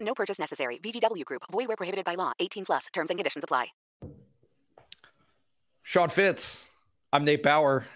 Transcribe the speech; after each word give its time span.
No 0.00 0.14
purchase 0.14 0.38
necessary. 0.38 0.78
VGW 0.78 1.24
Group. 1.24 1.42
Void 1.50 1.68
where 1.68 1.76
prohibited 1.76 2.04
by 2.04 2.14
law. 2.14 2.32
18 2.38 2.64
plus. 2.64 2.86
Terms 2.92 3.10
and 3.10 3.18
conditions 3.18 3.44
apply. 3.44 3.66
Sean 5.82 6.10
Fitz. 6.10 6.62
I'm 7.12 7.24
Nate 7.24 7.42
Bauer. 7.42 7.86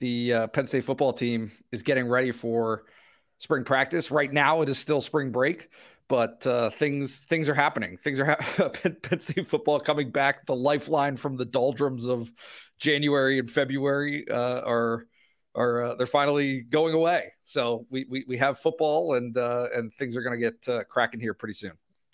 The 0.00 0.32
uh, 0.32 0.46
Penn 0.48 0.66
State 0.66 0.84
football 0.84 1.12
team 1.12 1.52
is 1.72 1.82
getting 1.82 2.08
ready 2.08 2.32
for 2.32 2.84
spring 3.38 3.64
practice. 3.64 4.10
Right 4.10 4.32
now, 4.32 4.62
it 4.62 4.68
is 4.68 4.78
still 4.78 5.00
spring 5.00 5.30
break, 5.30 5.68
but 6.08 6.46
uh, 6.46 6.70
things 6.70 7.24
things 7.24 7.48
are 7.48 7.54
happening. 7.54 7.96
Things 7.98 8.20
are 8.20 8.36
Penn 9.02 9.20
State 9.20 9.48
football 9.48 9.80
coming 9.80 10.10
back. 10.10 10.46
The 10.46 10.56
lifeline 10.56 11.16
from 11.16 11.36
the 11.36 11.44
doldrums 11.44 12.06
of 12.06 12.32
January 12.78 13.38
and 13.38 13.50
February 13.50 14.26
uh, 14.30 14.60
are 14.60 15.06
are 15.56 15.82
uh, 15.82 15.94
they're 15.94 16.06
finally 16.06 16.60
going 16.60 16.94
away. 16.94 17.32
So 17.44 17.86
we 17.90 18.06
we, 18.08 18.24
we 18.28 18.36
have 18.38 18.58
football 18.58 19.14
and 19.14 19.36
uh, 19.36 19.68
and 19.74 19.92
things 19.94 20.16
are 20.16 20.22
going 20.22 20.38
to 20.38 20.50
get 20.50 20.68
uh, 20.68 20.84
cracking 20.84 21.20
here 21.20 21.34
pretty 21.34 21.54
soon. 21.54 21.72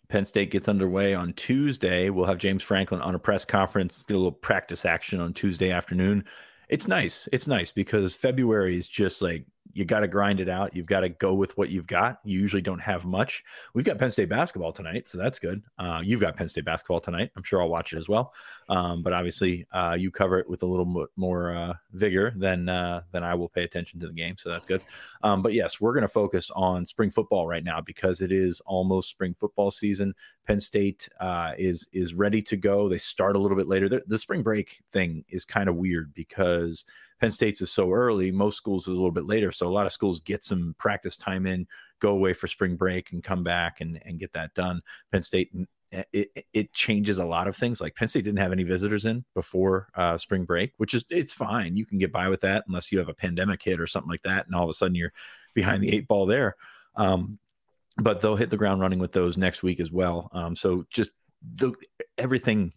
Penn 0.08 0.24
State 0.24 0.50
gets 0.50 0.68
underway 0.68 1.14
on 1.14 1.32
Tuesday. 1.34 2.10
We'll 2.10 2.26
have 2.26 2.38
James 2.38 2.62
Franklin 2.62 3.00
on 3.00 3.14
a 3.14 3.18
press 3.18 3.44
conference, 3.44 4.04
get 4.04 4.14
a 4.14 4.18
little 4.18 4.30
practice 4.30 4.84
action 4.84 5.20
on 5.20 5.32
Tuesday 5.32 5.70
afternoon. 5.70 6.24
It's 6.68 6.86
nice. 6.86 7.28
It's 7.32 7.46
nice 7.46 7.70
because 7.70 8.14
February 8.14 8.78
is 8.78 8.88
just 8.88 9.22
like 9.22 9.44
you 9.74 9.84
got 9.84 10.00
to 10.00 10.08
grind 10.08 10.40
it 10.40 10.48
out. 10.48 10.74
You've 10.74 10.86
got 10.86 11.00
to 11.00 11.08
go 11.08 11.34
with 11.34 11.56
what 11.56 11.70
you've 11.70 11.86
got. 11.86 12.20
You 12.24 12.38
usually 12.38 12.62
don't 12.62 12.80
have 12.80 13.04
much. 13.04 13.44
We've 13.74 13.84
got 13.84 13.98
Penn 13.98 14.10
State 14.10 14.28
basketball 14.28 14.72
tonight, 14.72 15.08
so 15.08 15.18
that's 15.18 15.38
good. 15.38 15.62
Uh, 15.78 16.00
you've 16.02 16.20
got 16.20 16.36
Penn 16.36 16.48
State 16.48 16.64
basketball 16.64 17.00
tonight. 17.00 17.30
I'm 17.36 17.42
sure 17.42 17.62
I'll 17.62 17.68
watch 17.68 17.92
it 17.92 17.98
as 17.98 18.08
well. 18.08 18.34
Um, 18.68 19.02
but 19.02 19.12
obviously, 19.12 19.66
uh, 19.72 19.96
you 19.98 20.10
cover 20.10 20.38
it 20.38 20.48
with 20.48 20.62
a 20.62 20.66
little 20.66 21.06
more 21.16 21.54
uh, 21.54 21.74
vigor 21.92 22.32
than 22.36 22.68
uh, 22.68 23.02
than 23.12 23.22
I 23.24 23.34
will 23.34 23.48
pay 23.48 23.64
attention 23.64 24.00
to 24.00 24.06
the 24.06 24.12
game, 24.12 24.36
so 24.38 24.50
that's 24.50 24.66
good. 24.66 24.82
Um, 25.22 25.42
but 25.42 25.52
yes, 25.52 25.80
we're 25.80 25.92
going 25.92 26.02
to 26.02 26.08
focus 26.08 26.50
on 26.54 26.84
spring 26.84 27.10
football 27.10 27.46
right 27.46 27.64
now 27.64 27.80
because 27.80 28.20
it 28.20 28.32
is 28.32 28.60
almost 28.66 29.10
spring 29.10 29.34
football 29.34 29.70
season. 29.70 30.14
Penn 30.46 30.60
State 30.60 31.08
uh, 31.20 31.52
is 31.58 31.88
is 31.92 32.14
ready 32.14 32.42
to 32.42 32.56
go. 32.56 32.88
They 32.88 32.98
start 32.98 33.36
a 33.36 33.38
little 33.38 33.56
bit 33.56 33.68
later. 33.68 33.88
The, 33.88 34.02
the 34.06 34.18
spring 34.18 34.42
break 34.42 34.82
thing 34.92 35.24
is 35.28 35.44
kind 35.44 35.68
of 35.68 35.76
weird 35.76 36.12
because 36.14 36.84
Penn 37.22 37.30
State's 37.30 37.60
is 37.60 37.70
so 37.70 37.92
early. 37.92 38.32
Most 38.32 38.56
schools 38.56 38.82
is 38.82 38.88
a 38.88 38.92
little 38.94 39.12
bit 39.12 39.26
later. 39.26 39.52
So 39.52 39.68
a 39.68 39.70
lot 39.70 39.86
of 39.86 39.92
schools 39.92 40.18
get 40.18 40.42
some 40.42 40.74
practice 40.76 41.16
time 41.16 41.46
in, 41.46 41.68
go 42.00 42.10
away 42.10 42.32
for 42.32 42.48
spring 42.48 42.74
break, 42.74 43.12
and 43.12 43.22
come 43.22 43.44
back 43.44 43.80
and, 43.80 44.02
and 44.04 44.18
get 44.18 44.32
that 44.32 44.52
done. 44.54 44.82
Penn 45.12 45.22
State 45.22 45.52
it, 46.12 46.46
it 46.52 46.72
changes 46.72 47.18
a 47.18 47.24
lot 47.24 47.46
of 47.46 47.54
things. 47.54 47.80
Like 47.80 47.94
Penn 47.94 48.08
State 48.08 48.24
didn't 48.24 48.40
have 48.40 48.50
any 48.50 48.64
visitors 48.64 49.04
in 49.04 49.24
before 49.34 49.86
uh, 49.94 50.18
spring 50.18 50.44
break, 50.44 50.72
which 50.78 50.94
is 50.94 51.04
it's 51.10 51.32
fine. 51.32 51.76
You 51.76 51.86
can 51.86 51.98
get 51.98 52.10
by 52.12 52.28
with 52.28 52.40
that 52.40 52.64
unless 52.66 52.90
you 52.90 52.98
have 52.98 53.08
a 53.08 53.14
pandemic 53.14 53.62
hit 53.62 53.78
or 53.78 53.86
something 53.86 54.10
like 54.10 54.22
that, 54.22 54.46
and 54.46 54.54
all 54.56 54.64
of 54.64 54.70
a 54.70 54.74
sudden 54.74 54.96
you're 54.96 55.12
behind 55.54 55.84
the 55.84 55.94
eight 55.94 56.08
ball 56.08 56.26
there. 56.26 56.56
Um, 56.96 57.38
but 57.98 58.20
they'll 58.20 58.34
hit 58.34 58.50
the 58.50 58.56
ground 58.56 58.80
running 58.80 58.98
with 58.98 59.12
those 59.12 59.36
next 59.36 59.62
week 59.62 59.78
as 59.78 59.92
well. 59.92 60.28
Um, 60.32 60.56
so 60.56 60.86
just 60.90 61.12
the 61.54 61.72
everything 62.18 62.72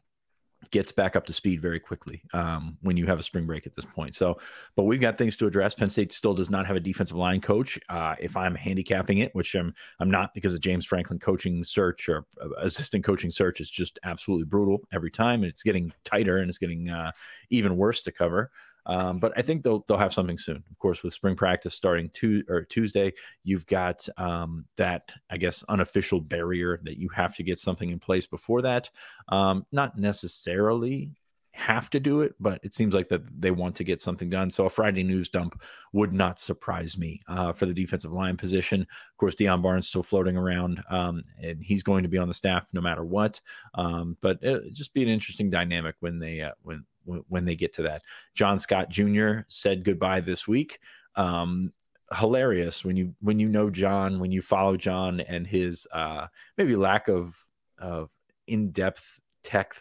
gets 0.72 0.92
back 0.92 1.16
up 1.16 1.26
to 1.26 1.34
speed 1.34 1.62
very 1.62 1.80
quickly 1.80 2.22
um, 2.34 2.78
when 2.82 2.98
you 2.98 3.06
have 3.06 3.20
a 3.20 3.24
spring 3.24 3.46
break 3.46 3.66
at 3.66 3.76
this 3.76 3.86
point. 3.86 4.16
So, 4.16 4.40
but 4.76 4.84
we've 4.84 5.02
got 5.02 5.18
things 5.18 5.36
to 5.38 5.48
address. 5.48 5.76
Penn 5.76 5.90
State 5.90 6.12
still 6.12 6.34
does 6.34 6.50
not 6.50 6.66
have 6.66 6.76
a 6.76 6.80
defensive 6.80 7.18
line 7.18 7.42
coach. 7.42 7.80
Uh, 7.90 8.16
if 8.20 8.36
I'm 8.36 8.56
handicapping 8.56 9.20
it, 9.20 9.34
which 9.36 9.56
I'm, 9.56 9.74
I'm 10.00 10.12
not 10.12 10.34
because 10.34 10.54
of 10.54 10.62
James 10.62 10.86
Franklin 10.86 11.20
coaching 11.20 11.64
search 11.64 12.10
or 12.10 12.26
uh, 12.42 12.50
assistant 12.62 13.04
coaching 13.04 13.32
search 13.32 13.60
is 13.62 13.70
just 13.70 14.00
absolutely 14.04 14.46
brutal 14.46 14.80
every 14.92 15.12
time, 15.12 15.44
and 15.44 15.50
it's 15.50 15.64
getting 15.64 15.92
tighter 16.04 16.38
and 16.38 16.50
it's 16.50 16.58
getting 16.58 16.90
uh, 16.90 17.12
even 17.50 17.78
worse 17.78 18.02
to 18.04 18.12
cover. 18.12 18.52
Um, 18.86 19.20
but 19.20 19.34
I 19.36 19.42
think 19.42 19.64
they'll 19.64 19.86
they'll 19.88 19.98
have 19.98 20.14
something 20.14 20.38
soon. 20.38 20.64
Of 20.72 20.80
course, 20.80 21.04
with 21.04 21.14
spring 21.14 21.36
practice 21.36 21.74
starting 21.74 22.10
to 22.16 22.44
or 22.50 22.64
Tuesday, 22.64 23.14
you've 23.44 23.66
got 23.66 24.08
um, 24.18 24.66
that 24.78 25.12
I 25.30 25.38
guess 25.38 25.64
unofficial 25.70 26.22
barrier 26.22 26.80
that 26.84 26.98
you 26.98 27.10
have 27.10 27.36
to 27.38 27.44
get 27.44 27.60
something 27.60 27.90
in 27.90 28.00
place 28.00 28.26
before 28.26 28.62
that. 28.64 28.90
Um, 29.30 29.66
not 29.72 29.98
necessarily 29.98 31.12
have 31.56 31.90
to 31.90 32.02
do 32.02 32.20
it, 32.20 32.36
but 32.38 32.60
it 32.64 32.74
seems 32.74 32.94
like 32.94 33.08
that 33.08 33.22
they 33.40 33.50
want 33.50 33.76
to 33.78 33.84
get 33.86 34.02
something 34.02 34.30
done. 34.30 34.52
So 34.52 34.66
a 34.66 34.70
Friday 34.70 35.04
news 35.04 35.30
dump 35.30 35.62
would 35.94 36.12
not 36.12 36.38
surprise 36.38 36.98
me 36.98 37.22
uh, 37.30 37.54
for 37.54 37.66
the 37.66 37.74
defensive 37.74 38.12
line 38.12 38.36
position. 38.36 38.82
Of 38.82 39.18
course, 39.18 39.36
Deion 39.36 39.62
Barnes 39.62 39.88
still 39.88 40.04
floating 40.04 40.36
around, 40.36 40.84
um, 40.90 41.24
and 41.42 41.64
he's 41.64 41.82
going 41.82 42.04
to 42.04 42.10
be 42.10 42.18
on 42.18 42.28
the 42.28 42.34
staff 42.34 42.68
no 42.74 42.82
matter 42.82 43.06
what. 43.06 43.40
Um, 43.74 44.18
but 44.20 44.40
it 44.42 44.74
just 44.74 44.94
be 44.94 45.04
an 45.04 45.08
interesting 45.10 45.50
dynamic 45.50 45.96
when 46.02 46.20
they 46.20 46.42
uh, 46.42 46.52
when 46.62 46.84
when 47.06 47.46
they 47.46 47.56
get 47.56 47.74
to 47.74 47.84
that. 47.84 48.02
John 48.34 48.60
Scott 48.60 48.90
Jr. 48.90 49.40
said 49.48 49.84
goodbye 49.84 50.22
this 50.22 50.48
week. 50.48 50.80
Um, 51.16 51.72
hilarious 52.14 52.86
when 52.86 52.96
you 52.96 53.16
when 53.22 53.40
you 53.40 53.50
know 53.50 53.70
John, 53.70 54.20
when 54.20 54.32
you 54.32 54.42
follow 54.42 54.78
John 54.78 55.20
and 55.22 55.46
his 55.48 55.88
uh, 55.92 56.28
maybe 56.58 56.76
lack 56.76 57.08
of 57.08 57.36
of 57.78 58.10
in 58.48 58.72
depth 58.72 59.20
tech 59.44 59.76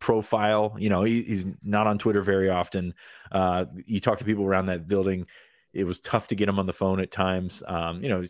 profile. 0.00 0.76
You 0.78 0.90
know, 0.90 1.02
he, 1.02 1.22
he's 1.22 1.44
not 1.62 1.86
on 1.86 1.98
Twitter 1.98 2.22
very 2.22 2.50
often. 2.50 2.94
Uh, 3.32 3.66
you 3.86 4.00
talk 4.00 4.18
to 4.18 4.24
people 4.24 4.44
around 4.44 4.66
that 4.66 4.88
building 4.88 5.26
it 5.72 5.84
was 5.84 6.00
tough 6.00 6.26
to 6.28 6.34
get 6.34 6.48
him 6.48 6.58
on 6.58 6.66
the 6.66 6.72
phone 6.72 6.98
at 7.00 7.10
times. 7.10 7.62
Um, 7.66 8.02
you 8.02 8.08
know, 8.08 8.22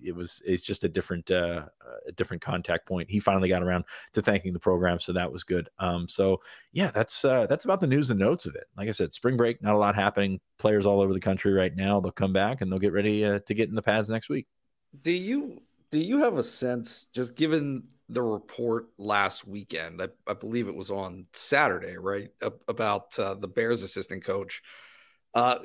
it 0.00 0.14
was, 0.14 0.42
it's 0.44 0.62
just 0.62 0.84
a 0.84 0.88
different 0.88 1.30
uh, 1.30 1.62
a 2.06 2.12
different 2.12 2.42
contact 2.42 2.86
point. 2.86 3.10
He 3.10 3.18
finally 3.18 3.48
got 3.48 3.62
around 3.62 3.84
to 4.12 4.22
thanking 4.22 4.52
the 4.52 4.58
program, 4.58 5.00
so 5.00 5.12
that 5.12 5.30
was 5.30 5.42
good. 5.44 5.68
Um, 5.78 6.08
so 6.08 6.40
yeah, 6.72 6.90
that's 6.90 7.24
uh, 7.24 7.46
that's 7.46 7.64
about 7.64 7.80
the 7.80 7.86
news 7.86 8.10
and 8.10 8.20
notes 8.20 8.46
of 8.46 8.54
it. 8.54 8.64
Like 8.76 8.88
I 8.88 8.92
said, 8.92 9.12
spring 9.12 9.36
break, 9.36 9.62
not 9.62 9.74
a 9.74 9.78
lot 9.78 9.94
happening. 9.94 10.40
Players 10.58 10.86
all 10.86 11.00
over 11.00 11.12
the 11.12 11.20
country 11.20 11.52
right 11.52 11.74
now. 11.74 12.00
They'll 12.00 12.12
come 12.12 12.32
back 12.32 12.60
and 12.60 12.70
they'll 12.70 12.78
get 12.78 12.92
ready 12.92 13.24
uh, 13.24 13.40
to 13.46 13.54
get 13.54 13.68
in 13.68 13.74
the 13.74 13.82
pads 13.82 14.08
next 14.08 14.28
week. 14.28 14.46
Do 15.02 15.12
you 15.12 15.60
do 15.90 15.98
you 15.98 16.18
have 16.18 16.38
a 16.38 16.42
sense, 16.42 17.06
just 17.12 17.34
given 17.34 17.84
the 18.08 18.22
report 18.22 18.88
last 18.98 19.46
weekend? 19.46 20.02
I, 20.02 20.08
I 20.26 20.34
believe 20.34 20.68
it 20.68 20.74
was 20.74 20.90
on 20.90 21.26
Saturday, 21.32 21.96
right, 21.96 22.30
about 22.68 23.18
uh, 23.18 23.34
the 23.34 23.48
Bears 23.48 23.82
assistant 23.82 24.24
coach. 24.24 24.62
Uh, 25.34 25.58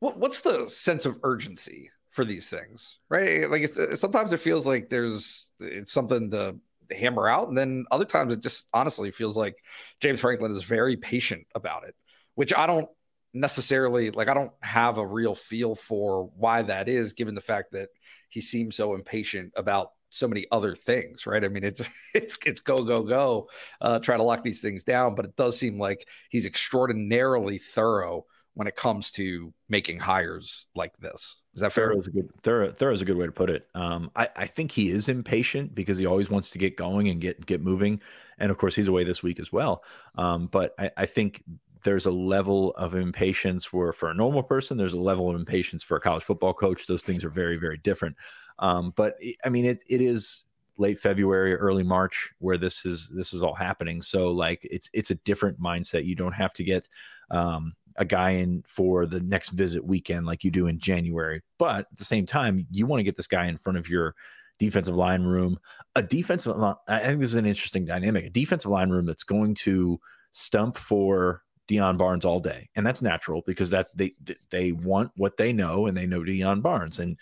what, 0.00 0.18
what's 0.18 0.40
the 0.40 0.68
sense 0.68 1.06
of 1.06 1.18
urgency 1.22 1.90
for 2.10 2.24
these 2.24 2.48
things, 2.50 2.98
right? 3.08 3.48
Like 3.48 3.62
it's, 3.62 4.00
sometimes 4.00 4.32
it 4.32 4.40
feels 4.40 4.66
like 4.66 4.88
there's 4.88 5.52
it's 5.60 5.92
something 5.92 6.30
to 6.32 6.56
hammer 6.90 7.28
out, 7.28 7.48
and 7.48 7.56
then 7.56 7.84
other 7.90 8.04
times 8.04 8.34
it 8.34 8.40
just 8.40 8.68
honestly 8.74 9.10
feels 9.12 9.36
like 9.36 9.56
James 10.00 10.20
Franklin 10.20 10.50
is 10.50 10.64
very 10.64 10.96
patient 10.96 11.46
about 11.54 11.86
it, 11.86 11.94
which 12.34 12.52
I 12.52 12.66
don't 12.66 12.88
necessarily 13.32 14.10
like. 14.10 14.28
I 14.28 14.34
don't 14.34 14.52
have 14.60 14.98
a 14.98 15.06
real 15.06 15.34
feel 15.34 15.76
for 15.76 16.30
why 16.36 16.62
that 16.62 16.88
is, 16.88 17.12
given 17.12 17.34
the 17.34 17.40
fact 17.40 17.72
that 17.72 17.90
he 18.28 18.40
seems 18.40 18.76
so 18.76 18.94
impatient 18.94 19.52
about 19.56 19.90
so 20.12 20.26
many 20.26 20.46
other 20.50 20.74
things, 20.74 21.26
right? 21.26 21.44
I 21.44 21.48
mean, 21.48 21.62
it's 21.62 21.88
it's 22.14 22.36
it's 22.44 22.60
go 22.60 22.82
go 22.82 23.02
go, 23.02 23.48
uh, 23.80 24.00
try 24.00 24.16
to 24.16 24.22
lock 24.22 24.42
these 24.42 24.60
things 24.62 24.82
down, 24.82 25.14
but 25.14 25.26
it 25.26 25.36
does 25.36 25.58
seem 25.58 25.78
like 25.78 26.08
he's 26.30 26.46
extraordinarily 26.46 27.58
thorough 27.58 28.24
when 28.54 28.66
it 28.66 28.76
comes 28.76 29.10
to 29.12 29.52
making 29.68 29.98
hires 29.98 30.66
like 30.74 30.96
this. 30.98 31.38
Is 31.54 31.60
that 31.60 31.72
fair? 31.72 31.88
Thorough 31.88 32.00
is 32.00 32.06
a 32.06 32.10
good 32.10 32.30
thorough 32.42 32.92
is 32.92 33.02
a 33.02 33.04
good 33.04 33.16
way 33.16 33.26
to 33.26 33.32
put 33.32 33.50
it. 33.50 33.66
Um, 33.74 34.10
I, 34.16 34.28
I 34.36 34.46
think 34.46 34.72
he 34.72 34.90
is 34.90 35.08
impatient 35.08 35.74
because 35.74 35.98
he 35.98 36.06
always 36.06 36.30
wants 36.30 36.50
to 36.50 36.58
get 36.58 36.76
going 36.76 37.08
and 37.08 37.20
get 37.20 37.44
get 37.46 37.62
moving. 37.62 38.00
And 38.38 38.50
of 38.50 38.58
course, 38.58 38.74
he's 38.74 38.88
away 38.88 39.04
this 39.04 39.22
week 39.22 39.40
as 39.40 39.52
well. 39.52 39.84
Um, 40.16 40.46
but 40.46 40.74
I, 40.78 40.90
I 40.96 41.06
think 41.06 41.42
there's 41.82 42.06
a 42.06 42.10
level 42.10 42.72
of 42.76 42.94
impatience 42.94 43.72
where 43.72 43.92
for 43.92 44.10
a 44.10 44.14
normal 44.14 44.42
person, 44.42 44.76
there's 44.76 44.92
a 44.92 45.00
level 45.00 45.30
of 45.30 45.36
impatience 45.36 45.82
for 45.82 45.96
a 45.96 46.00
college 46.00 46.22
football 46.22 46.52
coach. 46.52 46.86
Those 46.86 47.02
things 47.02 47.24
are 47.24 47.30
very, 47.30 47.56
very 47.56 47.78
different. 47.78 48.16
Um, 48.58 48.92
but 48.96 49.16
I 49.44 49.48
mean, 49.48 49.64
it 49.64 49.82
it 49.88 50.00
is 50.00 50.44
late 50.80 50.98
February, 50.98 51.54
early 51.54 51.82
March 51.82 52.30
where 52.38 52.56
this 52.56 52.86
is 52.86 53.08
this 53.14 53.32
is 53.32 53.42
all 53.42 53.54
happening. 53.54 54.02
So 54.02 54.32
like 54.32 54.60
it's 54.62 54.90
it's 54.92 55.10
a 55.10 55.16
different 55.16 55.60
mindset. 55.60 56.06
You 56.06 56.16
don't 56.16 56.32
have 56.32 56.52
to 56.54 56.64
get 56.64 56.88
um, 57.30 57.74
a 57.96 58.04
guy 58.04 58.30
in 58.30 58.64
for 58.66 59.06
the 59.06 59.20
next 59.20 59.50
visit 59.50 59.84
weekend 59.84 60.26
like 60.26 60.44
you 60.44 60.50
do 60.50 60.66
in 60.66 60.78
January. 60.78 61.42
But 61.58 61.80
at 61.80 61.96
the 61.96 62.04
same 62.04 62.26
time, 62.26 62.66
you 62.70 62.86
want 62.86 63.00
to 63.00 63.04
get 63.04 63.16
this 63.16 63.26
guy 63.26 63.46
in 63.46 63.58
front 63.58 63.78
of 63.78 63.88
your 63.88 64.14
defensive 64.58 64.94
line 64.94 65.22
room. 65.24 65.58
A 65.96 66.02
defensive 66.02 66.56
I 66.86 67.00
think 67.00 67.20
this 67.20 67.30
is 67.30 67.34
an 67.34 67.46
interesting 67.46 67.84
dynamic. 67.84 68.26
A 68.26 68.30
defensive 68.30 68.70
line 68.70 68.90
room 68.90 69.06
that's 69.06 69.24
going 69.24 69.54
to 69.56 70.00
stump 70.32 70.76
for 70.76 71.42
Deion 71.68 71.96
Barnes 71.96 72.24
all 72.24 72.40
day. 72.40 72.68
And 72.74 72.86
that's 72.86 73.02
natural 73.02 73.42
because 73.46 73.70
that 73.70 73.88
they 73.94 74.14
they 74.50 74.72
want 74.72 75.12
what 75.16 75.36
they 75.36 75.52
know 75.52 75.86
and 75.86 75.96
they 75.96 76.06
know 76.06 76.20
Deion 76.20 76.62
Barnes. 76.62 76.98
And 76.98 77.16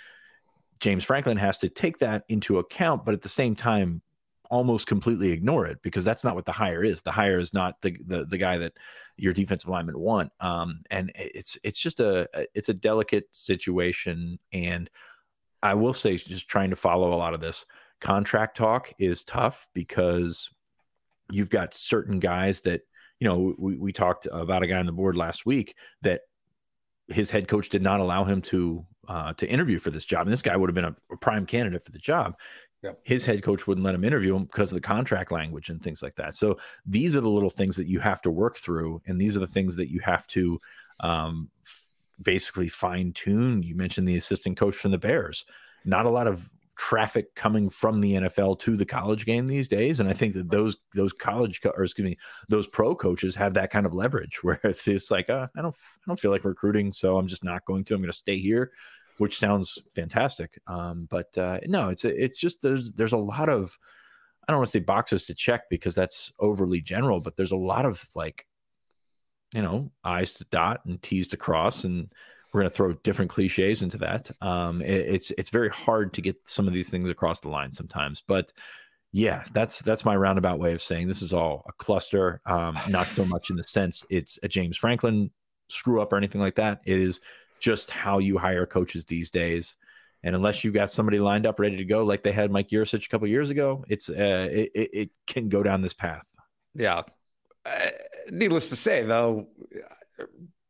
James 0.80 1.04
Franklin 1.04 1.36
has 1.36 1.58
to 1.58 1.68
take 1.68 1.98
that 1.98 2.24
into 2.28 2.58
account, 2.58 3.04
but 3.04 3.14
at 3.14 3.22
the 3.22 3.28
same 3.28 3.54
time, 3.54 4.02
almost 4.50 4.86
completely 4.86 5.30
ignore 5.30 5.66
it 5.66 5.78
because 5.82 6.04
that's 6.04 6.24
not 6.24 6.34
what 6.34 6.46
the 6.46 6.52
hire 6.52 6.82
is. 6.82 7.02
The 7.02 7.12
hire 7.12 7.38
is 7.38 7.52
not 7.52 7.80
the 7.82 7.96
the, 8.06 8.24
the 8.24 8.38
guy 8.38 8.58
that 8.58 8.72
your 9.18 9.32
defensive 9.32 9.68
linemen 9.68 9.98
want. 9.98 10.32
Um, 10.40 10.82
and 10.90 11.12
it's 11.14 11.58
it's 11.64 11.78
just 11.78 12.00
a 12.00 12.28
it's 12.54 12.68
a 12.68 12.74
delicate 12.74 13.24
situation. 13.32 14.38
And 14.52 14.88
I 15.62 15.74
will 15.74 15.92
say, 15.92 16.16
just 16.16 16.48
trying 16.48 16.70
to 16.70 16.76
follow 16.76 17.12
a 17.12 17.16
lot 17.16 17.34
of 17.34 17.40
this 17.40 17.64
contract 18.00 18.56
talk 18.56 18.92
is 18.98 19.24
tough 19.24 19.66
because 19.74 20.48
you've 21.30 21.50
got 21.50 21.74
certain 21.74 22.20
guys 22.20 22.60
that 22.62 22.82
you 23.20 23.28
know 23.28 23.54
we, 23.58 23.76
we 23.76 23.92
talked 23.92 24.28
about 24.30 24.62
a 24.62 24.66
guy 24.66 24.78
on 24.78 24.86
the 24.86 24.92
board 24.92 25.16
last 25.16 25.44
week 25.44 25.74
that 26.02 26.22
his 27.08 27.30
head 27.30 27.48
coach 27.48 27.68
did 27.68 27.82
not 27.82 28.00
allow 28.00 28.24
him 28.24 28.42
to 28.42 28.84
uh, 29.08 29.32
to 29.34 29.48
interview 29.48 29.78
for 29.78 29.90
this 29.90 30.04
job, 30.04 30.26
and 30.26 30.32
this 30.32 30.42
guy 30.42 30.56
would 30.56 30.68
have 30.68 30.74
been 30.74 30.84
a, 30.84 30.96
a 31.10 31.16
prime 31.16 31.46
candidate 31.46 31.84
for 31.84 31.92
the 31.92 31.98
job. 31.98 32.34
Yep. 32.82 33.00
His 33.02 33.24
head 33.24 33.42
coach 33.42 33.66
wouldn't 33.66 33.84
let 33.84 33.94
him 33.94 34.04
interview 34.04 34.36
him 34.36 34.44
because 34.44 34.70
of 34.70 34.76
the 34.76 34.80
contract 34.80 35.32
language 35.32 35.68
and 35.68 35.82
things 35.82 36.02
like 36.02 36.14
that. 36.14 36.36
So 36.36 36.58
these 36.86 37.16
are 37.16 37.20
the 37.20 37.28
little 37.28 37.50
things 37.50 37.76
that 37.76 37.88
you 37.88 37.98
have 37.98 38.22
to 38.22 38.30
work 38.30 38.56
through, 38.56 39.02
and 39.06 39.20
these 39.20 39.36
are 39.36 39.40
the 39.40 39.48
things 39.48 39.74
that 39.76 39.90
you 39.90 40.00
have 40.00 40.26
to 40.28 40.58
um, 41.00 41.50
f- 41.66 41.88
basically 42.22 42.68
fine 42.68 43.12
tune. 43.12 43.62
You 43.62 43.74
mentioned 43.74 44.06
the 44.06 44.16
assistant 44.16 44.56
coach 44.56 44.76
from 44.76 44.92
the 44.92 44.98
Bears. 44.98 45.44
Not 45.84 46.06
a 46.06 46.10
lot 46.10 46.28
of 46.28 46.48
traffic 46.76 47.34
coming 47.34 47.68
from 47.68 48.00
the 48.00 48.14
NFL 48.14 48.60
to 48.60 48.76
the 48.76 48.86
college 48.86 49.26
game 49.26 49.48
these 49.48 49.66
days, 49.66 49.98
and 49.98 50.08
I 50.08 50.12
think 50.12 50.34
that 50.34 50.48
those 50.48 50.76
those 50.94 51.12
college 51.12 51.60
co- 51.60 51.72
or 51.76 51.82
excuse 51.82 52.04
me 52.04 52.16
those 52.48 52.68
pro 52.68 52.94
coaches 52.94 53.34
have 53.34 53.54
that 53.54 53.70
kind 53.70 53.86
of 53.86 53.94
leverage 53.94 54.38
where 54.44 54.60
if 54.62 54.86
it's 54.86 55.10
like 55.10 55.28
uh, 55.28 55.48
I 55.56 55.62
don't 55.62 55.74
I 55.74 56.04
don't 56.06 56.20
feel 56.20 56.30
like 56.30 56.44
recruiting, 56.44 56.92
so 56.92 57.18
I'm 57.18 57.26
just 57.26 57.42
not 57.42 57.64
going 57.64 57.82
to. 57.86 57.94
I'm 57.94 58.00
going 58.00 58.12
to 58.12 58.16
stay 58.16 58.38
here 58.38 58.70
which 59.18 59.38
sounds 59.38 59.78
fantastic. 59.94 60.60
Um, 60.66 61.06
but 61.10 61.36
uh, 61.36 61.58
no, 61.66 61.88
it's 61.88 62.04
it's 62.04 62.38
just 62.38 62.62
there's 62.62 62.92
there's 62.92 63.12
a 63.12 63.18
lot 63.18 63.48
of 63.48 63.76
I 64.46 64.52
don't 64.52 64.60
want 64.60 64.68
to 64.68 64.78
say 64.78 64.84
boxes 64.84 65.26
to 65.26 65.34
check 65.34 65.62
because 65.68 65.94
that's 65.94 66.32
overly 66.40 66.80
general, 66.80 67.20
but 67.20 67.36
there's 67.36 67.52
a 67.52 67.56
lot 67.56 67.84
of 67.84 68.08
like 68.14 68.46
you 69.52 69.62
know 69.62 69.90
I's 70.04 70.32
to 70.34 70.44
dot 70.44 70.80
and 70.86 71.02
T's 71.02 71.28
to 71.28 71.36
cross, 71.36 71.84
and 71.84 72.10
we're 72.52 72.62
going 72.62 72.70
to 72.70 72.76
throw 72.76 72.92
different 72.94 73.30
cliches 73.30 73.82
into 73.82 73.98
that. 73.98 74.30
Um, 74.40 74.80
it, 74.82 75.06
it's 75.06 75.30
it's 75.32 75.50
very 75.50 75.68
hard 75.68 76.14
to 76.14 76.22
get 76.22 76.36
some 76.46 76.66
of 76.66 76.74
these 76.74 76.88
things 76.88 77.10
across 77.10 77.40
the 77.40 77.48
line 77.48 77.72
sometimes, 77.72 78.22
but 78.26 78.52
yeah, 79.12 79.42
that's 79.52 79.80
that's 79.80 80.04
my 80.04 80.14
roundabout 80.14 80.58
way 80.58 80.74
of 80.74 80.82
saying 80.82 81.08
this 81.08 81.22
is 81.22 81.32
all 81.32 81.64
a 81.68 81.72
cluster. 81.72 82.40
Um, 82.44 82.78
not 82.88 83.06
so 83.06 83.24
much 83.24 83.50
in 83.50 83.56
the 83.56 83.64
sense 83.64 84.04
it's 84.10 84.38
a 84.42 84.48
James 84.48 84.76
Franklin 84.76 85.30
screw 85.70 86.00
up 86.00 86.12
or 86.12 86.16
anything 86.16 86.40
like 86.40 86.56
that. 86.56 86.80
It 86.84 86.98
is 86.98 87.20
just 87.60 87.90
how 87.90 88.18
you 88.18 88.38
hire 88.38 88.66
coaches 88.66 89.04
these 89.04 89.30
days. 89.30 89.76
And 90.24 90.34
unless 90.34 90.64
you've 90.64 90.74
got 90.74 90.90
somebody 90.90 91.20
lined 91.20 91.46
up 91.46 91.60
ready 91.60 91.76
to 91.76 91.84
go, 91.84 92.04
like 92.04 92.22
they 92.22 92.32
had 92.32 92.50
Mike 92.50 92.70
Yurcich 92.70 93.06
a 93.06 93.08
couple 93.08 93.28
years 93.28 93.50
ago, 93.50 93.84
it's 93.88 94.08
uh, 94.10 94.48
it, 94.50 94.70
it 94.74 95.10
can 95.26 95.48
go 95.48 95.62
down 95.62 95.80
this 95.80 95.92
path. 95.92 96.24
Yeah. 96.74 97.02
Uh, 97.64 97.86
needless 98.30 98.70
to 98.70 98.76
say, 98.76 99.04
though, 99.04 99.48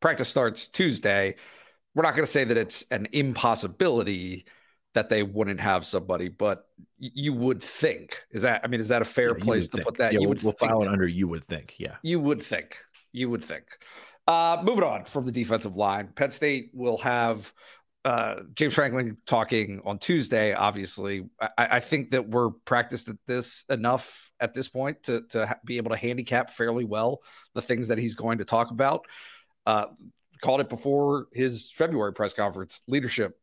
practice 0.00 0.29
starts 0.29 0.69
Tuesday. 0.69 1.37
We're 1.94 2.02
not 2.02 2.14
going 2.14 2.26
to 2.26 2.31
say 2.31 2.44
that 2.44 2.56
it's 2.56 2.85
an 2.90 3.08
impossibility 3.12 4.44
that 4.94 5.08
they 5.08 5.23
wouldn't 5.23 5.61
have 5.61 5.87
somebody, 5.87 6.29
but 6.29 6.67
you 6.99 7.32
would 7.32 7.62
think. 7.62 8.23
Is 8.31 8.43
that? 8.43 8.62
I 8.64 8.67
mean, 8.69 8.81
is 8.81 8.88
that 8.88 9.02
a 9.02 9.05
fair 9.05 9.37
yeah, 9.37 9.44
place 9.44 9.69
to 9.69 9.79
think. 9.79 9.85
put 9.85 9.99
that? 9.99 10.12
Yeah, 10.12 10.20
you 10.20 10.29
we'll, 10.29 10.37
would 10.37 10.43
we'll 10.43 10.52
file 10.55 10.82
it 10.82 10.88
under. 10.88 11.06
You 11.06 11.29
would 11.29 11.44
think. 11.44 11.75
Yeah. 11.79 11.96
You 12.02 12.20
would 12.20 12.43
think. 12.43 12.76
You 13.12 13.31
would 13.31 13.44
think. 13.44 13.64
Uh, 14.28 14.60
moving 14.62 14.84
on 14.84 15.06
from 15.06 15.25
the 15.25 15.32
defensive 15.32 15.75
line, 15.75 16.10
Penn 16.14 16.30
State 16.30 16.70
will 16.75 16.98
have 16.98 17.50
uh, 18.04 18.40
James 18.52 18.75
Franklin 18.75 19.16
talking 19.25 19.80
on 19.86 19.98
Tuesday. 19.98 20.52
Obviously, 20.52 21.25
I, 21.40 21.48
I, 21.56 21.80
think 21.80 22.10
that 22.10 22.28
we're 22.28 22.50
practiced 22.50 23.08
at 23.08 23.16
this 23.26 23.64
enough 23.70 24.30
at 24.38 24.52
this 24.52 24.69
point 24.69 25.02
to 25.04 25.22
to 25.30 25.56
be 25.64 25.78
able 25.78 25.92
to 25.92 25.96
handicap 25.96 26.50
fairly 26.50 26.84
well 26.84 27.20
the 27.54 27.62
things 27.62 27.88
that 27.88 27.96
he's 27.96 28.14
going 28.14 28.36
to 28.36 28.44
talk 28.44 28.70
about. 28.70 29.06
Uh, 29.64 29.86
called 30.42 30.60
it 30.60 30.69
before 30.69 31.28
his 31.32 31.70
February 31.70 32.12
press 32.12 32.34
conference. 32.34 32.82
Leadership, 32.86 33.40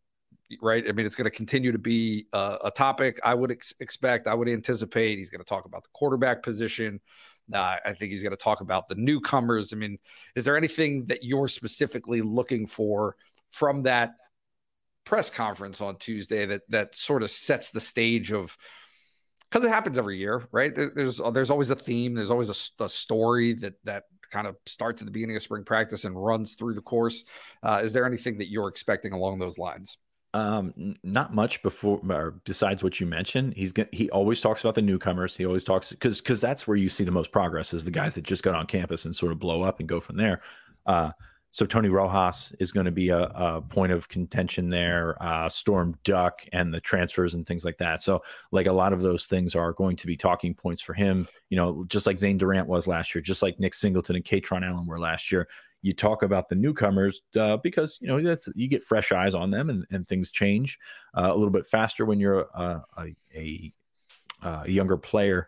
right? 0.62 0.86
I 0.88 0.92
mean, 0.92 1.08
it's 1.08 1.16
going 1.16 1.26
to 1.26 1.36
continue 1.36 1.72
to 1.72 1.80
be 1.80 2.28
a, 2.32 2.58
a 2.66 2.72
topic. 2.72 3.20
I 3.24 3.34
would 3.34 3.50
ex- 3.50 3.74
expect. 3.80 4.28
I 4.28 4.36
would 4.36 4.48
anticipate 4.48 5.18
he's 5.18 5.32
going 5.32 5.42
to 5.42 5.50
talk 5.50 5.66
about 5.66 5.82
the 5.82 5.90
quarterback 5.94 6.44
position. 6.44 7.00
Uh, 7.54 7.78
I 7.86 7.94
think 7.94 8.12
he's 8.12 8.24
going 8.24 8.32
to 8.32 8.38
talk 8.38 8.62
about 8.62 8.88
the 8.88 8.96
newcomers. 8.96 9.74
I 9.74 9.76
mean, 9.76 9.98
is 10.36 10.46
there 10.46 10.58
anything 10.58 11.06
that 11.08 11.24
you're 11.24 11.48
specifically 11.48 12.22
looking 12.22 12.68
for 12.68 13.16
from 13.52 13.84
that 13.84 14.12
press 15.06 15.30
conference 15.30 15.82
on 15.82 15.98
Tuesday 15.98 16.46
that 16.46 16.62
that 16.70 16.96
sort 16.96 17.24
of 17.24 17.30
sets 17.30 17.72
the 17.72 17.80
stage 17.80 18.32
of 18.32 18.58
because 19.50 19.64
it 19.64 19.70
happens 19.70 19.98
every 19.98 20.18
year, 20.18 20.44
right? 20.52 20.74
There, 20.74 20.92
there's 20.94 21.22
there's 21.34 21.52
always 21.52 21.70
a 21.70 21.76
theme, 21.76 22.16
there's 22.16 22.32
always 22.32 22.50
a, 22.50 22.84
a, 22.84 22.90
story 22.90 23.54
that 23.54 23.74
that 23.84 24.04
kind 24.32 24.48
of 24.48 24.56
starts 24.66 25.02
at 25.02 25.06
the 25.06 25.12
beginning 25.12 25.36
of 25.36 25.44
spring 25.44 25.64
practice 25.64 26.04
and 26.06 26.22
runs 26.22 26.56
through 26.56 26.74
the 26.74 26.82
course. 26.82 27.24
Uh, 27.64 27.82
is 27.84 27.94
there 27.94 28.06
anything 28.06 28.40
that 28.40 28.50
you're 28.50 28.68
expecting 28.68 29.14
along 29.14 29.40
those 29.40 29.58
lines? 29.58 29.98
Um, 30.36 30.96
not 31.02 31.34
much 31.34 31.64
before, 31.64 32.02
or 32.10 32.32
besides 32.44 32.84
what 32.84 33.00
you 33.00 33.06
mentioned. 33.06 33.54
He's 33.56 33.72
he 33.94 34.10
always 34.10 34.42
talks 34.42 34.60
about 34.60 34.76
the 34.76 34.82
newcomers. 34.82 35.34
He 35.34 35.46
always 35.46 35.64
talks 35.64 35.92
because 35.92 36.20
because 36.20 36.42
that's 36.42 36.68
where 36.68 36.76
you 36.76 36.90
see 36.90 37.06
the 37.06 37.12
most 37.12 37.32
progress 37.32 37.74
is 37.74 37.86
the 37.86 37.92
guys 37.92 38.16
that 38.16 38.26
just 38.26 38.44
got 38.44 38.54
on 38.54 38.68
campus 38.68 39.06
and 39.06 39.16
sort 39.16 39.32
of 39.32 39.40
blow 39.40 39.64
up 39.64 39.80
and 39.80 39.88
go 39.88 40.02
from 40.02 40.18
there. 40.18 40.42
Uh, 40.86 41.12
so 41.52 41.66
Tony 41.66 41.88
Rojas 41.88 42.54
is 42.60 42.74
going 42.74 42.86
to 42.86 42.92
be 42.92 43.08
a, 43.08 43.22
a, 43.24 43.62
point 43.62 43.94
of 43.94 44.10
contention 44.10 44.68
there. 44.68 45.16
Uh, 45.24 45.48
Storm 45.48 45.98
Duck 46.04 46.42
and 46.52 46.74
the 46.74 46.82
transfers 46.82 47.34
and 47.34 47.48
things 47.48 47.64
like 47.64 47.78
that. 47.78 48.04
So 48.04 48.22
like 48.52 48.68
a 48.68 48.74
lot 48.74 48.92
of 48.92 49.02
those 49.02 49.28
things 49.28 49.56
are 49.56 49.72
going 49.72 49.96
to 49.96 50.06
be 50.06 50.18
talking 50.18 50.54
points 50.54 50.82
for 50.82 50.94
him. 50.94 51.30
You 51.50 51.56
know, 51.56 51.86
just 51.88 52.08
like 52.08 52.18
Zane 52.18 52.38
Durant 52.38 52.68
was 52.68 52.88
last 52.88 53.16
year, 53.16 53.22
just 53.22 53.42
like 53.42 53.58
Nick 53.58 53.74
Singleton 53.74 54.18
and 54.18 54.26
Kaytron 54.26 54.70
Allen 54.70 54.86
were 54.86 55.00
last 55.00 55.32
year 55.32 55.48
you 55.86 55.94
talk 55.94 56.24
about 56.24 56.50
the 56.50 56.56
newcomers 56.56 57.22
uh, 57.36 57.58
because 57.58 58.00
you 58.02 58.08
know 58.08 58.20
that's 58.20 58.50
you 58.56 58.68
get 58.68 58.84
fresh 58.84 59.12
eyes 59.12 59.36
on 59.36 59.52
them 59.52 59.70
and, 59.70 59.86
and 59.92 60.08
things 60.08 60.32
change 60.32 60.80
uh, 61.16 61.30
a 61.32 61.36
little 61.36 61.52
bit 61.52 61.68
faster 61.68 62.06
when 62.06 62.20
you're 62.20 62.40
a, 62.40 62.84
a, 62.98 63.06
a, 63.36 63.74
a 64.44 64.68
younger 64.68 64.98
player 64.98 65.48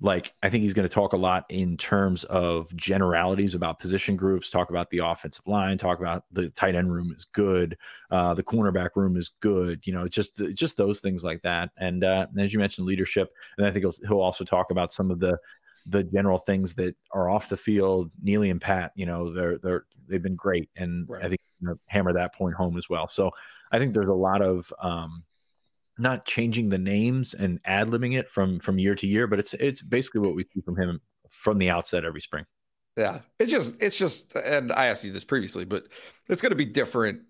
like 0.00 0.32
I 0.42 0.48
think 0.48 0.62
he's 0.62 0.74
going 0.74 0.86
to 0.86 0.94
talk 0.94 1.12
a 1.12 1.16
lot 1.16 1.44
in 1.48 1.76
terms 1.76 2.22
of 2.24 2.74
generalities 2.76 3.54
about 3.54 3.80
position 3.80 4.16
groups, 4.16 4.48
talk 4.48 4.70
about 4.70 4.90
the 4.90 4.98
offensive 4.98 5.46
line, 5.46 5.76
talk 5.76 5.98
about 5.98 6.24
the 6.30 6.50
tight 6.50 6.76
end 6.76 6.92
room 6.92 7.12
is 7.14 7.24
good, 7.24 7.76
uh, 8.10 8.34
the 8.34 8.42
cornerback 8.42 8.90
room 8.94 9.16
is 9.16 9.30
good, 9.40 9.84
you 9.86 9.92
know, 9.92 10.06
just 10.06 10.40
just 10.54 10.76
those 10.76 11.00
things 11.00 11.24
like 11.24 11.42
that. 11.42 11.70
And, 11.78 12.04
uh, 12.04 12.28
and 12.30 12.40
as 12.40 12.52
you 12.52 12.60
mentioned, 12.60 12.86
leadership, 12.86 13.30
and 13.56 13.66
I 13.66 13.72
think 13.72 13.84
he'll, 13.84 14.06
he'll 14.06 14.20
also 14.20 14.44
talk 14.44 14.70
about 14.70 14.92
some 14.92 15.10
of 15.10 15.18
the 15.18 15.38
the 15.88 16.04
general 16.04 16.38
things 16.38 16.74
that 16.74 16.94
are 17.12 17.28
off 17.28 17.48
the 17.48 17.56
field. 17.56 18.10
Neely 18.22 18.50
and 18.50 18.60
Pat, 18.60 18.92
you 18.94 19.06
know, 19.06 19.32
they're 19.32 19.58
they're 19.58 19.84
they've 20.08 20.22
been 20.22 20.36
great, 20.36 20.70
and 20.76 21.08
right. 21.08 21.24
I 21.24 21.28
think 21.28 21.40
you 21.60 21.68
know, 21.68 21.78
hammer 21.86 22.12
that 22.12 22.34
point 22.34 22.54
home 22.54 22.76
as 22.76 22.88
well. 22.88 23.08
So 23.08 23.30
I 23.72 23.78
think 23.78 23.94
there's 23.94 24.08
a 24.08 24.12
lot 24.12 24.42
of 24.42 24.72
um, 24.80 25.24
not 25.98 26.24
changing 26.24 26.68
the 26.68 26.78
names 26.78 27.34
and 27.34 27.60
ad 27.64 27.88
libbing 27.88 28.18
it 28.18 28.30
from 28.30 28.60
from 28.60 28.78
year 28.78 28.94
to 28.94 29.06
year, 29.06 29.26
but 29.26 29.38
it's 29.38 29.54
it's 29.54 29.82
basically 29.82 30.20
what 30.20 30.34
we 30.34 30.44
see 30.44 30.60
from 30.60 30.76
him 30.76 31.00
from 31.28 31.58
the 31.58 31.70
outset 31.70 32.04
every 32.04 32.20
spring. 32.20 32.44
Yeah, 32.96 33.20
it's 33.38 33.50
just 33.50 33.80
it's 33.82 33.96
just, 33.96 34.34
and 34.34 34.72
I 34.72 34.86
asked 34.86 35.04
you 35.04 35.12
this 35.12 35.24
previously, 35.24 35.64
but 35.64 35.86
it's 36.28 36.42
going 36.42 36.50
to 36.50 36.56
be 36.56 36.64
different 36.64 37.20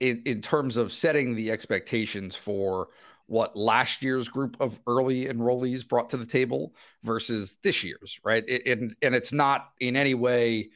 in 0.00 0.22
in 0.26 0.40
terms 0.40 0.76
of 0.76 0.92
setting 0.92 1.34
the 1.34 1.50
expectations 1.50 2.34
for 2.34 2.88
what 3.26 3.56
last 3.56 4.02
year's 4.02 4.28
group 4.28 4.56
of 4.60 4.78
early 4.86 5.26
enrollees 5.26 5.86
brought 5.86 6.10
to 6.10 6.16
the 6.16 6.26
table 6.26 6.74
versus 7.02 7.56
this 7.62 7.82
year's, 7.82 8.20
right? 8.24 8.44
It, 8.46 8.66
and 8.66 8.94
and 9.02 9.14
it's 9.14 9.32
not 9.32 9.70
in 9.80 9.96
any 9.96 10.14
way 10.14 10.70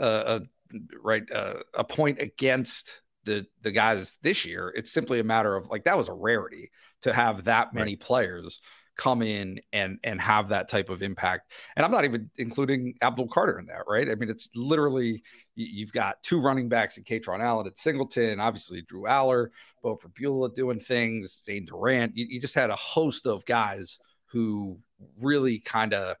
uh, 0.00 0.40
a 0.40 0.78
right 1.02 1.30
uh, 1.32 1.54
a 1.74 1.84
point 1.84 2.20
against 2.20 3.00
the 3.24 3.46
the 3.62 3.70
guys 3.70 4.18
this 4.22 4.44
year. 4.44 4.72
It's 4.76 4.92
simply 4.92 5.20
a 5.20 5.24
matter 5.24 5.54
of 5.54 5.68
like 5.68 5.84
that 5.84 5.96
was 5.96 6.08
a 6.08 6.12
rarity 6.12 6.70
to 7.02 7.12
have 7.12 7.44
that 7.44 7.74
many 7.74 7.92
right. 7.92 8.00
players 8.00 8.60
come 8.96 9.22
in 9.22 9.60
and 9.72 9.98
and 10.04 10.20
have 10.20 10.48
that 10.48 10.68
type 10.68 10.88
of 10.88 11.02
impact. 11.02 11.52
And 11.76 11.84
I'm 11.84 11.92
not 11.92 12.04
even 12.04 12.30
including 12.36 12.94
Abdul 13.02 13.28
Carter 13.28 13.58
in 13.58 13.66
that, 13.66 13.82
right? 13.86 14.10
I 14.10 14.14
mean, 14.14 14.30
it's 14.30 14.50
literally 14.54 15.22
you've 15.56 15.92
got 15.92 16.22
two 16.22 16.40
running 16.40 16.68
backs 16.68 16.96
in 16.98 17.04
Kaytron 17.04 17.40
Allen 17.40 17.66
at 17.66 17.78
Singleton, 17.78 18.40
obviously 18.40 18.82
Drew 18.82 19.02
Allar, 19.02 19.48
Beau 19.82 19.96
Pribula 19.96 20.54
doing 20.54 20.80
things, 20.80 21.42
Zane 21.44 21.64
Durant. 21.64 22.16
You, 22.16 22.26
you 22.28 22.40
just 22.40 22.54
had 22.54 22.70
a 22.70 22.76
host 22.76 23.26
of 23.26 23.44
guys 23.44 23.98
who 24.26 24.78
really 25.20 25.58
kind 25.60 25.94
of 25.94 26.16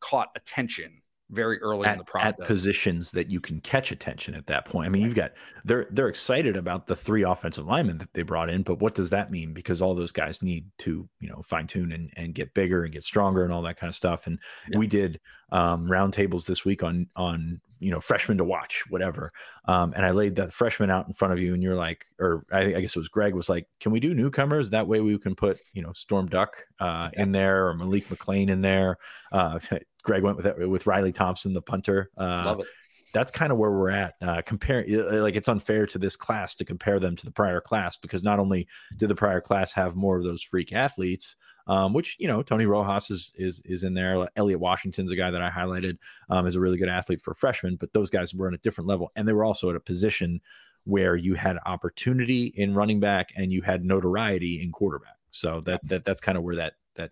caught 0.00 0.28
attention 0.36 1.02
very 1.32 1.58
early 1.62 1.86
at, 1.86 1.92
in 1.92 1.98
the 1.98 2.04
process. 2.04 2.34
At 2.38 2.46
positions 2.46 3.10
that 3.12 3.30
you 3.30 3.40
can 3.40 3.60
catch 3.60 3.90
attention 3.90 4.34
at 4.34 4.46
that 4.48 4.66
point. 4.66 4.86
I 4.86 4.90
mean, 4.90 5.02
you've 5.02 5.14
got 5.14 5.32
they're 5.64 5.86
they're 5.90 6.08
excited 6.08 6.56
about 6.56 6.86
the 6.86 6.94
three 6.94 7.22
offensive 7.22 7.66
linemen 7.66 7.98
that 7.98 8.12
they 8.12 8.22
brought 8.22 8.50
in, 8.50 8.62
but 8.62 8.80
what 8.80 8.94
does 8.94 9.10
that 9.10 9.30
mean? 9.30 9.54
Because 9.54 9.80
all 9.80 9.94
those 9.94 10.12
guys 10.12 10.42
need 10.42 10.66
to, 10.80 11.08
you 11.20 11.28
know, 11.28 11.42
fine 11.48 11.66
tune 11.66 11.92
and, 11.92 12.10
and 12.16 12.34
get 12.34 12.52
bigger 12.54 12.84
and 12.84 12.92
get 12.92 13.02
stronger 13.02 13.44
and 13.44 13.52
all 13.52 13.62
that 13.62 13.78
kind 13.78 13.88
of 13.88 13.94
stuff. 13.94 14.26
And 14.26 14.38
yeah. 14.70 14.78
we 14.78 14.86
did 14.86 15.20
um, 15.52 15.86
roundtables 15.86 16.46
this 16.46 16.64
week 16.64 16.82
on 16.82 17.06
on 17.14 17.60
you 17.78 17.90
know 17.90 18.00
freshmen 18.00 18.38
to 18.38 18.44
watch, 18.44 18.84
whatever. 18.88 19.32
Um, 19.68 19.92
and 19.94 20.04
I 20.04 20.10
laid 20.10 20.36
that 20.36 20.52
freshman 20.52 20.90
out 20.90 21.06
in 21.06 21.14
front 21.14 21.34
of 21.34 21.40
you, 21.40 21.54
and 21.54 21.62
you're 21.62 21.76
like, 21.76 22.04
or 22.18 22.44
I, 22.50 22.60
I, 22.60 22.80
guess 22.80 22.96
it 22.96 22.98
was 22.98 23.08
Greg 23.08 23.34
was 23.34 23.48
like, 23.48 23.66
can 23.80 23.92
we 23.92 24.00
do 24.00 24.14
newcomers? 24.14 24.70
That 24.70 24.88
way 24.88 25.00
we 25.00 25.16
can 25.18 25.36
put 25.36 25.58
you 25.74 25.82
know 25.82 25.92
Storm 25.92 26.26
Duck 26.26 26.56
uh, 26.80 27.10
in 27.12 27.32
there 27.32 27.68
or 27.68 27.74
Malik 27.74 28.10
McLean 28.10 28.48
in 28.48 28.60
there. 28.60 28.98
Uh, 29.30 29.58
Greg 30.02 30.22
went 30.24 30.36
with 30.36 30.46
it, 30.46 30.68
with 30.68 30.86
Riley 30.86 31.12
Thompson, 31.12 31.52
the 31.52 31.62
punter. 31.62 32.10
Uh, 32.16 32.42
Love 32.46 32.60
it 32.60 32.66
that's 33.12 33.30
kind 33.30 33.52
of 33.52 33.58
where 33.58 33.70
we're 33.70 33.90
at. 33.90 34.14
Uh, 34.20 34.40
compare 34.44 34.84
like 35.20 35.36
it's 35.36 35.48
unfair 35.48 35.86
to 35.86 35.98
this 35.98 36.16
class 36.16 36.54
to 36.54 36.64
compare 36.64 36.98
them 36.98 37.14
to 37.16 37.24
the 37.24 37.30
prior 37.30 37.60
class 37.60 37.96
because 37.96 38.24
not 38.24 38.38
only 38.38 38.66
did 38.96 39.08
the 39.08 39.14
prior 39.14 39.40
class 39.40 39.72
have 39.72 39.94
more 39.94 40.16
of 40.16 40.24
those 40.24 40.42
freak 40.42 40.72
athletes, 40.72 41.36
um, 41.66 41.92
which 41.92 42.16
you 42.18 42.28
know 42.28 42.42
Tony 42.42 42.66
Rojas 42.66 43.10
is 43.10 43.32
is 43.36 43.62
is 43.64 43.84
in 43.84 43.94
there. 43.94 44.28
Elliot 44.36 44.60
Washington's 44.60 45.10
a 45.10 45.16
guy 45.16 45.30
that 45.30 45.42
I 45.42 45.50
highlighted 45.50 45.98
um, 46.30 46.46
as 46.46 46.54
a 46.54 46.60
really 46.60 46.78
good 46.78 46.88
athlete 46.88 47.22
for 47.22 47.34
freshmen, 47.34 47.76
but 47.76 47.92
those 47.92 48.10
guys 48.10 48.34
were 48.34 48.46
on 48.46 48.54
a 48.54 48.58
different 48.58 48.88
level, 48.88 49.12
and 49.16 49.26
they 49.26 49.32
were 49.32 49.44
also 49.44 49.70
at 49.70 49.76
a 49.76 49.80
position 49.80 50.40
where 50.84 51.14
you 51.16 51.34
had 51.34 51.58
opportunity 51.64 52.46
in 52.56 52.74
running 52.74 52.98
back 52.98 53.32
and 53.36 53.52
you 53.52 53.62
had 53.62 53.84
notoriety 53.84 54.60
in 54.62 54.72
quarterback. 54.72 55.16
So 55.30 55.60
that 55.66 55.80
that 55.84 56.04
that's 56.04 56.20
kind 56.20 56.36
of 56.36 56.44
where 56.44 56.56
that 56.56 56.74
that 56.96 57.10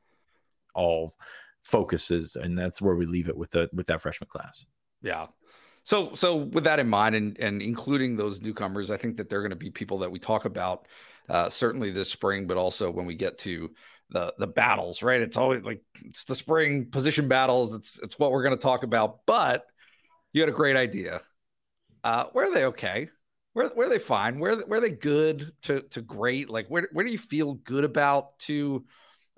all 0.75 1.15
focuses, 1.63 2.37
and 2.37 2.59
that's 2.59 2.83
where 2.83 2.97
we 2.97 3.07
leave 3.07 3.29
it 3.29 3.37
with 3.37 3.51
the 3.51 3.69
with 3.73 3.87
that 3.87 4.03
freshman 4.03 4.29
class. 4.29 4.65
Yeah. 5.03 5.27
So 5.85 6.15
so 6.15 6.37
with 6.37 6.65
that 6.65 6.79
in 6.79 6.89
mind, 6.89 7.15
and 7.15 7.39
and 7.39 7.63
including 7.63 8.17
those 8.17 8.41
newcomers, 8.41 8.91
I 8.91 8.97
think 8.97 9.17
that 9.17 9.29
they're 9.29 9.41
going 9.41 9.51
to 9.51 9.57
be 9.57 9.71
people 9.71 9.99
that 9.99 10.11
we 10.11 10.19
talk 10.19 10.45
about 10.45 10.87
uh, 11.29 11.49
certainly 11.49 11.91
this 11.91 12.11
spring, 12.11 12.47
but 12.47 12.57
also 12.57 12.91
when 12.91 13.07
we 13.07 13.15
get 13.15 13.39
to 13.39 13.71
the 14.11 14.35
the 14.39 14.47
battles, 14.47 15.03
right? 15.03 15.21
It's 15.21 15.37
always 15.37 15.63
like 15.63 15.83
it's 16.05 16.25
the 16.25 16.35
spring 16.35 16.87
position 16.91 17.29
battles. 17.29 17.75
It's 17.75 17.99
it's 18.01 18.19
what 18.19 18.33
we're 18.33 18.43
going 18.43 18.57
to 18.57 18.63
talk 18.63 18.83
about. 18.83 19.21
But 19.27 19.65
you 20.33 20.43
had 20.43 20.49
a 20.49 20.53
great 20.53 20.77
idea. 20.77 21.21
Uh, 22.03 22.25
where 22.33 22.51
are 22.51 22.55
they 22.55 22.65
okay? 22.67 23.09
Where 23.53 23.69
where 23.69 23.87
are 23.87 23.91
they 23.91 23.99
fine? 23.99 24.39
Where 24.39 24.57
where 24.57 24.79
are 24.79 24.83
they 24.83 24.91
good 24.91 25.53
to 25.63 25.83
to 25.91 26.01
great? 26.01 26.49
Like 26.49 26.67
where 26.69 26.89
where 26.93 27.05
do 27.05 27.13
you 27.13 27.19
feel 27.19 27.55
good 27.55 27.85
about 27.85 28.39
to 28.41 28.85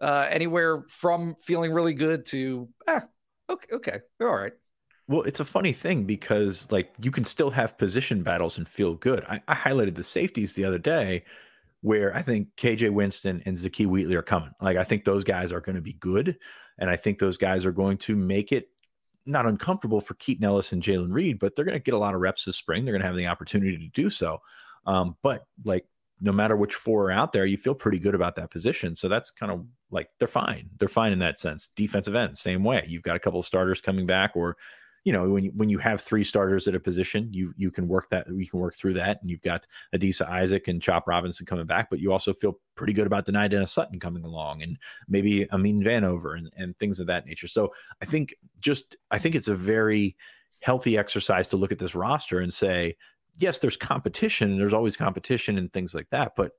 uh, 0.01 0.27
anywhere 0.31 0.85
from 0.89 1.37
feeling 1.41 1.73
really 1.73 1.95
good 1.95 2.27
to 2.27 2.69
eh, 2.89 3.01
okay 3.49 3.69
okay 3.73 4.01
they're 4.19 4.29
all 4.29 4.37
right. 4.37 4.53
Well, 5.09 5.23
it's 5.23 5.41
a 5.41 5.45
funny 5.45 5.73
thing 5.73 6.05
because 6.05 6.71
like 6.71 6.93
you 7.01 7.11
can 7.11 7.25
still 7.25 7.51
have 7.51 7.77
position 7.77 8.23
battles 8.23 8.57
and 8.57 8.69
feel 8.69 8.95
good. 8.95 9.25
I, 9.29 9.43
I 9.49 9.55
highlighted 9.55 9.97
the 9.97 10.05
safeties 10.05 10.55
the 10.55 10.65
other 10.65 10.79
day 10.79 11.25
where 11.83 12.15
I 12.17 12.23
think 12.23 12.49
KJ 12.57 12.91
Winston 12.91 13.43
and 13.45 13.57
Zakee 13.57 13.87
Wheatley 13.87 14.15
are 14.15 14.23
coming. 14.23 14.53
Like 14.61 14.77
I 14.77 14.85
think 14.85 15.05
those 15.05 15.25
guys 15.25 15.53
are 15.53 15.61
going 15.61 15.77
to 15.77 15.83
be 15.83 15.95
good, 15.95 16.39
and 16.79 16.89
I 16.89 16.97
think 16.97 17.19
those 17.19 17.37
guys 17.37 17.67
are 17.67 17.73
going 17.73 17.99
to 17.99 18.17
make 18.17 18.53
it 18.53 18.69
not 19.27 19.47
uncomfortable 19.47 20.01
for 20.01 20.15
Keaton 20.15 20.45
Ellis 20.45 20.73
and 20.73 20.83
Jalen 20.83 21.13
Reed, 21.13 21.39
but 21.39 21.55
they're 21.55 21.65
going 21.65 21.79
to 21.79 21.83
get 21.83 21.95
a 21.95 21.99
lot 21.99 22.15
of 22.15 22.21
reps 22.21 22.45
this 22.45 22.57
spring. 22.57 22.85
They're 22.85 22.93
going 22.93 23.03
to 23.03 23.07
have 23.07 23.17
the 23.17 23.29
opportunity 23.29 23.77
to 23.79 23.89
do 23.89 24.11
so. 24.11 24.39
Um, 24.87 25.17
but 25.23 25.47
like 25.65 25.87
no 26.21 26.33
matter 26.33 26.57
which 26.57 26.75
four 26.75 27.07
are 27.07 27.13
out 27.13 27.33
there, 27.33 27.47
you 27.47 27.57
feel 27.57 27.75
pretty 27.75 27.99
good 27.99 28.15
about 28.15 28.37
that 28.37 28.51
position. 28.51 28.95
So 28.95 29.09
that's 29.09 29.31
kind 29.31 29.51
of 29.51 29.65
like 29.91 30.09
they're 30.19 30.29
fine. 30.29 30.71
They're 30.79 30.89
fine 30.89 31.13
in 31.13 31.19
that 31.19 31.39
sense. 31.39 31.69
Defensive 31.75 32.15
end, 32.15 32.39
same 32.39 32.63
way. 32.65 32.85
You've 32.87 33.03
got 33.03 33.17
a 33.17 33.21
couple 33.21 33.41
of 33.41 33.47
starters 33.47 33.81
coming 33.81 34.07
back, 34.07 34.33
or 34.37 34.57
you 35.05 35.13
know 35.13 35.29
when 35.29 35.45
you, 35.45 35.53
when 35.57 35.69
you 35.69 35.79
have 35.79 36.01
three 36.01 36.23
starters 36.23 36.69
at 36.69 36.75
a 36.75 36.81
position 36.81 37.29
you 37.33 37.53
you 37.57 37.71
can 37.71 37.89
work 37.89 38.09
that 38.11 38.27
you 38.29 38.47
can 38.47 38.61
work 38.61 38.77
through 38.77 38.95
that 38.95 39.19
and 39.21 39.31
you've 39.31 39.43
got 39.43 39.67
Adisa 39.95 40.29
Isaac 40.29 40.69
and 40.69 40.81
Chop 40.81 41.09
Robinson 41.09 41.47
coming 41.47 41.67
back 41.67 41.91
but 41.91 41.99
you 41.99 42.13
also 42.13 42.33
feel 42.33 42.59
pretty 42.75 42.93
good 42.93 43.07
about 43.07 43.27
Dani 43.27 43.51
Dennis 43.51 43.73
Sutton 43.73 43.99
coming 43.99 44.25
along 44.25 44.63
and 44.63 44.79
maybe 45.09 45.51
Amin 45.53 45.83
Vanover 45.83 46.39
and, 46.39 46.51
and 46.57 46.79
things 46.79 47.01
of 47.01 47.07
that 47.09 47.27
nature. 47.27 47.47
So 47.47 47.73
I 48.01 48.07
think 48.07 48.35
just 48.61 48.97
I 49.11 49.19
think 49.19 49.35
it's 49.35 49.49
a 49.49 49.57
very 49.57 50.17
healthy 50.61 50.97
exercise 50.97 51.49
to 51.49 51.57
look 51.57 51.73
at 51.73 51.79
this 51.79 51.95
roster 51.95 52.39
and 52.39 52.53
say 52.53 52.97
yes 53.39 53.59
there's 53.59 53.77
competition 53.77 54.51
and 54.51 54.61
there's 54.61 54.73
always 54.73 54.97
competition 54.97 55.59
and 55.59 55.73
things 55.73 55.95
like 55.95 56.09
that 56.11 56.33
but 56.37 56.53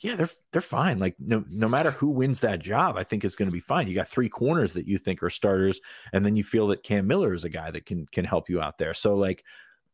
yeah, 0.00 0.16
they're 0.16 0.30
they're 0.52 0.62
fine. 0.62 0.98
Like 0.98 1.16
no 1.18 1.44
no 1.48 1.68
matter 1.68 1.90
who 1.90 2.08
wins 2.08 2.40
that 2.40 2.60
job, 2.60 2.96
I 2.96 3.04
think 3.04 3.24
is 3.24 3.36
going 3.36 3.48
to 3.48 3.52
be 3.52 3.60
fine. 3.60 3.88
You 3.88 3.94
got 3.94 4.08
three 4.08 4.28
corners 4.28 4.72
that 4.74 4.86
you 4.86 4.98
think 4.98 5.22
are 5.22 5.30
starters, 5.30 5.80
and 6.12 6.24
then 6.24 6.36
you 6.36 6.44
feel 6.44 6.68
that 6.68 6.82
Cam 6.82 7.06
Miller 7.06 7.34
is 7.34 7.44
a 7.44 7.48
guy 7.48 7.70
that 7.70 7.86
can 7.86 8.06
can 8.06 8.24
help 8.24 8.48
you 8.48 8.60
out 8.60 8.78
there. 8.78 8.94
So 8.94 9.14
like, 9.16 9.44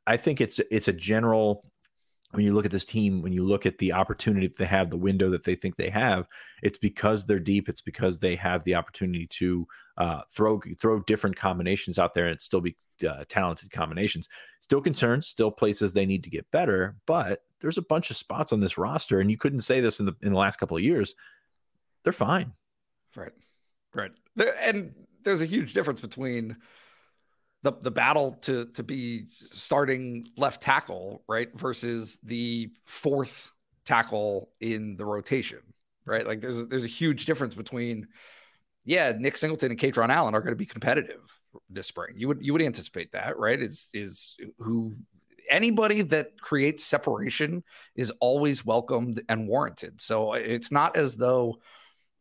I 0.06 0.16
think 0.16 0.40
it's 0.40 0.60
it's 0.70 0.88
a 0.88 0.92
general. 0.92 1.64
When 2.32 2.44
you 2.44 2.52
look 2.52 2.66
at 2.66 2.72
this 2.72 2.84
team, 2.84 3.22
when 3.22 3.32
you 3.32 3.44
look 3.44 3.64
at 3.64 3.78
the 3.78 3.92
opportunity 3.92 4.48
that 4.48 4.56
they 4.56 4.64
have, 4.64 4.90
the 4.90 4.96
window 4.96 5.30
that 5.30 5.44
they 5.44 5.54
think 5.54 5.76
they 5.76 5.90
have, 5.90 6.26
it's 6.64 6.78
because 6.78 7.24
they're 7.24 7.38
deep. 7.38 7.68
It's 7.68 7.80
because 7.80 8.18
they 8.18 8.34
have 8.34 8.64
the 8.64 8.74
opportunity 8.74 9.28
to 9.28 9.68
uh, 9.98 10.20
throw 10.32 10.60
throw 10.80 11.00
different 11.00 11.36
combinations 11.36 11.96
out 11.96 12.12
there 12.12 12.26
and 12.26 12.40
still 12.40 12.60
be 12.60 12.76
uh, 13.02 13.24
talented 13.28 13.70
combinations. 13.70 14.28
Still 14.60 14.80
concerns, 14.80 15.26
still 15.26 15.50
places 15.50 15.92
they 15.92 16.06
need 16.06 16.24
to 16.24 16.30
get 16.30 16.50
better, 16.50 16.96
but 17.06 17.42
there's 17.60 17.78
a 17.78 17.82
bunch 17.82 18.10
of 18.10 18.16
spots 18.16 18.52
on 18.52 18.60
this 18.60 18.78
roster, 18.78 19.20
and 19.20 19.30
you 19.30 19.38
couldn't 19.38 19.62
say 19.62 19.80
this 19.80 20.00
in 20.00 20.06
the 20.06 20.14
in 20.22 20.32
the 20.32 20.38
last 20.38 20.58
couple 20.58 20.76
of 20.76 20.82
years. 20.82 21.14
They're 22.02 22.12
fine. 22.12 22.52
Right, 23.16 23.32
right, 23.94 24.12
and 24.60 24.94
there's 25.22 25.40
a 25.40 25.46
huge 25.46 25.72
difference 25.72 26.00
between 26.00 26.56
the 27.62 27.72
the 27.80 27.90
battle 27.90 28.32
to 28.42 28.66
to 28.66 28.82
be 28.82 29.26
starting 29.26 30.28
left 30.36 30.62
tackle, 30.62 31.24
right, 31.28 31.48
versus 31.58 32.18
the 32.22 32.70
fourth 32.84 33.52
tackle 33.84 34.50
in 34.60 34.96
the 34.96 35.04
rotation, 35.04 35.60
right? 36.04 36.26
Like 36.26 36.40
there's 36.40 36.66
there's 36.66 36.84
a 36.84 36.88
huge 36.88 37.24
difference 37.24 37.54
between 37.54 38.08
yeah, 38.84 39.12
Nick 39.18 39.36
Singleton 39.36 39.70
and 39.70 39.80
Kaytron 39.80 40.10
Allen 40.10 40.34
are 40.34 40.40
going 40.40 40.52
to 40.52 40.56
be 40.56 40.66
competitive 40.66 41.20
this 41.70 41.86
spring. 41.86 42.14
You 42.16 42.28
would 42.28 42.38
you 42.40 42.52
would 42.52 42.62
anticipate 42.62 43.12
that, 43.12 43.38
right? 43.38 43.60
Is 43.60 43.88
is 43.92 44.36
who 44.58 44.94
anybody 45.50 46.02
that 46.02 46.40
creates 46.40 46.84
separation 46.84 47.62
is 47.94 48.12
always 48.20 48.64
welcomed 48.64 49.22
and 49.28 49.46
warranted. 49.46 50.00
So 50.00 50.32
uh, 50.32 50.36
it's 50.36 50.72
not 50.72 50.96
as 50.96 51.16
though 51.16 51.58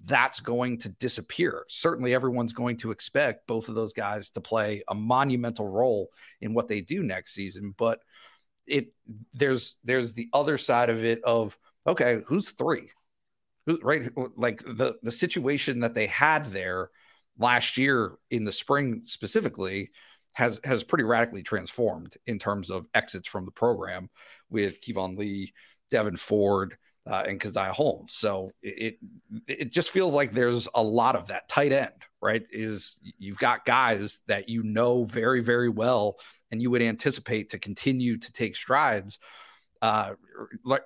that's 0.05 0.41
going 0.41 0.77
to 0.79 0.89
disappear. 0.89 1.65
Certainly 1.69 2.13
everyone's 2.13 2.53
going 2.53 2.77
to 2.77 2.91
expect 2.91 3.47
both 3.47 3.69
of 3.69 3.75
those 3.75 3.93
guys 3.93 4.29
to 4.31 4.41
play 4.41 4.83
a 4.89 4.95
monumental 4.95 5.67
role 5.67 6.09
in 6.41 6.53
what 6.53 6.67
they 6.67 6.81
do 6.81 7.03
next 7.03 7.33
season, 7.33 7.73
but 7.77 7.99
it 8.65 8.93
there's 9.33 9.77
there's 9.83 10.13
the 10.13 10.29
other 10.33 10.57
side 10.57 10.89
of 10.89 11.03
it 11.03 11.23
of 11.23 11.57
okay, 11.87 12.21
who's 12.27 12.51
3? 12.51 12.89
right 13.81 14.09
like 14.35 14.61
the 14.63 14.95
the 15.03 15.11
situation 15.11 15.79
that 15.79 15.93
they 15.93 16.07
had 16.07 16.47
there 16.47 16.89
last 17.37 17.77
year 17.77 18.13
in 18.31 18.43
the 18.43 18.51
spring 18.51 19.01
specifically 19.05 19.91
has 20.33 20.59
has 20.63 20.83
pretty 20.83 21.03
radically 21.03 21.43
transformed 21.43 22.15
in 22.25 22.39
terms 22.39 22.71
of 22.71 22.87
exits 22.93 23.27
from 23.27 23.45
the 23.45 23.51
program 23.51 24.09
with 24.49 24.81
Keyvone 24.81 25.17
Lee, 25.17 25.53
Devin 25.91 26.17
Ford, 26.17 26.77
uh, 27.09 27.23
and 27.27 27.39
Caziah 27.39 27.71
Holmes. 27.71 28.13
So 28.13 28.51
it 28.61 28.97
it 29.47 29.71
just 29.71 29.91
feels 29.91 30.13
like 30.13 30.33
there's 30.33 30.67
a 30.73 30.81
lot 30.81 31.15
of 31.15 31.27
that 31.27 31.47
tight 31.49 31.71
end, 31.71 31.93
right? 32.21 32.43
Is 32.51 32.99
you've 33.19 33.37
got 33.37 33.65
guys 33.65 34.21
that 34.27 34.49
you 34.49 34.63
know 34.63 35.03
very 35.05 35.41
very 35.41 35.69
well, 35.69 36.17
and 36.51 36.61
you 36.61 36.71
would 36.71 36.81
anticipate 36.81 37.49
to 37.51 37.59
continue 37.59 38.17
to 38.17 38.31
take 38.31 38.55
strides 38.55 39.19
uh, 39.83 40.13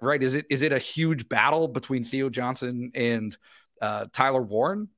right? 0.01 0.24
Is 0.24 0.34
it 0.34 0.48
is 0.50 0.63
it 0.63 0.74
a 0.74 0.80
huge 0.80 1.30
battle 1.30 1.68
between 1.68 2.04
Theo 2.04 2.30
Johnson 2.30 2.92
and 2.96 3.38
uh, 3.80 4.08
Tyler 4.12 4.42
Warren? 4.42 4.89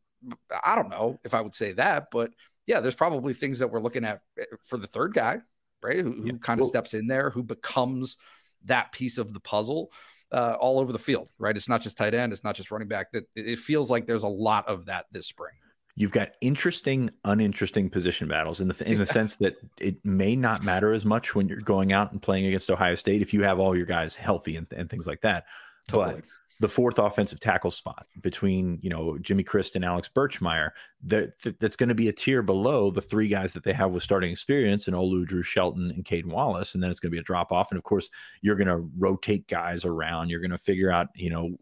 I 0.63 0.75
don't 0.75 0.89
know 0.89 1.19
if 1.23 1.33
I 1.33 1.41
would 1.41 1.55
say 1.55 1.73
that, 1.73 2.07
but 2.11 2.31
yeah, 2.65 2.79
there's 2.79 2.95
probably 2.95 3.33
things 3.33 3.59
that 3.59 3.69
we're 3.69 3.79
looking 3.79 4.05
at 4.05 4.21
eh, 4.39 4.43
for 4.63 4.77
the 4.77 4.87
third 4.87 5.13
guy, 5.13 5.39
right? 5.81 5.99
Who, 5.99 6.11
who 6.11 6.27
yeah. 6.27 6.33
kind 6.41 6.59
of 6.59 6.65
well, 6.65 6.69
steps 6.69 6.93
in 6.93 7.07
there, 7.07 7.29
who 7.29 7.43
becomes 7.43 8.17
that 8.65 8.91
piece 8.91 9.17
of 9.17 9.33
the 9.33 9.39
puzzle 9.39 9.91
uh, 10.31 10.55
all 10.59 10.79
over 10.79 10.91
the 10.91 10.99
field, 10.99 11.29
right? 11.39 11.55
It's 11.55 11.69
not 11.69 11.81
just 11.81 11.97
tight 11.97 12.13
end, 12.13 12.33
it's 12.33 12.43
not 12.43 12.55
just 12.55 12.71
running 12.71 12.87
back. 12.87 13.11
That 13.11 13.25
it 13.35 13.59
feels 13.59 13.89
like 13.89 14.05
there's 14.05 14.23
a 14.23 14.27
lot 14.27 14.67
of 14.67 14.85
that 14.85 15.05
this 15.11 15.27
spring 15.27 15.53
you've 15.99 16.11
got 16.11 16.29
interesting, 16.39 17.09
uninteresting 17.25 17.89
position 17.89 18.29
battles 18.29 18.61
in 18.61 18.69
the 18.69 18.89
in 18.89 18.97
the 18.97 19.05
sense 19.05 19.35
that 19.35 19.57
it 19.79 20.03
may 20.05 20.33
not 20.33 20.63
matter 20.63 20.93
as 20.93 21.03
much 21.05 21.35
when 21.35 21.49
you're 21.49 21.59
going 21.59 21.91
out 21.91 22.13
and 22.13 22.21
playing 22.21 22.45
against 22.45 22.71
Ohio 22.71 22.95
State 22.95 23.21
if 23.21 23.33
you 23.33 23.43
have 23.43 23.59
all 23.59 23.75
your 23.75 23.85
guys 23.85 24.15
healthy 24.15 24.55
and, 24.55 24.65
and 24.75 24.89
things 24.89 25.05
like 25.05 25.21
that. 25.21 25.45
Totally. 25.89 26.21
But 26.21 26.23
the 26.59 26.67
fourth 26.67 26.99
offensive 26.99 27.39
tackle 27.39 27.71
spot 27.71 28.05
between 28.21 28.79
you 28.81 28.89
know 28.89 29.17
Jimmy 29.19 29.43
Christ 29.43 29.75
and 29.75 29.85
Alex 29.85 30.09
Birchmeier, 30.13 30.71
that 31.03 31.33
that's 31.59 31.75
going 31.75 31.89
to 31.89 31.95
be 31.95 32.09
a 32.09 32.13
tier 32.13 32.41
below 32.41 32.91
the 32.91 33.01
three 33.01 33.27
guys 33.27 33.53
that 33.53 33.63
they 33.63 33.73
have 33.73 33.91
with 33.91 34.03
starting 34.03 34.31
experience 34.31 34.87
and 34.87 34.95
Olu, 34.95 35.25
Drew 35.25 35.43
Shelton, 35.43 35.91
and 35.91 36.03
Caedan 36.03 36.31
Wallace, 36.31 36.73
and 36.73 36.83
then 36.83 36.91
it's 36.91 36.99
going 36.99 37.11
to 37.11 37.15
be 37.15 37.19
a 37.19 37.23
drop 37.23 37.51
off. 37.51 37.71
And 37.71 37.77
of 37.77 37.83
course, 37.83 38.09
you're 38.41 38.57
going 38.57 38.67
to 38.67 38.89
rotate 38.97 39.47
guys 39.47 39.85
around. 39.85 40.29
You're 40.29 40.41
going 40.41 40.51
to 40.51 40.57
figure 40.57 40.91
out 40.91 41.07
you 41.15 41.29
know 41.29 41.55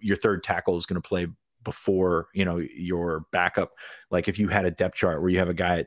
your 0.00 0.16
third 0.16 0.42
tackle 0.42 0.76
is 0.76 0.86
going 0.86 1.00
to 1.00 1.08
play 1.08 1.26
before 1.64 2.26
you 2.34 2.44
know 2.44 2.58
your 2.58 3.26
backup 3.30 3.72
like 4.10 4.26
if 4.26 4.38
you 4.38 4.48
had 4.48 4.64
a 4.64 4.70
depth 4.70 4.96
chart 4.96 5.20
where 5.20 5.30
you 5.30 5.38
have 5.38 5.48
a 5.48 5.54
guy 5.54 5.78
at 5.78 5.86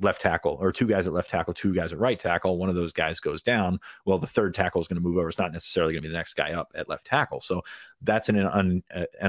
left 0.00 0.20
tackle 0.20 0.56
or 0.60 0.72
two 0.72 0.86
guys 0.86 1.06
at 1.06 1.12
left 1.12 1.30
tackle, 1.30 1.54
two 1.54 1.74
guys 1.74 1.92
at 1.92 1.98
right 1.98 2.18
tackle. 2.18 2.58
One 2.58 2.68
of 2.68 2.74
those 2.74 2.92
guys 2.92 3.20
goes 3.20 3.42
down. 3.42 3.78
Well, 4.04 4.18
the 4.18 4.26
third 4.26 4.54
tackle 4.54 4.80
is 4.80 4.88
going 4.88 5.00
to 5.00 5.06
move 5.06 5.18
over. 5.18 5.28
It's 5.28 5.38
not 5.38 5.52
necessarily 5.52 5.92
going 5.92 6.02
to 6.02 6.08
be 6.08 6.12
the 6.12 6.18
next 6.18 6.34
guy 6.34 6.52
up 6.52 6.72
at 6.74 6.88
left 6.88 7.06
tackle. 7.06 7.40
So 7.40 7.62
that's 8.02 8.28
an 8.28 8.36
an 8.36 8.82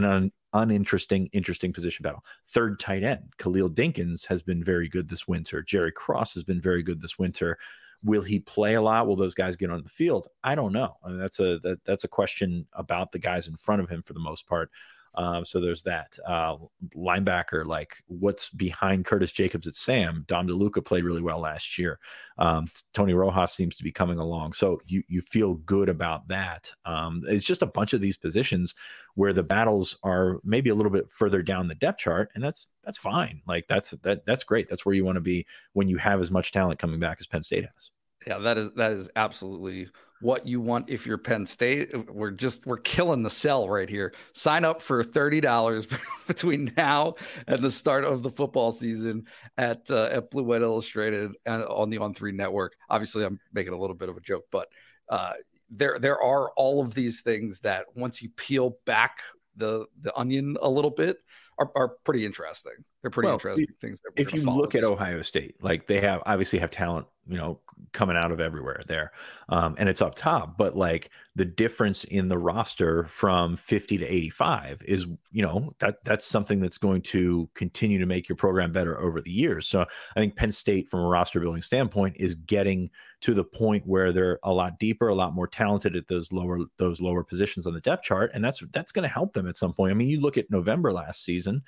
un, 0.06 0.32
uninteresting, 0.54 1.28
interesting 1.34 1.74
position 1.74 2.04
battle. 2.04 2.24
Third 2.48 2.80
tight 2.80 3.04
end, 3.04 3.34
Khalil 3.38 3.70
Dinkins 3.70 4.25
has 4.28 4.42
been 4.42 4.63
very 4.63 4.88
good 4.88 5.10
this 5.10 5.28
winter. 5.28 5.62
Jerry 5.62 5.92
Cross 5.92 6.34
has 6.34 6.44
been 6.44 6.62
very 6.62 6.84
good 6.84 7.01
this 7.01 7.20
winter. 7.20 7.58
Will 8.04 8.24
he 8.24 8.40
play 8.40 8.74
a 8.74 8.82
lot? 8.82 9.08
Will 9.08 9.16
those 9.16 9.36
guys 9.36 9.56
get 9.56 9.70
on 9.70 9.84
the 9.84 9.90
field? 9.90 10.28
I 10.44 10.56
don't 10.56 10.74
know. 10.74 10.98
I 11.04 11.10
mean, 11.10 11.20
that's 11.20 11.40
a 11.40 11.60
that, 11.60 11.84
that's 11.86 12.04
a 12.04 12.08
question 12.08 12.66
about 12.74 13.12
the 13.12 13.20
guys 13.20 13.48
in 13.48 13.56
front 13.58 13.82
of 13.82 13.90
him 13.90 14.01
for 14.04 14.13
the 14.13 14.20
most 14.20 14.48
part. 14.48 14.72
Um, 15.15 15.46
so 15.46 15.60
there's 15.60 15.82
that 15.84 16.18
uh, 16.27 16.58
linebacker, 16.96 17.65
like 17.65 17.96
what's 18.08 18.50
behind 18.50 19.06
Curtis 19.06 19.32
Jacobs 19.32 19.68
at 19.68 19.75
Sam. 19.75 20.24
Dom 20.27 20.48
DeLuca 20.48 20.84
played 20.84 21.03
really 21.03 21.22
well 21.22 21.39
last 21.39 21.77
year. 21.77 22.00
Um, 22.38 22.70
Tony 22.94 23.13
Rojas 23.13 23.53
seems 23.53 23.75
to 23.75 23.84
be 23.84 23.91
coming 23.91 24.20
along. 24.20 24.53
So 24.53 24.82
you 24.86 25.03
you 25.08 25.22
feel 25.22 25.56
good 25.56 25.89
about 25.89 26.27
that. 26.30 26.72
Um, 26.86 27.24
it's 27.27 27.46
just 27.46 27.62
a 27.62 27.68
bunch 27.68 27.94
of 27.94 28.01
these 28.01 28.18
positions 28.18 28.74
where 29.15 29.34
the 29.34 29.44
battles 29.44 29.98
are 30.03 30.39
maybe 30.44 30.70
a 30.70 30.75
little 30.75 30.91
bit 30.91 31.12
further 31.12 31.41
down 31.41 31.68
the 31.68 31.75
depth 31.75 32.00
chart, 32.00 32.32
and 32.36 32.44
that's 32.44 32.68
that's 32.84 32.98
fine. 32.98 33.41
Like 33.48 33.68
that's 33.68 33.91
that 34.03 34.25
that's 34.25 34.44
great. 34.44 34.70
That's 34.70 34.86
where 34.86 34.96
you 34.96 35.06
want 35.06 35.18
to 35.18 35.22
be 35.22 35.46
when 35.74 35.88
you 35.88 35.98
have 35.98 36.22
as 36.22 36.32
much 36.32 36.51
talent 36.51 36.80
coming 36.80 37.00
back 37.00 37.18
as 37.20 37.27
Penn 37.27 37.44
State 37.44 37.65
has. 37.65 37.91
Yeah, 38.25 38.38
that 38.39 38.58
is 38.58 38.72
that 38.74 38.91
is 38.91 39.10
absolutely 39.15 39.89
what 40.22 40.48
you 40.48 40.62
want 40.62 40.90
if 40.90 41.06
you're 41.06 41.18
Penn 41.18 41.46
State. 41.46 41.92
We're 42.10 42.32
just 42.32 42.66
we're 42.66 42.78
killing 42.78 43.24
the 43.24 43.30
sell 43.30 43.68
right 43.68 43.90
here. 43.90 44.13
Sign 44.34 44.63
up 44.63 44.82
for 44.82 45.04
thirty 45.04 45.42
dollars 45.42 45.88
between 46.28 46.74
now 46.78 47.16
and 47.48 47.60
the 47.60 47.72
start 47.72 48.04
of 48.04 48.24
the 48.24 48.30
football 48.30 48.72
season 48.72 49.25
at 49.58 49.90
uh, 49.90 50.06
at 50.12 50.30
Blue 50.30 50.44
White 50.44 50.62
Illustrated 50.62 51.32
and 51.46 51.63
on 51.66 51.90
the 51.90 51.98
On 51.98 52.13
Three 52.13 52.32
Network. 52.32 52.75
Obviously, 52.90 53.25
I'm 53.25 53.40
making 53.54 53.74
a 53.74 53.78
little 53.78 53.96
bit 53.96 54.10
of 54.10 54.18
a 54.18 54.22
joke, 54.22 54.46
but 54.51 54.68
uh, 55.10 55.34
there 55.70 56.00
there 56.00 56.22
are 56.22 56.51
all 56.51 56.82
of 56.82 56.94
these 56.94 57.22
things 57.22 57.60
that 57.60 57.86
once 57.96 58.22
you 58.22 58.30
peel 58.30 58.78
back 58.86 59.20
the 59.56 59.86
the 60.00 60.18
onion 60.18 60.58
a 60.62 60.70
little 60.70 60.92
bit 60.92 61.18
are, 61.60 61.72
are 61.75 61.88
pretty 62.04 62.25
interesting. 62.25 62.74
They're 63.01 63.12
pretty 63.12 63.28
well, 63.28 63.36
interesting 63.36 63.68
things. 63.80 64.01
if 64.16 64.34
you 64.34 64.42
look 64.42 64.75
at 64.75 64.84
Ohio 64.84 65.22
State, 65.22 65.62
like 65.63 65.88
they 65.88 66.01
have 66.01 66.22
obviously 66.25 66.60
have 66.60 66.70
talent, 66.70 67.08
you 67.31 67.38
know, 67.38 67.59
coming 67.93 68.17
out 68.17 68.31
of 68.31 68.39
everywhere 68.39 68.81
there, 68.88 69.11
um, 69.50 69.75
and 69.77 69.88
it's 69.88 70.01
up 70.01 70.15
top. 70.15 70.57
But 70.57 70.75
like 70.75 71.09
the 71.35 71.45
difference 71.45 72.03
in 72.03 72.27
the 72.27 72.38
roster 72.38 73.05
from 73.05 73.55
50 73.55 73.97
to 74.00 74.05
85 74.05 74.81
is, 74.85 75.05
you 75.31 75.41
know, 75.41 75.73
that 75.79 76.03
that's 76.03 76.25
something 76.25 76.59
that's 76.59 76.77
going 76.77 77.01
to 77.03 77.50
continue 77.53 78.00
to 78.00 78.05
make 78.05 78.27
your 78.27 78.35
program 78.35 78.73
better 78.73 79.00
over 79.00 79.21
the 79.21 79.31
years. 79.31 79.67
So 79.67 79.81
I 79.81 80.19
think 80.19 80.35
Penn 80.35 80.51
State, 80.51 80.89
from 80.89 81.00
a 81.00 81.07
roster 81.07 81.39
building 81.39 81.61
standpoint, 81.61 82.17
is 82.19 82.35
getting 82.35 82.89
to 83.21 83.33
the 83.33 83.45
point 83.45 83.88
where 83.88 84.11
they're 84.11 84.39
a 84.43 84.51
lot 84.51 84.77
deeper, 84.77 85.07
a 85.07 85.15
lot 85.15 85.33
more 85.33 85.47
talented 85.47 85.95
at 85.95 86.07
those 86.09 86.31
lower 86.31 86.59
those 86.77 87.00
lower 87.00 87.23
positions 87.23 87.65
on 87.65 87.73
the 87.73 87.81
depth 87.81 88.03
chart, 88.03 88.31
and 88.33 88.43
that's 88.43 88.61
that's 88.71 88.91
going 88.91 89.03
to 89.03 89.13
help 89.13 89.33
them 89.33 89.47
at 89.47 89.55
some 89.55 89.73
point. 89.73 89.91
I 89.91 89.93
mean, 89.93 90.09
you 90.09 90.19
look 90.19 90.38
at 90.38 90.51
November 90.51 90.91
last 90.91 91.23
season 91.23 91.63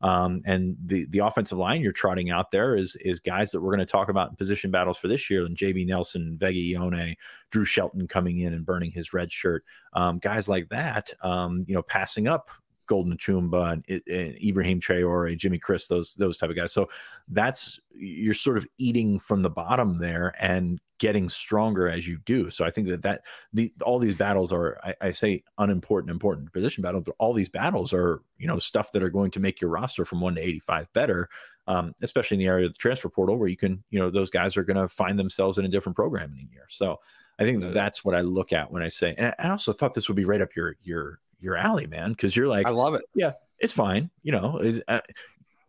um, 0.00 0.42
and 0.44 0.76
the 0.84 1.06
the 1.06 1.18
offensive 1.18 1.58
line 1.58 1.80
you're 1.80 1.92
trotting 1.92 2.30
out 2.30 2.50
there 2.50 2.76
is 2.76 2.96
is 3.00 3.18
guys 3.18 3.50
that 3.50 3.60
we're 3.60 3.74
going 3.74 3.86
to 3.86 3.90
talk 3.90 4.08
about 4.08 4.30
in 4.30 4.36
position 4.36 4.70
battles 4.70 4.96
for 4.96 5.08
this 5.08 5.28
year. 5.28 5.44
And 5.44 5.56
JB 5.56 5.86
Nelson, 5.86 6.36
Vega 6.38 6.78
Ioane, 6.78 7.16
Drew 7.50 7.64
Shelton 7.64 8.06
coming 8.06 8.40
in 8.40 8.54
and 8.54 8.64
burning 8.64 8.92
his 8.92 9.12
red 9.12 9.32
shirt. 9.32 9.64
Um, 9.94 10.18
guys 10.18 10.48
like 10.48 10.68
that, 10.68 11.12
um, 11.22 11.64
you 11.66 11.74
know, 11.74 11.82
passing 11.82 12.28
up 12.28 12.48
Golden 12.86 13.16
Chumba 13.16 13.76
and, 13.88 14.02
and 14.06 14.36
Ibrahim 14.42 14.80
Traore, 14.80 15.36
Jimmy 15.36 15.58
Christ, 15.58 15.88
those 15.88 16.14
those 16.14 16.38
type 16.38 16.50
of 16.50 16.56
guys. 16.56 16.72
So 16.72 16.88
that's 17.28 17.80
you're 17.92 18.34
sort 18.34 18.56
of 18.56 18.66
eating 18.78 19.18
from 19.18 19.42
the 19.42 19.50
bottom 19.50 19.98
there 19.98 20.34
and 20.38 20.80
getting 20.98 21.28
stronger 21.28 21.88
as 21.88 22.06
you 22.06 22.18
do. 22.26 22.50
So 22.50 22.64
I 22.64 22.70
think 22.70 22.88
that 22.88 23.02
that 23.02 23.22
the 23.52 23.72
all 23.82 23.98
these 23.98 24.14
battles 24.14 24.52
are 24.52 24.78
I, 24.82 24.94
I, 25.00 25.10
say 25.10 25.42
unimportant, 25.58 26.10
important 26.10 26.52
position 26.52 26.82
battles, 26.82 27.04
but 27.04 27.14
all 27.18 27.32
these 27.32 27.48
battles 27.48 27.92
are 27.92 28.22
you 28.36 28.46
know 28.46 28.58
stuff 28.58 28.92
that 28.92 29.02
are 29.02 29.10
going 29.10 29.30
to 29.32 29.40
make 29.40 29.60
your 29.60 29.70
roster 29.70 30.04
from 30.04 30.20
one 30.20 30.34
to 30.34 30.40
eighty 30.40 30.60
five 30.60 30.92
better, 30.92 31.28
um, 31.66 31.94
especially 32.02 32.36
in 32.36 32.40
the 32.40 32.46
area 32.46 32.66
of 32.66 32.72
the 32.72 32.78
transfer 32.78 33.08
portal 33.08 33.36
where 33.36 33.48
you 33.48 33.56
can 33.56 33.82
you 33.90 33.98
know 33.98 34.10
those 34.10 34.30
guys 34.30 34.56
are 34.56 34.64
going 34.64 34.76
to 34.76 34.88
find 34.88 35.18
themselves 35.18 35.58
in 35.58 35.64
a 35.64 35.68
different 35.68 35.96
program 35.96 36.32
in 36.32 36.38
a 36.38 36.52
year. 36.52 36.66
So 36.68 36.98
I 37.38 37.44
think 37.44 37.60
that 37.60 37.74
that's 37.74 38.04
what 38.04 38.14
I 38.14 38.22
look 38.22 38.52
at 38.52 38.70
when 38.72 38.82
I 38.82 38.88
say. 38.88 39.14
And 39.16 39.34
I 39.38 39.50
also 39.50 39.72
thought 39.72 39.94
this 39.94 40.08
would 40.08 40.16
be 40.16 40.24
right 40.24 40.42
up 40.42 40.56
your 40.56 40.76
your 40.82 41.20
your 41.40 41.56
alley, 41.56 41.86
man, 41.86 42.10
because 42.10 42.34
you're 42.34 42.48
like 42.48 42.66
I 42.66 42.70
love 42.70 42.94
it. 42.94 43.02
Yeah, 43.14 43.32
it's 43.58 43.72
fine. 43.72 44.10
You 44.22 44.32
know, 44.32 44.58
is 44.58 44.82
uh, 44.88 45.00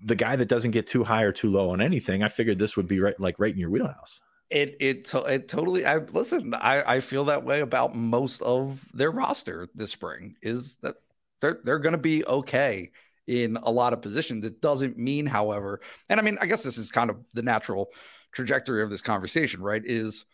the 0.01 0.15
guy 0.15 0.35
that 0.35 0.47
doesn't 0.47 0.71
get 0.71 0.87
too 0.87 1.03
high 1.03 1.23
or 1.23 1.31
too 1.31 1.51
low 1.51 1.69
on 1.69 1.81
anything. 1.81 2.23
I 2.23 2.29
figured 2.29 2.57
this 2.57 2.75
would 2.77 2.87
be 2.87 2.99
right 2.99 3.19
like 3.19 3.35
right 3.37 3.53
in 3.53 3.59
your 3.59 3.69
wheelhouse. 3.69 4.21
It 4.49 4.77
it 4.79 5.13
it 5.13 5.47
totally. 5.47 5.85
I 5.85 5.97
listen. 5.97 6.53
I 6.55 6.95
I 6.95 6.99
feel 7.01 7.25
that 7.25 7.43
way 7.43 7.59
about 7.59 7.95
most 7.95 8.41
of 8.41 8.83
their 8.93 9.11
roster 9.11 9.69
this 9.75 9.91
spring. 9.91 10.35
Is 10.41 10.77
that 10.77 10.95
they're 11.39 11.59
they're 11.63 11.79
going 11.79 11.93
to 11.93 11.99
be 11.99 12.25
okay 12.25 12.91
in 13.27 13.57
a 13.57 13.69
lot 13.69 13.93
of 13.93 14.01
positions. 14.01 14.43
It 14.43 14.59
doesn't 14.59 14.97
mean, 14.97 15.27
however, 15.27 15.81
and 16.09 16.19
I 16.19 16.23
mean, 16.23 16.37
I 16.41 16.47
guess 16.47 16.63
this 16.63 16.79
is 16.79 16.89
kind 16.89 17.11
of 17.11 17.17
the 17.33 17.43
natural 17.43 17.91
trajectory 18.31 18.81
of 18.81 18.89
this 18.89 19.01
conversation, 19.01 19.61
right? 19.61 19.83
Is 19.85 20.25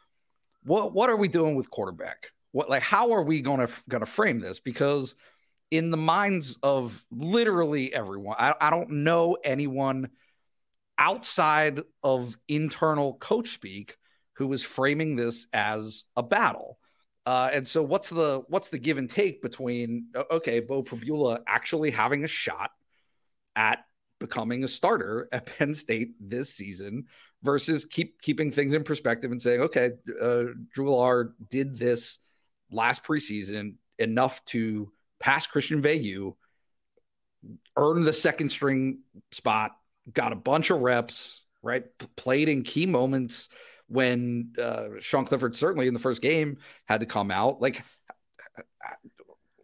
what 0.64 0.94
what 0.94 1.10
are 1.10 1.18
we 1.18 1.28
doing 1.28 1.56
with 1.56 1.70
quarterback? 1.70 2.32
What 2.54 2.70
like 2.70 2.84
how 2.84 3.12
are 3.12 3.24
we 3.24 3.42
going 3.42 3.68
to 3.68 3.74
going 3.90 4.00
to 4.00 4.06
frame 4.06 4.40
this? 4.40 4.62
Because 4.62 5.16
in 5.72 5.92
the 5.92 5.98
minds 5.98 6.58
of 6.64 7.04
literally 7.12 7.94
everyone, 7.94 8.38
I, 8.40 8.54
I 8.62 8.70
don't 8.70 8.90
know 9.04 9.36
anyone 9.44 10.10
outside 10.98 11.82
of 12.02 12.38
internal 12.48 13.16
coach 13.16 13.50
speak 13.50 13.98
who 14.36 14.48
was 14.48 14.64
framing 14.64 15.16
this 15.16 15.48
as 15.54 16.04
a 16.16 16.24
battle. 16.24 16.78
Uh, 17.26 17.50
and 17.52 17.68
so 17.68 17.82
what's 17.82 18.10
the 18.10 18.44
what's 18.50 18.70
the 18.70 18.78
give 18.78 18.98
and 18.98 19.10
take 19.10 19.42
between 19.42 20.08
okay, 20.30 20.60
Beau 20.60 20.84
Pribula 20.84 21.40
actually 21.48 21.90
having 21.90 22.24
a 22.24 22.28
shot 22.28 22.72
at 23.56 23.80
becoming 24.20 24.64
a 24.64 24.68
starter 24.68 25.28
at 25.32 25.46
Penn 25.58 25.74
State 25.74 26.14
this 26.20 26.54
season 26.54 27.06
versus 27.42 27.86
keep 27.86 28.22
keeping 28.22 28.52
things 28.52 28.74
in 28.74 28.84
perspective 28.84 29.32
and 29.32 29.42
saying, 29.42 29.62
okay, 29.62 29.92
uh, 30.22 30.44
Drew 30.74 31.34
did 31.50 31.78
this 31.78 32.20
last 32.72 33.04
preseason 33.04 33.76
enough 34.00 34.44
to 34.46 34.92
pass 35.20 35.48
Christian 35.48 35.82
Veilleux, 35.82 36.36
earn 37.78 38.04
the 38.04 38.14
second 38.14 38.52
string 38.52 39.00
spot, 39.32 39.72
got 40.12 40.34
a 40.34 40.36
bunch 40.36 40.70
of 40.70 40.82
reps, 40.82 41.44
right? 41.62 41.86
P- 41.98 42.08
played 42.16 42.50
in 42.50 42.64
key 42.64 42.86
moments 42.86 43.50
when 43.88 44.54
uh, 44.62 44.88
Sean 45.00 45.26
Clifford 45.26 45.56
certainly 45.56 45.88
in 45.88 45.94
the 45.94 46.00
first 46.00 46.22
game 46.22 46.58
had 46.86 47.00
to 47.02 47.06
come 47.06 47.32
out. 47.32 47.62
Like, 47.62 47.84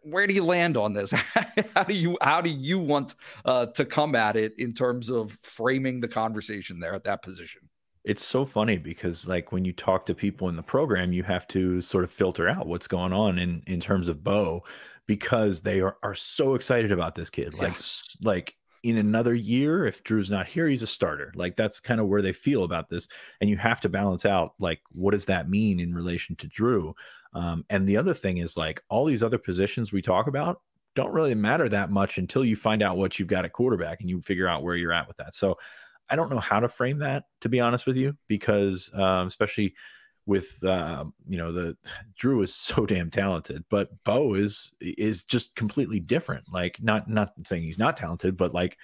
where 0.02 0.26
do 0.26 0.34
you 0.34 0.44
land 0.44 0.76
on 0.76 0.92
this? 0.92 1.10
how 1.74 1.84
do 1.84 1.94
you 1.94 2.18
how 2.20 2.40
do 2.40 2.50
you 2.50 2.78
want 2.78 3.14
uh, 3.44 3.66
to 3.66 3.84
come 3.84 4.14
at 4.14 4.36
it 4.36 4.54
in 4.58 4.72
terms 4.72 5.08
of 5.08 5.38
framing 5.42 6.00
the 6.00 6.08
conversation 6.08 6.80
there 6.80 6.94
at 6.94 7.04
that 7.04 7.22
position? 7.22 7.62
It's 8.04 8.24
so 8.24 8.44
funny 8.44 8.78
because 8.78 9.28
like 9.28 9.52
when 9.52 9.64
you 9.64 9.72
talk 9.72 10.06
to 10.06 10.14
people 10.14 10.48
in 10.48 10.56
the 10.56 10.62
program, 10.62 11.12
you 11.12 11.22
have 11.22 11.46
to 11.48 11.80
sort 11.80 12.02
of 12.02 12.10
filter 12.10 12.48
out 12.48 12.66
what's 12.66 12.88
going 12.88 13.12
on 13.12 13.38
in 13.38 13.62
in 13.66 13.80
terms 13.80 14.08
of 14.08 14.24
Beau 14.24 14.64
because 15.06 15.60
they 15.60 15.80
are, 15.80 15.96
are 16.02 16.14
so 16.14 16.54
excited 16.54 16.90
about 16.92 17.14
this 17.14 17.30
kid. 17.30 17.54
Like 17.54 17.76
yeah. 17.76 18.28
like 18.28 18.54
in 18.82 18.98
another 18.98 19.34
year, 19.34 19.86
if 19.86 20.02
Drew's 20.02 20.30
not 20.30 20.46
here, 20.46 20.68
he's 20.68 20.82
a 20.82 20.86
starter. 20.86 21.32
Like 21.36 21.56
that's 21.56 21.80
kind 21.80 22.00
of 22.00 22.08
where 22.08 22.22
they 22.22 22.32
feel 22.32 22.64
about 22.64 22.88
this. 22.88 23.08
And 23.40 23.48
you 23.48 23.56
have 23.56 23.80
to 23.82 23.88
balance 23.88 24.26
out 24.26 24.54
like 24.58 24.80
what 24.90 25.12
does 25.12 25.26
that 25.26 25.48
mean 25.48 25.78
in 25.78 25.94
relation 25.94 26.34
to 26.36 26.48
Drew? 26.48 26.94
Um, 27.34 27.64
and 27.70 27.88
the 27.88 27.96
other 27.96 28.14
thing 28.14 28.38
is 28.38 28.56
like 28.56 28.82
all 28.88 29.04
these 29.04 29.22
other 29.22 29.38
positions 29.38 29.92
we 29.92 30.02
talk 30.02 30.26
about 30.26 30.60
don't 30.94 31.12
really 31.12 31.34
matter 31.34 31.68
that 31.68 31.90
much 31.90 32.18
until 32.18 32.44
you 32.44 32.56
find 32.56 32.82
out 32.82 32.96
what 32.98 33.18
you've 33.18 33.28
got 33.28 33.44
at 33.44 33.52
quarterback 33.52 34.00
and 34.00 34.10
you 34.10 34.20
figure 34.20 34.48
out 34.48 34.62
where 34.62 34.76
you're 34.76 34.92
at 34.92 35.08
with 35.08 35.16
that. 35.16 35.34
So 35.34 35.56
I 36.10 36.16
don't 36.16 36.30
know 36.30 36.40
how 36.40 36.60
to 36.60 36.68
frame 36.68 36.98
that 36.98 37.24
to 37.40 37.48
be 37.48 37.60
honest 37.60 37.86
with 37.86 37.96
you, 37.96 38.16
because 38.28 38.90
um, 38.94 39.26
especially 39.26 39.74
with 40.26 40.62
uh, 40.64 41.04
you 41.28 41.38
know 41.38 41.52
the 41.52 41.76
Drew 42.16 42.42
is 42.42 42.54
so 42.54 42.86
damn 42.86 43.10
talented, 43.10 43.64
but 43.68 43.90
Beau 44.04 44.34
is 44.34 44.72
is 44.80 45.24
just 45.24 45.54
completely 45.54 46.00
different. 46.00 46.44
Like 46.52 46.82
not 46.82 47.08
not 47.08 47.32
saying 47.44 47.62
he's 47.62 47.78
not 47.78 47.96
talented, 47.96 48.36
but 48.36 48.54
like 48.54 48.78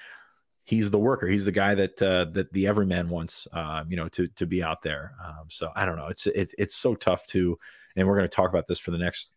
he's 0.68 0.90
the 0.90 0.98
worker. 0.98 1.26
He's 1.26 1.46
the 1.46 1.52
guy 1.52 1.74
that 1.74 2.02
uh, 2.02 2.26
that 2.32 2.52
the 2.52 2.66
everyman 2.66 3.08
wants, 3.08 3.48
uh, 3.52 3.84
you 3.88 3.96
know, 3.96 4.08
to 4.10 4.28
to 4.28 4.46
be 4.46 4.62
out 4.62 4.82
there. 4.82 5.14
Um, 5.24 5.46
so 5.48 5.70
I 5.74 5.86
don't 5.86 5.96
know. 5.96 6.08
It's 6.08 6.26
it's 6.26 6.54
it's 6.58 6.74
so 6.74 6.94
tough 6.94 7.26
to, 7.28 7.58
and 7.96 8.06
we're 8.06 8.16
going 8.16 8.28
to 8.28 8.34
talk 8.34 8.50
about 8.50 8.68
this 8.68 8.78
for 8.78 8.90
the 8.90 8.98
next 8.98 9.34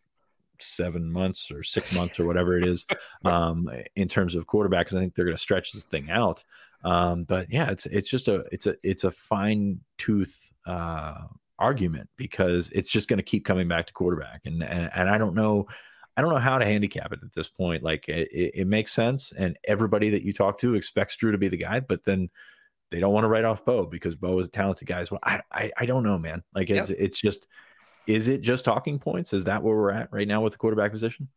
seven 0.60 1.10
months 1.10 1.50
or 1.50 1.62
six 1.62 1.92
months 1.92 2.20
or 2.20 2.26
whatever 2.26 2.56
it 2.56 2.66
is, 2.66 2.86
um, 3.24 3.68
in 3.96 4.08
terms 4.08 4.34
of 4.34 4.46
quarterbacks. 4.46 4.94
I 4.94 5.00
think 5.00 5.14
they're 5.14 5.24
going 5.24 5.36
to 5.36 5.40
stretch 5.40 5.72
this 5.72 5.84
thing 5.84 6.10
out. 6.10 6.44
Um, 6.84 7.24
but 7.24 7.46
yeah, 7.50 7.70
it's 7.70 7.86
it's 7.86 8.10
just 8.10 8.28
a 8.28 8.44
it's 8.52 8.66
a 8.66 8.74
it's 8.82 9.04
a 9.04 9.10
fine 9.10 9.80
tooth 9.98 10.50
uh, 10.66 11.14
argument 11.62 12.08
because 12.16 12.70
it's 12.70 12.90
just 12.90 13.08
going 13.08 13.18
to 13.18 13.22
keep 13.22 13.44
coming 13.44 13.68
back 13.68 13.86
to 13.86 13.92
quarterback. 13.92 14.42
And, 14.44 14.62
and, 14.62 14.90
and 14.94 15.08
I 15.08 15.18
don't 15.18 15.34
know, 15.34 15.66
I 16.16 16.22
don't 16.22 16.32
know 16.32 16.38
how 16.38 16.58
to 16.58 16.64
handicap 16.64 17.12
it 17.12 17.20
at 17.22 17.32
this 17.34 17.48
point. 17.48 17.82
Like 17.82 18.08
it, 18.08 18.28
it, 18.32 18.66
makes 18.66 18.92
sense. 18.92 19.32
And 19.36 19.56
everybody 19.64 20.10
that 20.10 20.22
you 20.22 20.32
talk 20.32 20.58
to 20.58 20.74
expects 20.74 21.16
Drew 21.16 21.32
to 21.32 21.38
be 21.38 21.48
the 21.48 21.56
guy, 21.56 21.80
but 21.80 22.04
then 22.04 22.28
they 22.90 23.00
don't 23.00 23.14
want 23.14 23.24
to 23.24 23.28
write 23.28 23.44
off 23.44 23.64
Beau 23.64 23.86
because 23.86 24.14
Beau 24.16 24.38
is 24.38 24.48
a 24.48 24.50
talented 24.50 24.86
guy 24.86 25.00
as 25.00 25.10
well. 25.10 25.20
I 25.22 25.40
I, 25.50 25.72
I 25.78 25.86
don't 25.86 26.02
know, 26.02 26.18
man. 26.18 26.42
Like 26.54 26.68
it's 26.68 26.90
it's 26.90 27.18
just 27.18 27.46
is 28.06 28.28
it 28.28 28.42
just 28.42 28.64
talking 28.64 28.98
points? 28.98 29.32
Is 29.32 29.44
that 29.44 29.62
where 29.62 29.74
we're 29.74 29.92
at 29.92 30.12
right 30.12 30.28
now 30.28 30.42
with 30.42 30.52
the 30.52 30.58
quarterback 30.58 30.92
position? 30.92 31.28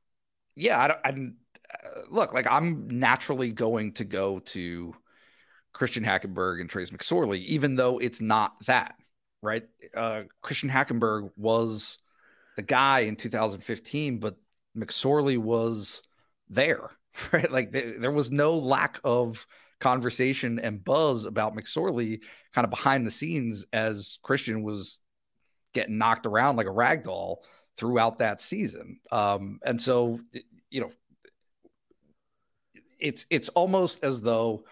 Yeah, 0.56 0.80
I 0.80 0.88
don't. 0.88 1.00
I, 1.06 1.10
uh, 1.74 2.02
look, 2.10 2.34
like 2.34 2.52
I'm 2.52 2.88
naturally 2.88 3.52
going 3.52 3.94
to 3.94 4.04
go 4.04 4.40
to 4.40 4.94
Christian 5.74 6.04
Hackenberg 6.04 6.62
and 6.62 6.70
Trace 6.70 6.90
McSorley, 6.90 7.44
even 7.46 7.76
though 7.76 8.00
it's 8.00 8.22
not 8.22 8.54
that, 8.66 8.96
right? 9.46 9.64
Uh, 9.96 10.24
Christian 10.42 10.70
Hackenberg 10.70 11.32
was 11.38 12.00
the 12.56 12.62
guy 12.62 13.02
in 13.02 13.16
2015, 13.16 14.20
but 14.20 14.36
McSorley 14.78 15.38
was 15.38 16.04
there, 16.50 16.90
right? 17.32 17.52
Like 17.52 17.72
th- 17.72 18.00
there 18.00 18.12
was 18.12 18.32
no 18.32 18.58
lack 18.58 19.00
of 19.04 19.46
conversation 19.80 20.60
and 20.60 20.84
buzz 20.84 21.26
about 21.26 21.56
McSorley 21.56 22.22
kind 22.54 22.66
of 22.66 22.72
behind 22.72 23.06
the 23.06 23.12
scenes 23.12 23.66
as 23.74 24.20
Christian 24.24 24.64
was 24.64 25.00
getting 25.74 25.98
knocked 25.98 26.26
around 26.26 26.56
like 26.56 26.68
a 26.68 26.72
rag 26.72 27.04
doll 27.04 27.44
throughout 27.78 28.20
that 28.20 28.42
season. 28.42 29.00
Um, 29.12 29.60
and 29.66 29.82
so, 29.82 30.20
you 30.70 30.82
know, 30.82 30.92
it's 33.00 33.26
it's 33.30 33.50
almost 33.50 34.04
as 34.04 34.22
though, 34.22 34.64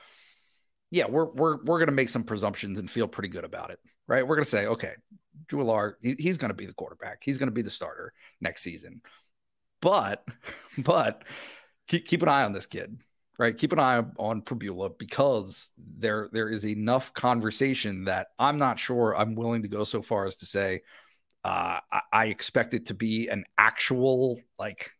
yeah, 0.91 1.05
we're 1.07 1.25
we're 1.25 1.63
we're 1.63 1.79
gonna 1.79 1.91
make 1.91 2.09
some 2.09 2.23
presumptions 2.23 2.79
and 2.79 2.89
feel 2.89 3.07
pretty 3.07 3.29
good 3.29 3.43
about 3.43 3.71
it, 3.71 3.79
right? 4.13 4.28
We're 4.28 4.36
gonna 4.36 4.45
say, 4.45 4.67
okay, 4.67 4.93
Drew 5.47 5.63
Allar, 5.63 5.95
he, 6.02 6.15
he's 6.19 6.38
gonna 6.38 6.54
be 6.54 6.67
the 6.67 6.73
quarterback, 6.73 7.23
he's 7.23 7.39
gonna 7.39 7.52
be 7.52 7.63
the 7.63 7.71
starter 7.71 8.13
next 8.39 8.62
season. 8.62 9.02
But 9.82 10.23
but 10.78 11.23
keep, 11.88 12.06
keep 12.06 12.21
an 12.21 12.30
eye 12.30 12.43
on 12.43 12.54
this 12.54 12.67
kid, 12.67 12.99
right? 13.39 13.58
Keep 13.58 13.73
an 13.73 13.80
eye 13.80 14.04
on 14.17 14.43
Pribula 14.43 14.91
because 14.97 15.71
there 15.97 16.30
there 16.32 16.49
is 16.49 16.65
enough 16.65 17.12
conversation 17.13 18.06
that 18.06 18.28
I'm 18.38 18.60
not 18.60 18.78
sure 18.80 19.17
I'm 19.17 19.34
willing 19.34 19.63
to 19.63 19.67
go 19.67 19.84
so 19.84 20.04
far 20.04 20.28
as 20.28 20.36
to 20.38 20.45
say 20.45 20.84
uh, 21.43 21.80
I, 21.91 22.02
I 22.12 22.26
expect 22.28 22.76
it 22.76 22.86
to 22.88 22.93
be 22.93 23.30
an 23.30 23.45
actual 23.58 24.39
like 24.60 24.91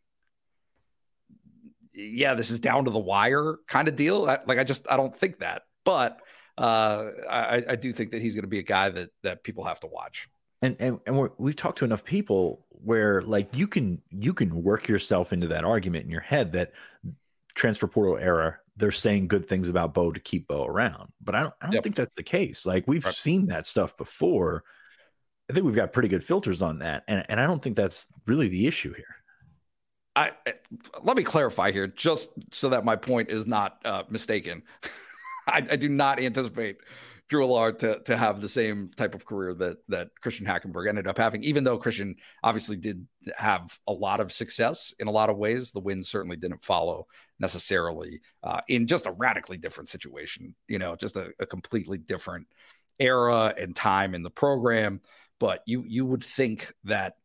yeah, 1.94 2.34
this 2.34 2.50
is 2.50 2.60
down 2.60 2.86
to 2.86 2.92
the 2.92 2.98
wire 2.98 3.58
kind 3.68 3.88
of 3.88 3.96
deal. 3.96 4.26
I, 4.26 4.40
like 4.48 4.58
I 4.58 4.64
just 4.64 4.92
I 4.92 4.98
don't 4.98 5.16
think 5.16 5.40
that, 5.40 5.62
but 5.86 6.20
uh, 6.58 7.10
I, 7.30 7.64
I 7.70 7.76
do 7.76 7.94
think 7.94 8.12
that 8.12 8.22
he's 8.22 8.36
going 8.36 8.44
to 8.44 8.50
be 8.50 8.60
a 8.60 8.64
guy 8.64 8.90
that 8.90 9.10
that 9.24 9.44
people 9.44 9.64
have 9.64 9.80
to 9.82 9.88
watch. 9.88 10.30
And 10.62 10.76
and 10.80 11.00
and 11.06 11.30
we've 11.38 11.56
talked 11.56 11.80
to 11.80 11.86
enough 11.86 12.04
people 12.04 12.66
where 12.70 13.22
like 13.22 13.56
you 13.56 13.68
can 13.68 14.02
you 14.10 14.34
can 14.34 14.64
work 14.64 14.88
yourself 14.88 15.34
into 15.34 15.48
that 15.48 15.64
argument 15.64 16.06
in 16.06 16.12
your 16.12 16.22
head 16.22 16.54
that 16.54 16.74
transfer 17.56 17.88
portal 17.88 18.18
era 18.18 18.58
they're 18.76 18.92
saying 18.92 19.28
good 19.28 19.46
things 19.46 19.70
about 19.70 19.94
Beau 19.94 20.12
to 20.12 20.20
keep 20.20 20.48
Beau 20.48 20.66
around, 20.66 21.12
but 21.22 21.36
I 21.36 21.42
don't 21.42 21.54
I 21.62 21.66
don't 21.68 21.74
yep. 21.74 21.84
think 21.84 21.96
that's 21.96 22.14
the 22.16 22.24
case. 22.24 22.66
Like 22.66 22.88
we've 22.88 23.06
right. 23.06 23.14
seen 23.14 23.48
that 23.48 23.68
stuff 23.68 23.96
before. 23.98 24.64
I 25.50 25.54
think 25.54 25.66
we've 25.66 25.76
got 25.76 25.94
pretty 25.94 26.10
good 26.10 26.24
filters 26.24 26.62
on 26.62 26.80
that, 26.80 27.04
and 27.08 27.24
and 27.30 27.40
I 27.40 27.46
don't 27.46 27.62
think 27.62 27.76
that's 27.76 28.08
really 28.26 28.48
the 28.48 28.66
issue 28.66 28.94
here. 28.94 29.16
I, 30.16 30.32
let 31.02 31.18
me 31.18 31.24
clarify 31.24 31.72
here, 31.72 31.88
just 31.88 32.30
so 32.54 32.70
that 32.70 32.86
my 32.86 32.96
point 32.96 33.30
is 33.30 33.48
not 33.48 33.80
uh, 33.84 34.04
mistaken. 34.10 34.64
I, 35.48 35.58
I, 35.72 35.76
do 35.76 35.90
not 35.90 36.20
anticipate 36.20 36.78
Drew 37.30 37.46
Allar 37.46 37.78
to 37.80 38.00
to 38.04 38.18
have 38.18 38.42
the 38.42 38.50
same 38.50 38.90
type 38.96 39.16
of 39.16 39.26
career 39.26 39.54
that 39.56 39.78
that 39.88 40.10
Christian 40.22 40.46
Hackenberg 40.46 40.88
ended 40.88 41.08
up 41.08 41.18
having. 41.18 41.44
Even 41.44 41.64
though 41.64 41.78
Christian 41.78 42.16
obviously 42.44 42.76
did 42.76 43.08
have 43.36 43.78
a 43.88 43.94
lot 43.94 44.20
of 44.20 44.32
success 44.32 44.94
in 45.00 45.08
a 45.08 45.12
lot 45.12 45.30
of 45.30 45.38
ways, 45.38 45.72
the 45.72 45.80
wins 45.80 46.10
certainly 46.10 46.38
didn't 46.38 46.64
follow 46.64 47.08
necessarily 47.40 48.22
uh, 48.44 48.62
in 48.68 48.88
just 48.88 49.08
a 49.08 49.12
radically 49.12 49.58
different 49.58 49.90
situation. 49.90 50.54
You 50.68 50.80
know, 50.80 50.96
just 50.96 51.16
a, 51.16 51.32
a 51.40 51.46
completely 51.46 51.98
different 51.98 52.48
era 53.00 53.54
and 53.58 53.76
time 53.76 54.16
in 54.16 54.24
the 54.24 54.30
program. 54.30 55.02
But 55.40 55.62
you 55.66 55.84
you 55.88 56.06
would 56.06 56.24
think 56.24 56.74
that 56.84 57.16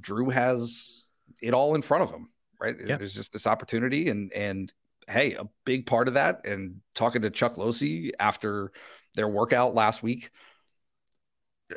Drew 0.00 0.30
has 0.30 1.06
it 1.40 1.54
all 1.54 1.74
in 1.74 1.82
front 1.82 2.04
of 2.04 2.10
him, 2.10 2.30
right? 2.60 2.76
Yeah. 2.86 2.96
There's 2.96 3.14
just 3.14 3.32
this 3.32 3.46
opportunity, 3.46 4.08
and 4.08 4.32
and 4.32 4.72
hey, 5.08 5.34
a 5.34 5.44
big 5.64 5.86
part 5.86 6.08
of 6.08 6.14
that. 6.14 6.46
And 6.46 6.80
talking 6.94 7.22
to 7.22 7.30
Chuck 7.30 7.54
Losey 7.56 8.12
after 8.18 8.72
their 9.14 9.28
workout 9.28 9.74
last 9.74 10.02
week, 10.02 10.30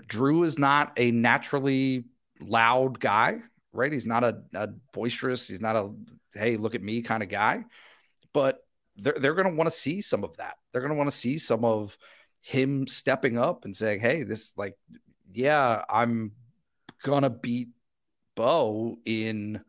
Drew 0.07 0.43
is 0.43 0.57
not 0.57 0.93
a 0.97 1.11
naturally 1.11 2.05
loud 2.39 2.99
guy, 2.99 3.39
right? 3.71 3.91
He's 3.91 4.05
not 4.05 4.23
a, 4.23 4.41
a 4.53 4.67
boisterous, 4.93 5.47
he's 5.47 5.61
not 5.61 5.75
a 5.75 5.91
hey, 6.33 6.57
look 6.57 6.75
at 6.75 6.83
me 6.83 7.01
kind 7.01 7.23
of 7.23 7.29
guy, 7.29 7.63
but 8.33 8.59
they're 8.97 9.15
they're 9.17 9.35
going 9.35 9.49
to 9.49 9.55
want 9.55 9.69
to 9.69 9.75
see 9.75 10.01
some 10.01 10.23
of 10.23 10.35
that. 10.37 10.55
They're 10.71 10.81
going 10.81 10.93
to 10.93 10.97
want 10.97 11.09
to 11.09 11.17
see 11.17 11.37
some 11.37 11.63
of 11.63 11.97
him 12.41 12.87
stepping 12.87 13.37
up 13.37 13.65
and 13.65 13.75
saying, 13.75 13.99
"Hey, 13.99 14.23
this 14.23 14.57
like, 14.57 14.75
yeah, 15.33 15.83
I'm 15.89 16.31
gonna 17.03 17.29
beat 17.29 17.69
Beau 18.35 18.97
in 19.05 19.61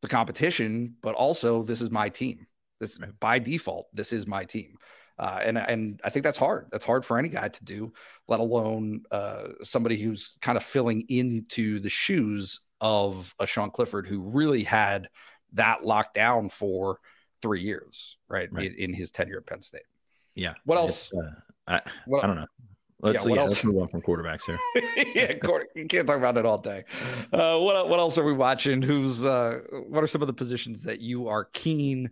the 0.00 0.08
competition, 0.08 0.96
but 1.02 1.14
also 1.14 1.62
this 1.62 1.80
is 1.80 1.90
my 1.90 2.08
team. 2.08 2.46
This 2.80 2.98
by 3.20 3.38
default, 3.38 3.88
this 3.94 4.12
is 4.12 4.26
my 4.26 4.44
team. 4.44 4.78
Uh, 5.18 5.40
and 5.42 5.58
and 5.58 6.00
I 6.04 6.10
think 6.10 6.22
that's 6.22 6.38
hard. 6.38 6.68
That's 6.70 6.84
hard 6.84 7.04
for 7.04 7.18
any 7.18 7.28
guy 7.28 7.48
to 7.48 7.64
do, 7.64 7.92
let 8.28 8.38
alone 8.38 9.02
uh, 9.10 9.48
somebody 9.62 10.00
who's 10.00 10.36
kind 10.40 10.56
of 10.56 10.62
filling 10.62 11.04
into 11.08 11.80
the 11.80 11.90
shoes 11.90 12.60
of 12.80 13.34
a 13.40 13.46
Sean 13.46 13.70
Clifford 13.70 14.06
who 14.06 14.20
really 14.20 14.62
had 14.62 15.08
that 15.54 15.84
locked 15.84 16.14
down 16.14 16.48
for 16.48 17.00
three 17.42 17.62
years, 17.62 18.16
right, 18.28 18.48
right. 18.52 18.66
In, 18.66 18.90
in, 18.90 18.94
his 18.94 19.10
tenure 19.10 19.38
at 19.38 19.46
Penn 19.46 19.62
State. 19.62 19.82
Yeah. 20.34 20.54
What 20.64 20.78
else? 20.78 21.12
Uh, 21.12 21.30
I, 21.66 21.80
what, 22.06 22.22
I 22.22 22.26
don't 22.26 22.36
know. 22.36 22.46
Let's, 23.00 23.24
yeah, 23.24 23.34
yeah, 23.34 23.42
let's 23.42 23.62
move 23.62 23.80
on 23.80 23.88
from 23.88 24.02
quarterbacks 24.02 24.42
here. 24.44 24.58
yeah, 25.14 25.34
you 25.74 25.86
can't 25.86 26.06
talk 26.06 26.16
about 26.16 26.36
it 26.36 26.44
all 26.44 26.58
day. 26.58 26.84
Uh, 27.32 27.56
what 27.58 27.88
what 27.88 28.00
else 28.00 28.18
are 28.18 28.24
we 28.24 28.32
watching? 28.32 28.82
Who's 28.82 29.24
uh, 29.24 29.60
what 29.86 30.02
are 30.02 30.08
some 30.08 30.20
of 30.20 30.26
the 30.26 30.34
positions 30.34 30.82
that 30.82 31.00
you 31.00 31.28
are 31.28 31.44
keen 31.52 32.10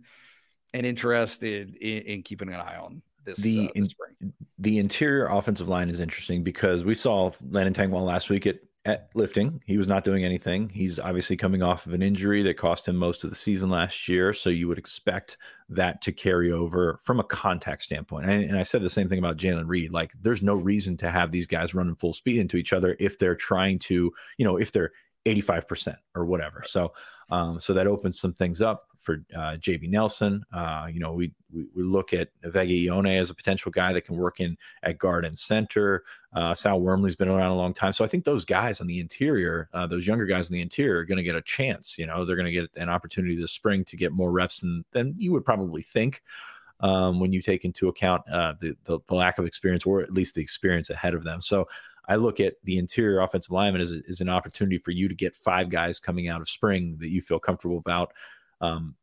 and 0.77 0.85
interested 0.85 1.75
in, 1.77 2.01
in 2.03 2.23
keeping 2.23 2.49
an 2.49 2.55
eye 2.55 2.77
on 2.77 3.01
this, 3.25 3.39
the, 3.39 3.67
uh, 3.67 3.71
this 3.75 3.87
spring? 3.89 4.33
the 4.59 4.77
interior 4.77 5.25
offensive 5.27 5.67
line 5.67 5.89
is 5.89 5.99
interesting 5.99 6.43
because 6.43 6.85
we 6.85 6.93
saw 6.93 7.31
Landon 7.49 7.73
Tengwall 7.73 8.05
last 8.05 8.29
week 8.29 8.45
at 8.45 8.59
at 8.85 9.09
lifting. 9.15 9.61
He 9.65 9.77
was 9.77 9.89
not 9.89 10.05
doing 10.05 10.23
anything. 10.23 10.69
He's 10.69 10.97
obviously 10.97 11.35
coming 11.35 11.61
off 11.61 11.85
of 11.85 11.93
an 11.93 12.01
injury 12.01 12.41
that 12.43 12.57
cost 12.57 12.87
him 12.87 12.95
most 12.95 13.25
of 13.25 13.29
the 13.29 13.35
season 13.35 13.69
last 13.69 14.07
year. 14.07 14.31
So 14.33 14.49
you 14.49 14.69
would 14.69 14.77
expect 14.77 15.35
that 15.67 16.01
to 16.03 16.13
carry 16.13 16.53
over 16.53 17.01
from 17.03 17.19
a 17.19 17.23
contact 17.25 17.81
standpoint. 17.81 18.29
And, 18.29 18.45
and 18.45 18.57
I 18.57 18.63
said 18.63 18.81
the 18.81 18.89
same 18.89 19.09
thing 19.09 19.19
about 19.19 19.35
Jalen 19.35 19.67
Reed. 19.67 19.91
Like, 19.91 20.13
there's 20.21 20.41
no 20.41 20.55
reason 20.55 20.95
to 20.97 21.11
have 21.11 21.31
these 21.31 21.47
guys 21.47 21.75
running 21.75 21.95
full 21.95 22.13
speed 22.13 22.39
into 22.39 22.55
each 22.55 22.71
other 22.71 22.95
if 22.97 23.19
they're 23.19 23.35
trying 23.35 23.77
to, 23.79 24.13
you 24.37 24.45
know, 24.45 24.55
if 24.55 24.71
they're 24.71 24.93
85% 25.25 25.97
or 26.15 26.25
whatever. 26.25 26.63
So, 26.65 26.93
um, 27.29 27.59
so 27.59 27.73
that 27.73 27.87
opens 27.87 28.21
some 28.21 28.33
things 28.33 28.61
up 28.61 28.86
for 29.07 29.23
uh, 29.33 29.55
JB 29.55 29.89
Nelson. 29.89 30.43
Uh, 30.51 30.87
you 30.91 30.99
know, 30.99 31.13
we, 31.13 31.31
we, 31.53 31.65
we 31.73 31.81
look 31.81 32.11
at 32.11 32.27
Vega 32.43 32.73
Ioane 32.73 33.17
as 33.17 33.29
a 33.29 33.33
potential 33.33 33.71
guy 33.71 33.93
that 33.93 34.01
can 34.01 34.17
work 34.17 34.41
in 34.41 34.57
at 34.83 34.97
guard 34.97 35.23
and 35.23 35.39
center. 35.39 36.03
Uh, 36.33 36.53
Sal 36.53 36.81
Wormley's 36.81 37.15
been 37.15 37.29
around 37.29 37.51
a 37.51 37.55
long 37.55 37.73
time, 37.73 37.93
so 37.93 38.03
I 38.03 38.09
think 38.09 38.25
those 38.25 38.43
guys 38.43 38.81
on 38.81 38.87
the 38.87 38.99
interior, 38.99 39.69
uh, 39.73 39.87
those 39.87 40.05
younger 40.05 40.25
guys 40.25 40.49
in 40.49 40.53
the 40.53 40.61
interior, 40.61 40.97
are 40.97 41.05
going 41.05 41.19
to 41.19 41.23
get 41.23 41.35
a 41.35 41.41
chance. 41.41 41.97
You 41.97 42.05
know, 42.05 42.25
they're 42.25 42.35
going 42.35 42.47
to 42.47 42.51
get 42.51 42.69
an 42.75 42.89
opportunity 42.89 43.39
this 43.39 43.53
spring 43.53 43.85
to 43.85 43.95
get 43.95 44.11
more 44.11 44.29
reps 44.29 44.59
than 44.59 44.83
than 44.91 45.15
you 45.17 45.31
would 45.31 45.45
probably 45.45 45.81
think. 45.81 46.21
Um, 46.79 47.19
when 47.19 47.33
you 47.33 47.41
take 47.41 47.65
into 47.65 47.87
account 47.87 48.21
uh, 48.31 48.53
the, 48.61 48.77
the, 48.83 48.99
the 49.07 49.15
lack 49.15 49.39
of 49.39 49.47
experience, 49.47 49.83
or 49.83 50.01
at 50.01 50.11
least 50.11 50.35
the 50.35 50.43
experience 50.43 50.91
ahead 50.91 51.15
of 51.15 51.23
them, 51.23 51.41
so 51.41 51.67
I 52.07 52.15
look 52.15 52.39
at 52.39 52.55
the 52.63 52.77
interior 52.77 53.21
offensive 53.21 53.51
lineman 53.51 53.81
as, 53.81 53.93
as 54.07 54.21
an 54.21 54.29
opportunity 54.29 54.77
for 54.77 54.91
you 54.91 55.07
to 55.07 55.15
get 55.15 55.35
five 55.35 55.69
guys 55.69 55.99
coming 55.99 56.27
out 56.27 56.39
of 56.39 56.49
spring 56.49 56.97
that 56.99 57.09
you 57.09 57.21
feel 57.21 57.39
comfortable 57.39 57.77
about 57.77 58.13
um, 58.61 58.95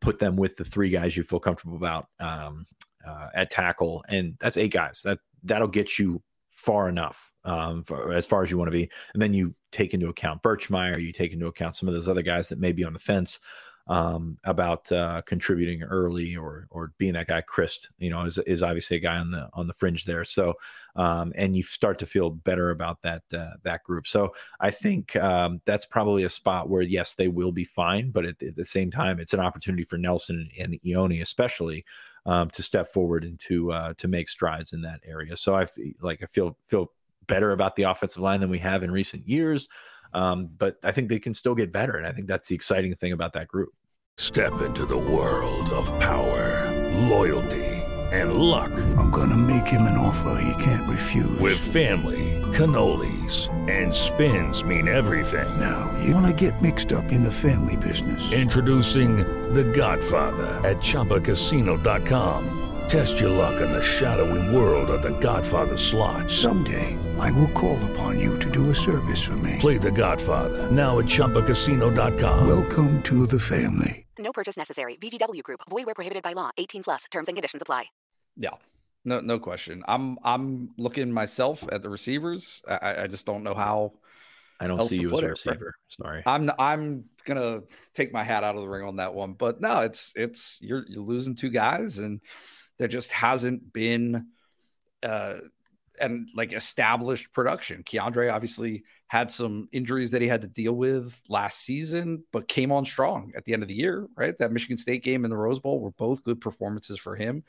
put 0.00 0.18
them 0.18 0.36
with 0.36 0.56
the 0.56 0.64
three 0.64 0.90
guys 0.90 1.16
you 1.16 1.22
feel 1.22 1.40
comfortable 1.40 1.76
about 1.76 2.06
um, 2.20 2.66
uh, 3.06 3.28
at 3.34 3.50
tackle, 3.50 4.04
and 4.08 4.36
that's 4.40 4.56
eight 4.56 4.72
guys. 4.72 5.02
That 5.02 5.18
that'll 5.42 5.68
get 5.68 5.98
you 5.98 6.22
far 6.50 6.88
enough 6.88 7.30
um, 7.44 7.82
for, 7.82 8.12
as 8.12 8.26
far 8.26 8.42
as 8.42 8.50
you 8.50 8.58
want 8.58 8.68
to 8.68 8.76
be, 8.76 8.88
and 9.14 9.22
then 9.22 9.34
you 9.34 9.54
take 9.70 9.94
into 9.94 10.08
account 10.08 10.42
Birchmeier, 10.42 11.00
you 11.00 11.12
take 11.12 11.32
into 11.32 11.46
account 11.46 11.76
some 11.76 11.88
of 11.88 11.94
those 11.94 12.08
other 12.08 12.22
guys 12.22 12.48
that 12.48 12.60
may 12.60 12.72
be 12.72 12.84
on 12.84 12.92
the 12.92 12.98
fence 12.98 13.40
um, 13.88 14.38
about 14.44 14.90
uh, 14.92 15.22
contributing 15.22 15.82
early 15.82 16.36
or 16.36 16.66
or 16.70 16.92
being 16.98 17.14
that 17.14 17.26
guy. 17.26 17.40
Christ, 17.40 17.90
you 17.98 18.10
know, 18.10 18.24
is 18.24 18.38
is 18.46 18.62
obviously 18.62 18.96
a 18.96 19.00
guy 19.00 19.16
on 19.16 19.30
the 19.30 19.48
on 19.54 19.66
the 19.66 19.74
fringe 19.74 20.04
there. 20.04 20.24
So, 20.24 20.54
um, 20.96 21.32
and 21.36 21.56
you 21.56 21.62
start 21.62 21.98
to 22.00 22.06
feel 22.06 22.30
better 22.30 22.70
about 22.70 23.02
that 23.02 23.22
uh, 23.36 23.54
that 23.64 23.82
group. 23.82 24.06
So 24.06 24.34
I 24.60 24.70
think 24.70 25.16
um, 25.16 25.60
that's 25.64 25.86
probably 25.86 26.24
a 26.24 26.28
spot 26.28 26.68
where 26.68 26.82
yes, 26.82 27.14
they 27.14 27.28
will 27.28 27.52
be 27.52 27.64
fine, 27.64 28.10
but 28.10 28.24
at, 28.24 28.42
at 28.42 28.56
the 28.56 28.64
same 28.64 28.90
time, 28.90 29.18
it's 29.18 29.34
an 29.34 29.40
opportunity 29.40 29.84
for 29.84 29.98
Nelson 29.98 30.48
and 30.58 30.78
Ioane 30.84 31.20
especially. 31.20 31.84
Um, 32.24 32.50
to 32.50 32.62
step 32.62 32.92
forward 32.92 33.24
and 33.24 33.36
to 33.40 33.72
uh, 33.72 33.94
to 33.98 34.06
make 34.06 34.28
strides 34.28 34.72
in 34.72 34.82
that 34.82 35.00
area, 35.04 35.36
so 35.36 35.56
I 35.56 35.66
feel 35.66 35.90
like 36.00 36.22
I 36.22 36.26
feel 36.26 36.56
feel 36.68 36.92
better 37.26 37.50
about 37.50 37.76
the 37.76 37.84
offensive 37.84 38.22
line 38.22 38.40
than 38.40 38.50
we 38.50 38.58
have 38.58 38.82
in 38.82 38.90
recent 38.92 39.26
years. 39.26 39.68
Um, 40.14 40.50
but 40.56 40.76
I 40.84 40.92
think 40.92 41.08
they 41.08 41.18
can 41.18 41.34
still 41.34 41.54
get 41.54 41.72
better. 41.72 41.96
And 41.96 42.06
I 42.06 42.12
think 42.12 42.26
that's 42.26 42.48
the 42.48 42.54
exciting 42.54 42.94
thing 42.96 43.12
about 43.12 43.32
that 43.34 43.48
group. 43.48 43.70
Step 44.18 44.60
into 44.62 44.84
the 44.84 44.98
world 44.98 45.68
of 45.70 45.86
power, 45.98 46.70
loyalty 47.08 47.82
and 48.12 48.34
luck. 48.34 48.70
I'm 48.98 49.10
gonna 49.10 49.36
make 49.36 49.66
him 49.66 49.82
an 49.82 49.96
offer 49.96 50.38
he 50.42 50.62
can't 50.62 50.88
refuse. 50.88 51.38
With 51.40 51.58
family, 51.58 52.40
cannolis, 52.52 53.48
and 53.70 53.92
spins 53.92 54.62
mean 54.62 54.86
everything. 54.86 55.48
Now, 55.58 55.92
you 56.04 56.14
wanna 56.14 56.34
get 56.34 56.60
mixed 56.60 56.92
up 56.92 57.10
in 57.10 57.22
the 57.22 57.32
family 57.32 57.76
business. 57.76 58.32
Introducing 58.32 59.16
The 59.54 59.64
Godfather 59.64 60.60
at 60.68 60.76
ChumbaCasino.com. 60.78 62.71
Test 62.92 63.20
your 63.20 63.30
luck 63.30 63.62
in 63.62 63.72
the 63.72 63.82
shadowy 63.82 64.54
world 64.54 64.90
of 64.90 65.00
The 65.00 65.18
Godfather 65.18 65.78
slot. 65.78 66.30
Someday, 66.30 66.98
I 67.18 67.32
will 67.32 67.48
call 67.52 67.82
upon 67.90 68.20
you 68.20 68.38
to 68.38 68.50
do 68.50 68.68
a 68.68 68.74
service 68.74 69.24
for 69.24 69.38
me. 69.38 69.56
Play 69.60 69.78
The 69.78 69.90
Godfather 69.90 70.70
now 70.70 70.98
at 70.98 71.06
ChumbaCasino.com. 71.06 72.46
Welcome 72.46 73.02
to 73.04 73.26
the 73.26 73.40
family. 73.40 74.04
No 74.18 74.30
purchase 74.30 74.58
necessary. 74.58 74.96
VGW 74.96 75.42
Group. 75.42 75.60
Void 75.70 75.86
where 75.86 75.94
prohibited 75.94 76.22
by 76.22 76.34
law. 76.34 76.50
18 76.58 76.82
plus. 76.82 77.04
Terms 77.10 77.28
and 77.28 77.34
conditions 77.34 77.62
apply. 77.62 77.86
Yeah, 78.36 78.56
no, 79.06 79.20
no 79.20 79.38
question. 79.38 79.82
I'm 79.88 80.18
I'm 80.22 80.72
looking 80.76 81.10
myself 81.10 81.64
at 81.72 81.80
the 81.80 81.88
receivers. 81.88 82.60
I, 82.68 83.04
I 83.04 83.06
just 83.06 83.24
don't 83.24 83.42
know 83.42 83.54
how. 83.54 83.94
I 84.60 84.66
don't 84.66 84.78
else 84.78 84.90
see 84.90 84.98
to 84.98 85.02
you 85.04 85.08
as 85.08 85.14
put 85.14 85.24
a 85.24 85.28
it, 85.28 85.46
right? 85.46 85.56
receiver. 85.56 85.74
Sorry. 85.88 86.22
I'm 86.26 86.50
I'm 86.58 87.04
gonna 87.24 87.62
take 87.94 88.12
my 88.12 88.22
hat 88.22 88.44
out 88.44 88.54
of 88.54 88.60
the 88.60 88.68
ring 88.68 88.86
on 88.86 88.96
that 88.96 89.14
one, 89.14 89.32
but 89.32 89.62
no, 89.62 89.80
it's 89.80 90.12
it's 90.14 90.58
you're 90.60 90.84
you're 90.86 91.02
losing 91.02 91.34
two 91.34 91.48
guys, 91.48 91.98
and 91.98 92.20
there 92.82 92.88
just 92.88 93.12
hasn't 93.12 93.72
been 93.72 94.26
uh 95.02 95.34
and 96.00 96.28
like 96.34 96.52
established 96.52 97.32
production. 97.32 97.82
Keandre 97.84 98.32
obviously 98.32 98.84
had 99.08 99.30
some 99.30 99.68
injuries 99.72 100.10
that 100.10 100.22
he 100.22 100.28
had 100.28 100.40
to 100.42 100.48
deal 100.48 100.72
with 100.72 101.20
last 101.28 101.60
season, 101.60 102.24
but 102.32 102.48
came 102.48 102.72
on 102.72 102.84
strong 102.84 103.32
at 103.36 103.44
the 103.44 103.52
end 103.52 103.62
of 103.62 103.68
the 103.68 103.74
year, 103.74 104.08
right? 104.16 104.36
That 104.38 104.52
Michigan 104.52 104.76
State 104.78 105.04
game 105.04 105.24
and 105.24 105.32
the 105.32 105.36
Rose 105.36 105.60
Bowl 105.60 105.80
were 105.80 105.90
both 105.92 106.24
good 106.24 106.40
performances 106.40 106.98
for 106.98 107.14
him. 107.14 107.44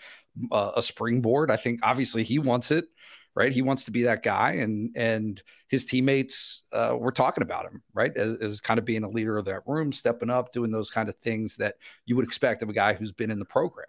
Uh, 0.52 0.72
a 0.76 0.82
springboard, 0.82 1.52
I 1.52 1.56
think 1.56 1.80
obviously 1.84 2.24
he 2.24 2.38
wants 2.38 2.70
it, 2.70 2.86
right? 3.34 3.52
He 3.52 3.62
wants 3.62 3.86
to 3.86 3.92
be 3.92 4.04
that 4.04 4.24
guy 4.24 4.54
and 4.54 4.92
and 4.96 5.42
his 5.70 5.86
teammates 5.86 6.64
uh, 6.72 6.96
were 7.00 7.12
talking 7.12 7.42
about 7.42 7.66
him, 7.66 7.82
right? 7.94 8.16
As, 8.16 8.36
as 8.38 8.60
kind 8.60 8.78
of 8.78 8.86
being 8.86 9.04
a 9.04 9.10
leader 9.10 9.38
of 9.38 9.46
that 9.46 9.62
room, 9.66 9.92
stepping 9.92 10.30
up, 10.30 10.52
doing 10.52 10.70
those 10.70 10.92
kind 10.92 11.10
of 11.10 11.16
things 11.16 11.56
that 11.58 11.76
you 12.06 12.16
would 12.16 12.26
expect 12.26 12.62
of 12.62 12.70
a 12.70 12.74
guy 12.74 12.94
who's 12.94 13.12
been 13.12 13.32
in 13.32 13.40
the 13.40 13.46
program. 13.46 13.88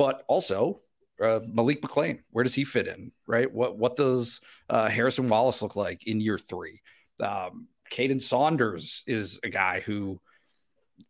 But 0.00 0.24
also, 0.28 0.80
uh, 1.22 1.40
Malik 1.46 1.82
McLean, 1.82 2.22
where 2.30 2.42
does 2.42 2.54
he 2.54 2.64
fit 2.64 2.86
in? 2.86 3.12
Right? 3.26 3.52
What 3.52 3.76
what 3.76 3.96
does 3.96 4.40
uh, 4.70 4.88
Harrison 4.88 5.28
Wallace 5.28 5.60
look 5.60 5.76
like 5.76 6.06
in 6.06 6.22
year 6.22 6.38
three? 6.38 6.80
Um, 7.22 7.68
Kaden 7.92 8.18
Saunders 8.18 9.04
is 9.06 9.40
a 9.44 9.50
guy 9.50 9.80
who, 9.80 10.18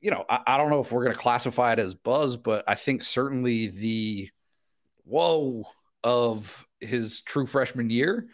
you 0.00 0.10
know, 0.10 0.24
I, 0.28 0.40
I 0.44 0.56
don't 0.56 0.70
know 0.70 0.80
if 0.80 0.90
we're 0.90 1.04
going 1.04 1.14
to 1.14 1.22
classify 1.22 1.72
it 1.72 1.78
as 1.78 1.94
buzz, 1.94 2.36
but 2.36 2.64
I 2.66 2.74
think 2.74 3.04
certainly 3.04 3.68
the 3.68 4.28
whoa 5.04 5.68
of 6.02 6.66
his 6.80 7.20
true 7.20 7.46
freshman 7.46 7.90
year 7.90 8.26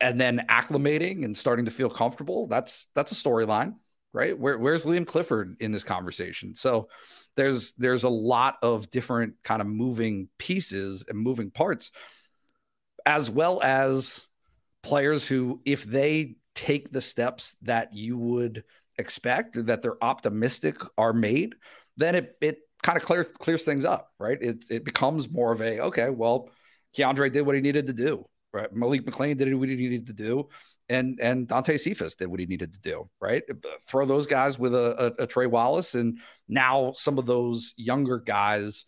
and 0.00 0.20
then 0.20 0.44
acclimating 0.48 1.24
and 1.24 1.36
starting 1.36 1.66
to 1.66 1.70
feel 1.70 1.90
comfortable 1.90 2.48
that's 2.48 2.88
that's 2.94 3.12
a 3.12 3.14
storyline 3.14 3.74
right 4.12 4.38
Where, 4.38 4.58
where's 4.58 4.86
liam 4.86 5.06
clifford 5.06 5.56
in 5.60 5.72
this 5.72 5.84
conversation 5.84 6.54
so 6.54 6.88
there's 7.36 7.74
there's 7.74 8.04
a 8.04 8.08
lot 8.08 8.56
of 8.62 8.90
different 8.90 9.34
kind 9.44 9.60
of 9.60 9.68
moving 9.68 10.28
pieces 10.38 11.04
and 11.08 11.18
moving 11.18 11.50
parts 11.50 11.92
as 13.04 13.30
well 13.30 13.62
as 13.62 14.26
players 14.82 15.26
who 15.26 15.60
if 15.64 15.84
they 15.84 16.36
take 16.54 16.90
the 16.90 17.02
steps 17.02 17.56
that 17.62 17.94
you 17.94 18.16
would 18.16 18.64
expect 18.98 19.56
or 19.56 19.62
that 19.62 19.82
they're 19.82 20.02
optimistic 20.02 20.76
are 20.96 21.12
made 21.12 21.54
then 21.96 22.14
it 22.14 22.36
it 22.40 22.58
kind 22.82 22.96
of 22.96 23.02
clears 23.02 23.30
clears 23.32 23.64
things 23.64 23.84
up 23.84 24.12
right? 24.18 24.38
It 24.40 24.64
it 24.70 24.84
becomes 24.84 25.30
more 25.30 25.52
of 25.52 25.60
a 25.60 25.80
okay 25.80 26.10
well 26.10 26.50
Keandre 26.96 27.32
did 27.32 27.42
what 27.42 27.54
he 27.54 27.60
needed 27.60 27.88
to 27.88 27.92
do 27.92 28.26
right 28.56 28.72
Malik 28.72 29.04
McLean 29.06 29.36
did 29.36 29.54
what 29.54 29.68
he 29.68 29.76
needed 29.76 30.06
to 30.06 30.12
do 30.12 30.48
and 30.88 31.18
and 31.20 31.46
Dante 31.46 31.76
Cephas 31.76 32.14
did 32.14 32.28
what 32.28 32.40
he 32.40 32.46
needed 32.46 32.72
to 32.72 32.80
do 32.80 33.08
right 33.20 33.42
throw 33.88 34.04
those 34.04 34.26
guys 34.26 34.58
with 34.58 34.74
a, 34.74 35.14
a, 35.18 35.24
a 35.24 35.26
Trey 35.26 35.46
Wallace 35.46 35.94
and 35.94 36.18
now 36.48 36.92
some 36.92 37.18
of 37.18 37.26
those 37.26 37.74
younger 37.76 38.18
guys 38.18 38.86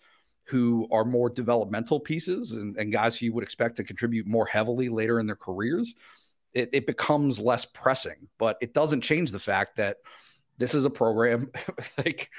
who 0.48 0.88
are 0.90 1.04
more 1.04 1.28
developmental 1.28 2.00
pieces 2.00 2.52
and, 2.52 2.76
and 2.78 2.90
guys 2.90 3.16
who 3.16 3.26
you 3.26 3.35
would 3.35 3.44
expect 3.44 3.76
to 3.76 3.85
contribute 3.85 4.26
more 4.26 4.46
heavily 4.46 4.88
later 4.88 5.20
in 5.20 5.26
their 5.26 5.37
careers, 5.37 5.94
it, 6.54 6.70
it 6.72 6.87
becomes 6.87 7.38
less 7.38 7.66
pressing. 7.66 8.28
But 8.38 8.57
it 8.62 8.72
doesn't 8.72 9.02
change 9.02 9.31
the 9.31 9.38
fact 9.38 9.76
that 9.76 9.98
this 10.57 10.74
is 10.74 10.87
a 10.87 10.90
program 10.90 11.50
like 11.98 12.31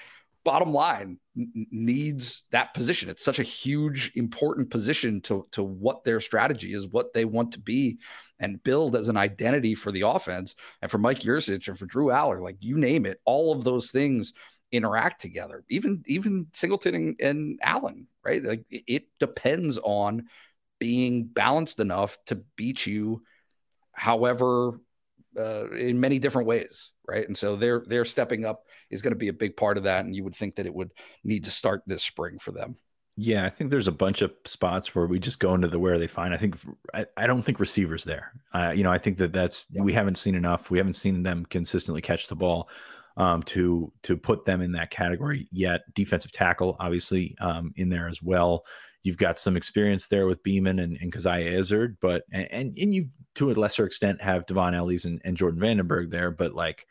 bottom 0.44 0.74
line 0.74 1.20
n- 1.38 1.68
needs 1.72 2.44
that 2.52 2.74
position. 2.74 3.10
It's 3.10 3.24
such 3.24 3.40
a 3.40 3.44
huge, 3.44 4.12
important 4.16 4.70
position 4.70 5.22
to 5.22 5.48
to 5.52 5.64
what 5.64 6.04
their 6.04 6.20
strategy 6.20 6.74
is, 6.74 6.88
what 6.88 7.14
they 7.14 7.26
want 7.26 7.54
to 7.54 7.60
be, 7.60 8.00
and 8.40 8.64
build 8.64 8.96
as 8.96 9.10
an 9.10 9.18
identity 9.18 9.76
for 9.76 9.92
the 9.92 10.02
offense. 10.02 10.56
And 10.82 10.90
for 10.90 10.98
Mike 10.98 11.20
Yurcich 11.20 11.68
and 11.68 11.78
for 11.78 11.86
Drew 11.86 12.08
Allar, 12.08 12.42
like 12.42 12.58
you 12.60 12.78
name 12.78 13.06
it, 13.06 13.20
all 13.26 13.52
of 13.52 13.64
those 13.64 13.92
things 13.92 14.34
interact 14.72 15.22
together. 15.22 15.64
Even 15.70 16.04
even 16.08 16.48
Singleton 16.54 16.96
and, 16.96 17.22
and 17.22 17.60
Allen, 17.62 18.08
right? 18.24 18.44
Like 18.44 18.66
it, 18.70 18.84
it 18.88 19.04
depends 19.20 19.78
on 19.78 20.28
being 20.80 21.26
balanced 21.26 21.80
enough 21.80 22.18
to 22.28 22.36
beat 22.56 22.86
you, 22.86 23.22
however, 23.92 24.80
uh, 25.38 25.70
in 25.72 26.00
many 26.00 26.20
different 26.20 26.48
ways, 26.48 26.92
right? 27.08 27.28
And 27.28 27.38
so 27.38 27.56
they're 27.56 27.84
they're 27.88 28.06
stepping 28.06 28.46
up 28.46 28.64
is 28.90 29.02
going 29.02 29.14
to 29.14 29.20
be 29.20 29.28
a 29.28 29.34
big 29.34 29.56
part 29.58 29.78
of 29.78 29.84
that, 29.84 30.06
and 30.06 30.16
you 30.16 30.24
would 30.24 30.36
think 30.36 30.56
that 30.56 30.66
it 30.66 30.74
would 30.74 30.92
need 31.24 31.44
to 31.46 31.52
start 31.52 31.84
this 31.86 32.04
spring 32.04 32.40
for 32.40 32.52
them. 32.52 32.76
Yeah, 33.22 33.46
I 33.46 33.50
think 33.50 33.70
there's 33.70 33.90
a 33.90 33.92
bunch 33.92 34.22
of 34.22 34.32
spots 34.46 34.96
where 34.96 35.06
we 35.06 35.20
just 35.20 35.40
go 35.40 35.54
into 35.54 35.68
the 35.68 35.78
where 35.78 36.00
they 36.00 36.08
find. 36.08 36.34
I 36.34 36.38
think 36.38 36.56
I, 36.94 37.06
I 37.18 37.28
don't 37.28 37.44
think 37.44 37.60
receivers 37.60 38.06
there. 38.06 38.32
Uh, 38.54 38.72
you 38.74 38.84
know, 38.84 38.92
I 38.92 38.98
think 38.98 39.18
that 39.18 39.34
that's 39.34 39.68
we 39.78 39.92
haven't 39.92 40.16
seen 40.16 40.36
enough. 40.36 40.72
We 40.72 40.78
haven't 40.78 40.94
seen 40.94 41.22
them 41.24 41.46
consistently 41.46 42.02
catch 42.02 42.28
the 42.28 42.36
ball 42.36 42.70
um, 43.18 43.44
to 43.44 43.92
to 44.04 44.16
put 44.16 44.46
them 44.46 44.62
in 44.62 44.72
that 44.72 44.90
category 44.90 45.50
yet. 45.52 45.82
Defensive 45.94 46.32
tackle, 46.32 46.78
obviously, 46.80 47.36
um, 47.42 47.74
in 47.76 47.90
there 47.90 48.08
as 48.08 48.24
well. 48.24 48.64
You've 49.04 49.18
got 49.18 49.38
some 49.38 49.58
experience 49.58 50.08
there 50.08 50.26
with 50.26 50.44
Beamon 50.44 50.82
and, 50.82 50.98
and 51.02 51.12
Coziahr 51.12 51.60
Izzard, 51.60 51.98
but 52.02 52.24
and, 52.32 52.48
and 52.52 52.78
and 52.78 52.94
you 52.94 53.10
to 53.36 53.52
a 53.52 53.54
lesser 53.54 53.86
extent 53.86 54.22
have 54.22 54.46
Dvon 54.46 54.76
Ellies 54.76 55.06
and, 55.06 55.22
and 55.24 55.38
Jordan 55.38 55.62
Vandenberg 55.62 56.10
there, 56.10 56.32
but 56.32 56.54
like 56.54 56.86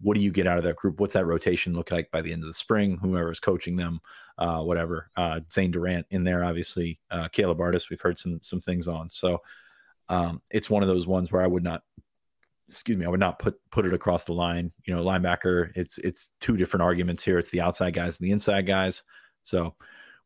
what 0.00 0.16
do 0.16 0.22
you 0.22 0.30
get 0.30 0.46
out 0.46 0.58
of 0.58 0.64
that 0.64 0.76
group? 0.76 1.00
What's 1.00 1.14
that 1.14 1.26
rotation 1.26 1.72
look 1.72 1.90
like 1.90 2.10
by 2.10 2.20
the 2.20 2.32
end 2.32 2.42
of 2.42 2.48
the 2.48 2.54
spring? 2.54 2.98
Whoever's 2.98 3.40
coaching 3.40 3.76
them, 3.76 4.00
uh, 4.38 4.60
whatever. 4.60 5.10
Uh, 5.16 5.40
Zane 5.52 5.70
Durant 5.70 6.06
in 6.10 6.24
there, 6.24 6.44
obviously. 6.44 7.00
Uh, 7.10 7.28
Caleb 7.28 7.60
Artis, 7.60 7.90
we've 7.90 8.00
heard 8.00 8.18
some 8.18 8.40
some 8.42 8.60
things 8.60 8.88
on. 8.88 9.08
So 9.08 9.40
um, 10.08 10.42
it's 10.50 10.68
one 10.68 10.82
of 10.82 10.88
those 10.88 11.06
ones 11.06 11.32
where 11.32 11.42
I 11.42 11.46
would 11.46 11.62
not, 11.62 11.82
excuse 12.68 12.98
me, 12.98 13.06
I 13.06 13.08
would 13.08 13.20
not 13.20 13.38
put 13.38 13.58
put 13.70 13.86
it 13.86 13.94
across 13.94 14.24
the 14.24 14.34
line. 14.34 14.72
You 14.84 14.94
know, 14.94 15.02
linebacker. 15.02 15.70
It's 15.74 15.98
it's 15.98 16.30
two 16.40 16.56
different 16.56 16.82
arguments 16.82 17.24
here. 17.24 17.38
It's 17.38 17.50
the 17.50 17.62
outside 17.62 17.94
guys 17.94 18.18
and 18.18 18.26
the 18.26 18.32
inside 18.32 18.66
guys. 18.66 19.02
So 19.42 19.74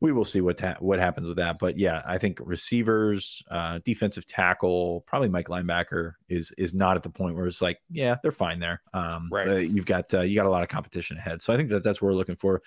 we 0.01 0.13
will 0.13 0.25
see 0.25 0.41
what 0.41 0.57
ta- 0.57 0.77
what 0.79 0.99
happens 1.01 1.27
with 1.27 1.39
that. 1.39 1.59
But 1.59 1.77
yeah, 1.77 2.03
I 2.07 2.19
think 2.19 2.39
receivers, 2.45 3.43
uh, 3.51 3.81
defensive 3.85 4.27
tackle, 4.27 5.03
probably 5.07 5.29
Mike 5.29 5.49
linebacker 5.49 6.13
is 6.29 6.53
is 6.57 6.73
not 6.75 6.97
at 6.97 7.03
the 7.03 7.11
point 7.11 7.35
where 7.35 7.47
it's 7.47 7.61
like, 7.61 7.81
yeah, 7.91 8.17
they're 8.23 8.31
fine 8.33 8.61
there. 8.61 8.81
Um, 8.95 9.29
Right. 9.33 9.69
you've 9.69 9.87
got 9.87 10.13
uh, 10.15 10.21
you 10.21 10.35
got 10.37 10.47
a 10.47 10.51
lot 10.51 10.63
of 10.63 10.69
competition 10.69 11.17
ahead, 11.17 11.43
so 11.43 11.53
I 11.53 11.57
think 11.57 11.71
that 11.71 11.83
that's 11.83 12.01
what 12.01 12.07
we're 12.09 12.15
looking 12.15 12.37
for, 12.37 12.63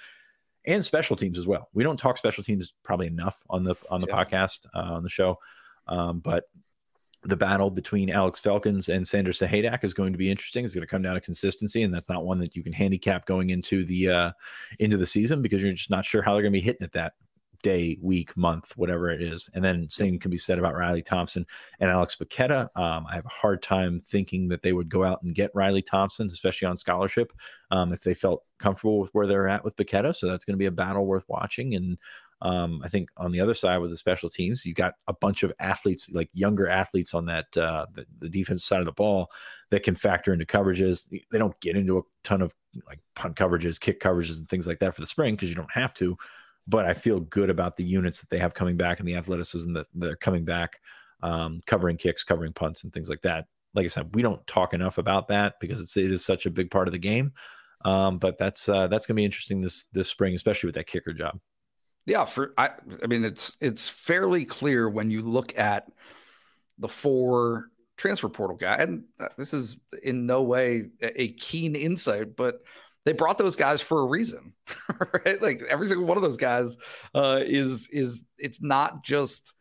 and 0.65 0.84
special 0.84 1.15
teams 1.15 1.38
as 1.38 1.48
well. 1.48 1.70
We 1.74 1.84
don't 1.84 1.98
talk 1.98 2.17
special 2.17 2.44
teams 2.44 2.74
probably 2.84 3.08
enough 3.08 3.41
on 3.50 3.63
the 3.63 3.76
on 3.89 4.02
the 4.02 4.08
Yeah. 4.08 4.24
podcast 4.24 4.65
uh, 4.76 4.80
on 4.94 5.04
the 5.04 5.10
show, 5.10 5.39
um, 5.88 6.20
but 6.20 6.46
the 7.23 7.38
battle 7.38 7.69
between 7.69 8.10
Alex 8.10 8.41
Felkins 8.41 8.89
and 8.89 9.07
Sanders 9.07 9.39
Sahaydak 9.39 9.84
is 9.84 9.93
going 9.93 10.12
to 10.12 10.17
be 10.17 10.31
interesting. 10.31 10.65
It's 10.65 10.73
going 10.73 10.81
to 10.81 10.88
come 10.88 11.03
down 11.03 11.13
to 11.13 11.21
consistency, 11.21 11.84
and 11.84 11.93
that's 11.93 12.10
not 12.10 12.25
one 12.25 12.39
that 12.39 12.55
you 12.55 12.63
can 12.63 12.73
handicap 12.73 13.25
going 13.25 13.51
into 13.51 13.86
the 13.86 14.10
uh, 14.10 14.31
into 14.79 14.97
the 14.97 15.05
season 15.05 15.41
because 15.41 15.62
you're 15.62 15.73
just 15.73 15.91
not 15.91 16.05
sure 16.05 16.21
how 16.21 16.34
they're 16.34 16.41
going 16.41 16.53
to 16.53 16.60
be 16.60 16.65
hitting 16.65 16.86
it 16.86 16.93
that 16.93 17.13
day, 17.62 17.97
week, 18.01 18.36
month, 18.36 18.75
whatever 18.75 19.10
it 19.10 19.21
is. 19.21 19.49
And 19.53 19.63
then 19.63 19.89
same 19.89 20.19
can 20.19 20.31
be 20.31 20.38
said 20.38 20.60
about 20.60 20.75
Riley 20.75 21.01
Thompson 21.01 21.45
and 21.79 21.89
Alex 21.89 22.17
Bacchetta. 22.19 22.69
Um, 22.75 23.05
I 23.10 23.15
have 23.15 23.25
a 23.25 23.29
hard 23.29 23.62
time 23.62 23.99
thinking 23.99 24.47
that 24.49 24.62
they 24.62 24.73
would 24.73 24.89
go 24.89 25.03
out 25.03 25.21
and 25.23 25.36
get 25.36 25.51
Riley 25.53 25.81
Thompson, 25.81 26.27
especially 26.27 26.67
on 26.67 26.77
scholarship, 26.77 27.31
um, 27.71 27.93
if 27.93 28.01
they 28.01 28.13
felt 28.13 28.43
comfortable 28.60 28.99
with 28.99 29.12
where 29.13 29.27
they're 29.27 29.47
at 29.47 29.63
with 29.63 29.75
Paqueta. 29.75 30.15
So 30.15 30.27
that's 30.27 30.45
going 30.45 30.55
to 30.55 30.60
be 30.60 30.65
a 30.65 30.71
battle 30.71 31.05
worth 31.05 31.25
watching. 31.27 31.75
And 31.75 31.97
um, 32.41 32.82
I 32.84 32.88
think 32.88 33.10
on 33.17 33.32
the 33.32 33.39
other 33.39 33.54
side 33.54 33.77
with 33.77 33.91
the 33.91 33.97
special 33.97 34.30
teams, 34.30 34.65
you 34.65 34.73
got 34.73 34.95
a 35.08 35.13
bunch 35.13 35.43
of 35.43 35.54
athletes, 35.60 36.10
like 36.12 36.30
younger 36.34 36.67
athletes 36.67 37.13
on 37.13 37.25
that 37.27 37.56
uh, 37.56 37.86
the, 37.93 38.06
the 38.19 38.56
side 38.56 38.80
of 38.80 38.86
the 38.86 38.91
ball 38.91 39.32
that 39.69 39.84
can 39.84 39.95
factor 39.95 40.34
into 40.34 40.45
coverages. 40.45 41.08
They 41.10 41.38
don't 41.38 41.60
get 41.62 41.77
into 41.77 41.99
a 41.99 42.01
ton 42.23 42.41
of 42.41 42.54
like 42.88 42.99
punt 43.15 43.36
coverages, 43.36 43.80
kick 43.80 43.99
coverages, 43.99 44.39
and 44.39 44.49
things 44.49 44.65
like 44.65 44.80
that 44.80 44.95
for 44.95 45.01
the 45.01 45.08
spring 45.08 45.36
because 45.36 45.49
you 45.49 45.56
don't 45.56 45.71
have 45.71 45.93
to. 45.95 46.17
But 46.67 46.86
I 46.86 46.93
feel 46.93 47.19
good 47.19 47.51
about 47.51 47.77
the 47.77 47.84
units 47.84 48.19
that 48.19 48.30
they 48.30 48.39
have 48.39 48.56
coming 48.56 48.77
back 48.77 48.99
and 48.99 49.08
the 49.08 49.15
athleticism 49.15 49.73
that 49.73 49.88
they're 49.93 50.15
coming 50.15 50.43
back, 50.43 50.80
um, 51.21 51.62
covering 51.67 51.97
kicks, 51.97 52.23
covering 52.23 52.54
punts, 52.54 52.84
and 52.84 52.91
things 52.91 53.10
like 53.10 53.21
that. 53.21 53.45
Like 53.75 53.86
I 53.86 53.89
said, 53.89 54.15
we 54.15 54.23
don't 54.23 54.45
talk 54.47 54.73
enough 54.73 54.97
about 54.97 55.27
that 55.27 55.56
because 55.62 55.80
it's 55.80 55.95
it 55.95 56.12
is 56.12 56.25
such 56.25 56.47
a 56.47 56.51
big 56.51 56.71
part 56.71 56.88
of 56.88 56.91
the 56.91 56.99
game. 56.99 57.34
Um, 57.86 58.17
but 58.17 58.38
that's 58.39 58.67
uh, 58.67 58.88
that's 58.88 59.06
going 59.06 59.15
to 59.15 59.19
be 59.19 59.25
interesting 59.25 59.62
this 59.62 59.86
this 59.93 60.08
spring, 60.08 60.34
especially 60.34 60.67
with 60.67 60.75
that 60.75 60.88
kicker 60.88 61.13
job. 61.13 61.39
Yeah, 62.05 62.25
for 62.25 62.53
I, 62.57 62.71
I 63.03 63.07
mean, 63.07 63.23
it's 63.23 63.57
it's 63.61 63.87
fairly 63.87 64.45
clear 64.45 64.89
when 64.89 65.11
you 65.11 65.21
look 65.21 65.57
at 65.57 65.87
the 66.79 66.87
four 66.87 67.69
transfer 67.97 68.29
portal 68.29 68.57
guy, 68.57 68.73
and 68.75 69.03
uh, 69.19 69.27
this 69.37 69.53
is 69.53 69.77
in 70.01 70.25
no 70.25 70.41
way 70.41 70.85
a 71.01 71.29
keen 71.29 71.75
insight, 71.75 72.35
but 72.35 72.61
they 73.05 73.13
brought 73.13 73.37
those 73.37 73.55
guys 73.55 73.81
for 73.81 74.01
a 74.01 74.05
reason, 74.05 74.53
right? 75.25 75.41
Like 75.41 75.61
every 75.69 75.87
single 75.87 76.05
one 76.05 76.17
of 76.17 76.23
those 76.23 76.37
guys 76.37 76.77
uh, 77.13 77.41
is 77.45 77.87
is 77.91 78.25
it's 78.37 78.61
not 78.61 79.03
just 79.03 79.53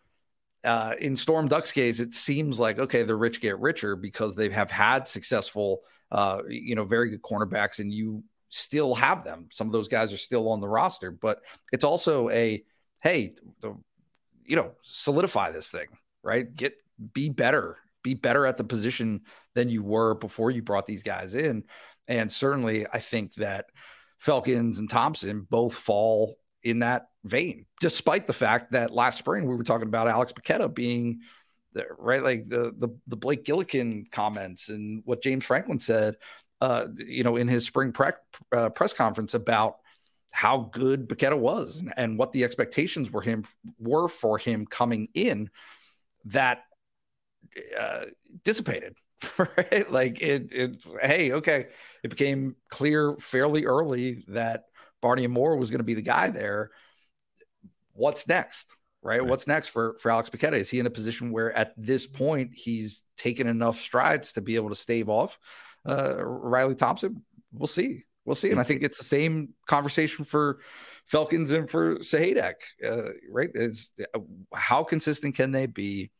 uh, 0.64 0.94
in 0.98 1.16
Storm 1.16 1.48
Duck's 1.48 1.72
case. 1.72 2.00
It 2.00 2.14
seems 2.14 2.58
like 2.58 2.78
okay, 2.78 3.02
the 3.02 3.16
rich 3.16 3.40
get 3.40 3.58
richer 3.58 3.96
because 3.96 4.34
they 4.34 4.48
have 4.50 4.70
had 4.70 5.08
successful, 5.08 5.80
uh, 6.10 6.40
you 6.48 6.74
know, 6.74 6.84
very 6.84 7.10
good 7.10 7.22
cornerbacks, 7.22 7.80
and 7.80 7.92
you 7.92 8.24
still 8.50 8.94
have 8.94 9.24
them. 9.24 9.48
Some 9.50 9.66
of 9.66 9.72
those 9.72 9.88
guys 9.88 10.12
are 10.12 10.18
still 10.18 10.50
on 10.50 10.60
the 10.60 10.68
roster, 10.68 11.10
but 11.10 11.40
it's 11.72 11.84
also 11.84 12.28
a 12.30 12.62
hey, 13.02 13.32
the, 13.60 13.74
you 14.44 14.56
know, 14.56 14.72
solidify 14.82 15.50
this 15.50 15.70
thing, 15.70 15.86
right? 16.22 16.54
Get 16.54 16.74
be 17.14 17.30
better, 17.30 17.78
be 18.02 18.14
better 18.14 18.44
at 18.44 18.58
the 18.58 18.64
position 18.64 19.22
than 19.54 19.70
you 19.70 19.82
were 19.82 20.14
before 20.14 20.50
you 20.50 20.62
brought 20.62 20.86
these 20.86 21.02
guys 21.02 21.34
in. 21.34 21.64
And 22.08 22.30
certainly, 22.30 22.86
I 22.92 22.98
think 22.98 23.34
that 23.36 23.66
Felkins 24.22 24.78
and 24.78 24.90
Thompson 24.90 25.46
both 25.48 25.74
fall 25.74 26.36
in 26.62 26.80
that 26.80 27.06
vein, 27.24 27.66
despite 27.80 28.26
the 28.26 28.32
fact 28.32 28.72
that 28.72 28.92
last 28.92 29.18
spring 29.18 29.46
we 29.46 29.56
were 29.56 29.64
talking 29.64 29.88
about 29.88 30.08
Alex 30.08 30.32
Bacchetta 30.32 30.74
being 30.74 31.20
right, 31.98 32.22
like 32.22 32.48
the 32.48 32.74
the, 32.76 32.88
the 33.06 33.16
Blake 33.16 33.44
Gillikin 33.44 34.10
comments 34.10 34.68
and 34.68 35.02
what 35.04 35.22
James 35.22 35.44
Franklin 35.44 35.78
said, 35.78 36.16
uh, 36.60 36.86
you 36.96 37.24
know, 37.24 37.36
in 37.36 37.48
his 37.48 37.64
spring 37.64 37.92
pre- 37.92 38.12
uh, 38.54 38.70
press 38.70 38.92
conference 38.92 39.34
about 39.34 39.76
how 40.32 40.70
good 40.72 41.08
Bacchetta 41.08 41.38
was 41.38 41.78
and, 41.78 41.92
and 41.96 42.18
what 42.18 42.32
the 42.32 42.44
expectations 42.44 43.10
were 43.10 43.22
him 43.22 43.44
were 43.78 44.08
for 44.08 44.38
him 44.38 44.66
coming 44.66 45.08
in 45.14 45.50
that 46.26 46.62
uh, 47.78 48.04
dissipated 48.44 48.96
right? 49.38 49.90
Like 49.90 50.20
it, 50.20 50.52
it, 50.52 50.84
hey, 51.02 51.32
okay. 51.32 51.68
It 52.02 52.08
became 52.08 52.56
clear 52.70 53.16
fairly 53.20 53.66
early 53.66 54.24
that 54.28 54.64
Barney 55.02 55.24
Amor 55.24 55.56
was 55.56 55.70
going 55.70 55.80
to 55.80 55.84
be 55.84 55.94
the 55.94 56.02
guy 56.02 56.28
there. 56.28 56.70
What's 57.92 58.26
next? 58.26 58.76
Right? 59.02 59.20
right? 59.20 59.28
What's 59.28 59.46
next 59.46 59.68
for 59.68 59.96
for 59.98 60.10
Alex 60.10 60.30
Bacchetta? 60.30 60.54
Is 60.54 60.70
he 60.70 60.80
in 60.80 60.86
a 60.86 60.90
position 60.90 61.32
where 61.32 61.52
at 61.52 61.72
this 61.76 62.06
point 62.06 62.52
he's 62.54 63.02
taken 63.16 63.46
enough 63.46 63.80
strides 63.80 64.32
to 64.32 64.40
be 64.40 64.56
able 64.56 64.70
to 64.70 64.74
stave 64.74 65.08
off 65.08 65.38
uh, 65.86 66.24
Riley 66.24 66.74
Thompson? 66.74 67.22
We'll 67.52 67.66
see. 67.66 68.04
We'll 68.24 68.34
see. 68.34 68.50
And 68.50 68.60
I 68.60 68.64
think 68.64 68.82
it's 68.82 68.98
the 68.98 69.04
same 69.04 69.54
conversation 69.66 70.24
for 70.24 70.60
Felkins 71.10 71.50
and 71.50 71.68
for 71.68 71.96
Sahaydak, 71.96 72.54
uh, 72.84 73.10
right? 73.30 73.50
Is 73.54 73.92
uh, 74.14 74.20
how 74.54 74.84
consistent 74.84 75.34
can 75.34 75.50
they 75.50 75.66
be? 75.66 76.10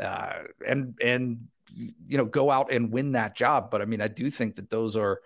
Uh, 0.00 0.44
and 0.66 0.94
and 1.02 1.48
you 1.74 2.16
know 2.16 2.24
go 2.24 2.50
out 2.50 2.72
and 2.72 2.92
win 2.92 3.12
that 3.12 3.36
job 3.36 3.70
but 3.70 3.82
i 3.82 3.84
mean 3.84 4.00
i 4.00 4.08
do 4.08 4.30
think 4.30 4.56
that 4.56 4.70
those 4.70 4.96
are 4.96 5.20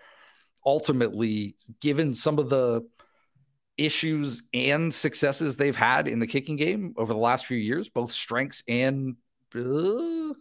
ultimately 0.65 1.55
given 1.79 2.13
some 2.13 2.39
of 2.39 2.49
the 2.49 2.81
issues 3.77 4.43
and 4.53 4.93
successes 4.93 5.57
they've 5.57 5.75
had 5.75 6.07
in 6.07 6.19
the 6.19 6.27
kicking 6.27 6.55
game 6.55 6.93
over 6.97 7.13
the 7.13 7.19
last 7.19 7.45
few 7.45 7.57
years 7.57 7.89
both 7.89 8.11
strengths 8.11 8.63
and 8.67 9.15
uh, 9.55 10.33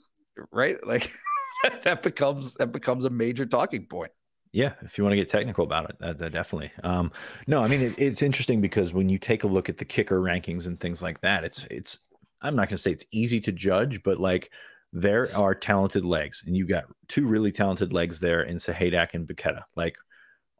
right 0.51 0.85
like 0.87 1.11
that 1.83 2.03
becomes 2.03 2.55
that 2.55 2.73
becomes 2.73 3.05
a 3.05 3.11
major 3.11 3.47
talking 3.47 3.87
point 3.87 4.13
yeah, 4.53 4.75
if 4.83 4.99
you 4.99 5.05
want 5.05 5.13
to 5.13 5.17
get 5.17 5.31
technical 5.31 5.65
about 5.65 5.89
it, 5.89 5.97
that, 6.01 6.19
that 6.19 6.33
definitely. 6.33 6.71
Um, 6.85 7.11
no, 7.47 7.65
I 7.65 7.69
mean 7.69 7.81
it, 7.81 7.99
it's 7.99 8.23
interesting 8.23 8.61
because 8.61 8.93
when 8.93 9.09
you 9.09 9.19
take 9.19 9.45
a 9.45 9.47
look 9.47 9.69
at 9.71 9.79
the 9.79 9.85
kicker 9.85 10.21
rankings 10.21 10.67
and 10.67 10.79
things 10.79 11.03
like 11.03 11.21
that, 11.23 11.45
it's 11.45 11.65
it's. 11.71 11.99
I'm 12.43 12.57
not 12.57 12.69
going 12.69 12.77
to 12.77 12.83
say 12.83 12.91
it's 12.91 13.05
easy 13.13 13.39
to 13.41 13.53
judge, 13.53 14.03
but 14.03 14.19
like 14.19 14.51
there 14.93 15.29
are 15.35 15.55
talented 15.55 16.05
legs, 16.05 16.45
and 16.47 16.57
you 16.57 16.67
got 16.67 16.85
two 17.09 17.27
really 17.27 17.51
talented 17.51 17.93
legs 17.93 18.21
there 18.21 18.43
in 18.43 18.57
Sahaydak 18.57 19.15
and 19.15 19.27
Bacchetta. 19.27 19.63
Like 19.75 19.97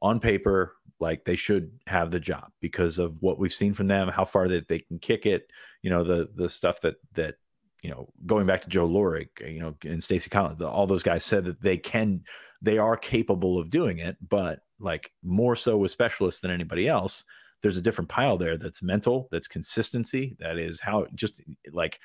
on 0.01 0.21
paper, 0.21 0.75
like 0.99 1.25
they 1.25 1.37
should 1.37 1.71
have 1.87 2.11
the 2.11 2.21
job 2.21 2.51
because 2.61 2.99
of 2.99 3.17
what 3.21 3.39
we've 3.39 3.53
seen 3.53 3.75
from 3.75 3.89
them, 3.89 4.09
how 4.09 4.25
far 4.25 4.49
that 4.49 4.69
they 4.69 4.79
can 4.79 5.01
kick 5.01 5.27
it. 5.27 5.51
You 5.83 5.91
know, 5.91 6.03
the 6.03 6.31
the 6.35 6.49
stuff 6.49 6.81
that 6.81 6.95
that 7.13 7.35
you 7.83 7.91
know, 7.91 8.09
going 8.27 8.47
back 8.47 8.61
to 8.63 8.69
Joe 8.69 8.89
Lorig, 8.89 9.29
you 9.41 9.61
know, 9.61 9.75
and 9.85 10.03
Stacy 10.03 10.31
Collins, 10.31 10.63
all 10.63 10.87
those 10.87 11.03
guys 11.03 11.25
said 11.25 11.45
that 11.45 11.61
they 11.61 11.77
can, 11.77 12.23
they 12.63 12.79
are 12.79 12.97
capable 12.97 13.59
of 13.59 13.71
doing 13.71 13.99
it, 13.99 14.17
but 14.29 14.61
like 14.79 15.13
more 15.23 15.57
so 15.57 15.77
with 15.77 15.91
specialists 15.91 16.41
than 16.41 16.51
anybody 16.51 16.89
else. 16.89 17.25
There's 17.61 17.77
a 17.77 17.83
different 17.83 18.11
pile 18.11 18.37
there 18.39 18.57
that's 18.57 18.83
mental, 18.83 19.29
that's 19.31 19.47
consistency, 19.47 20.37
that 20.41 20.59
is 20.59 20.81
how 20.81 21.07
just 21.15 21.41
like 21.73 22.01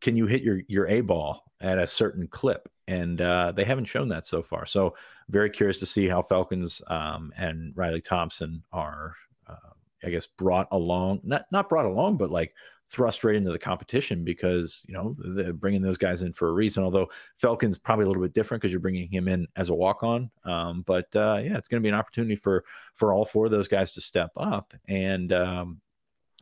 can 0.00 0.16
you 0.16 0.26
hit 0.26 0.42
your 0.42 0.60
your 0.66 0.86
A 0.88 1.00
ball 1.00 1.44
at 1.60 1.78
a 1.78 1.86
certain 1.86 2.26
clip? 2.26 2.68
And 2.88 3.20
uh, 3.20 3.52
they 3.52 3.64
haven't 3.64 3.84
shown 3.84 4.08
that 4.08 4.26
so 4.26 4.42
far. 4.42 4.66
So 4.66 4.96
very 5.28 5.50
curious 5.50 5.78
to 5.80 5.86
see 5.86 6.08
how 6.08 6.22
Felkins 6.22 6.80
um, 6.90 7.32
and 7.36 7.72
Riley 7.76 8.00
Thompson 8.00 8.62
are, 8.72 9.14
uh, 9.46 9.70
I 10.02 10.10
guess, 10.10 10.26
brought 10.26 10.68
along 10.72 11.20
not 11.22 11.46
not 11.52 11.68
brought 11.68 11.86
along, 11.86 12.16
but 12.16 12.30
like 12.30 12.54
thrust 12.90 13.22
right 13.22 13.36
into 13.36 13.52
the 13.52 13.58
competition 13.58 14.24
because 14.24 14.84
you 14.88 14.94
know 14.94 15.16
they're 15.18 15.52
bringing 15.52 15.82
those 15.82 15.98
guys 15.98 16.22
in 16.22 16.32
for 16.32 16.48
a 16.48 16.52
reason. 16.52 16.82
Although 16.82 17.08
Felkins 17.40 17.80
probably 17.80 18.04
a 18.04 18.08
little 18.08 18.22
bit 18.22 18.34
different 18.34 18.60
because 18.60 18.72
you're 18.72 18.80
bringing 18.80 19.08
him 19.08 19.28
in 19.28 19.46
as 19.56 19.68
a 19.68 19.74
walk 19.74 20.02
on. 20.02 20.30
Um, 20.44 20.82
but 20.82 21.06
uh, 21.14 21.40
yeah, 21.42 21.56
it's 21.56 21.68
going 21.68 21.80
to 21.80 21.86
be 21.86 21.88
an 21.88 21.94
opportunity 21.94 22.36
for 22.36 22.64
for 22.94 23.12
all 23.12 23.24
four 23.24 23.46
of 23.46 23.52
those 23.52 23.68
guys 23.68 23.94
to 23.94 24.00
step 24.00 24.30
up. 24.36 24.74
And 24.88 25.32
um, 25.32 25.80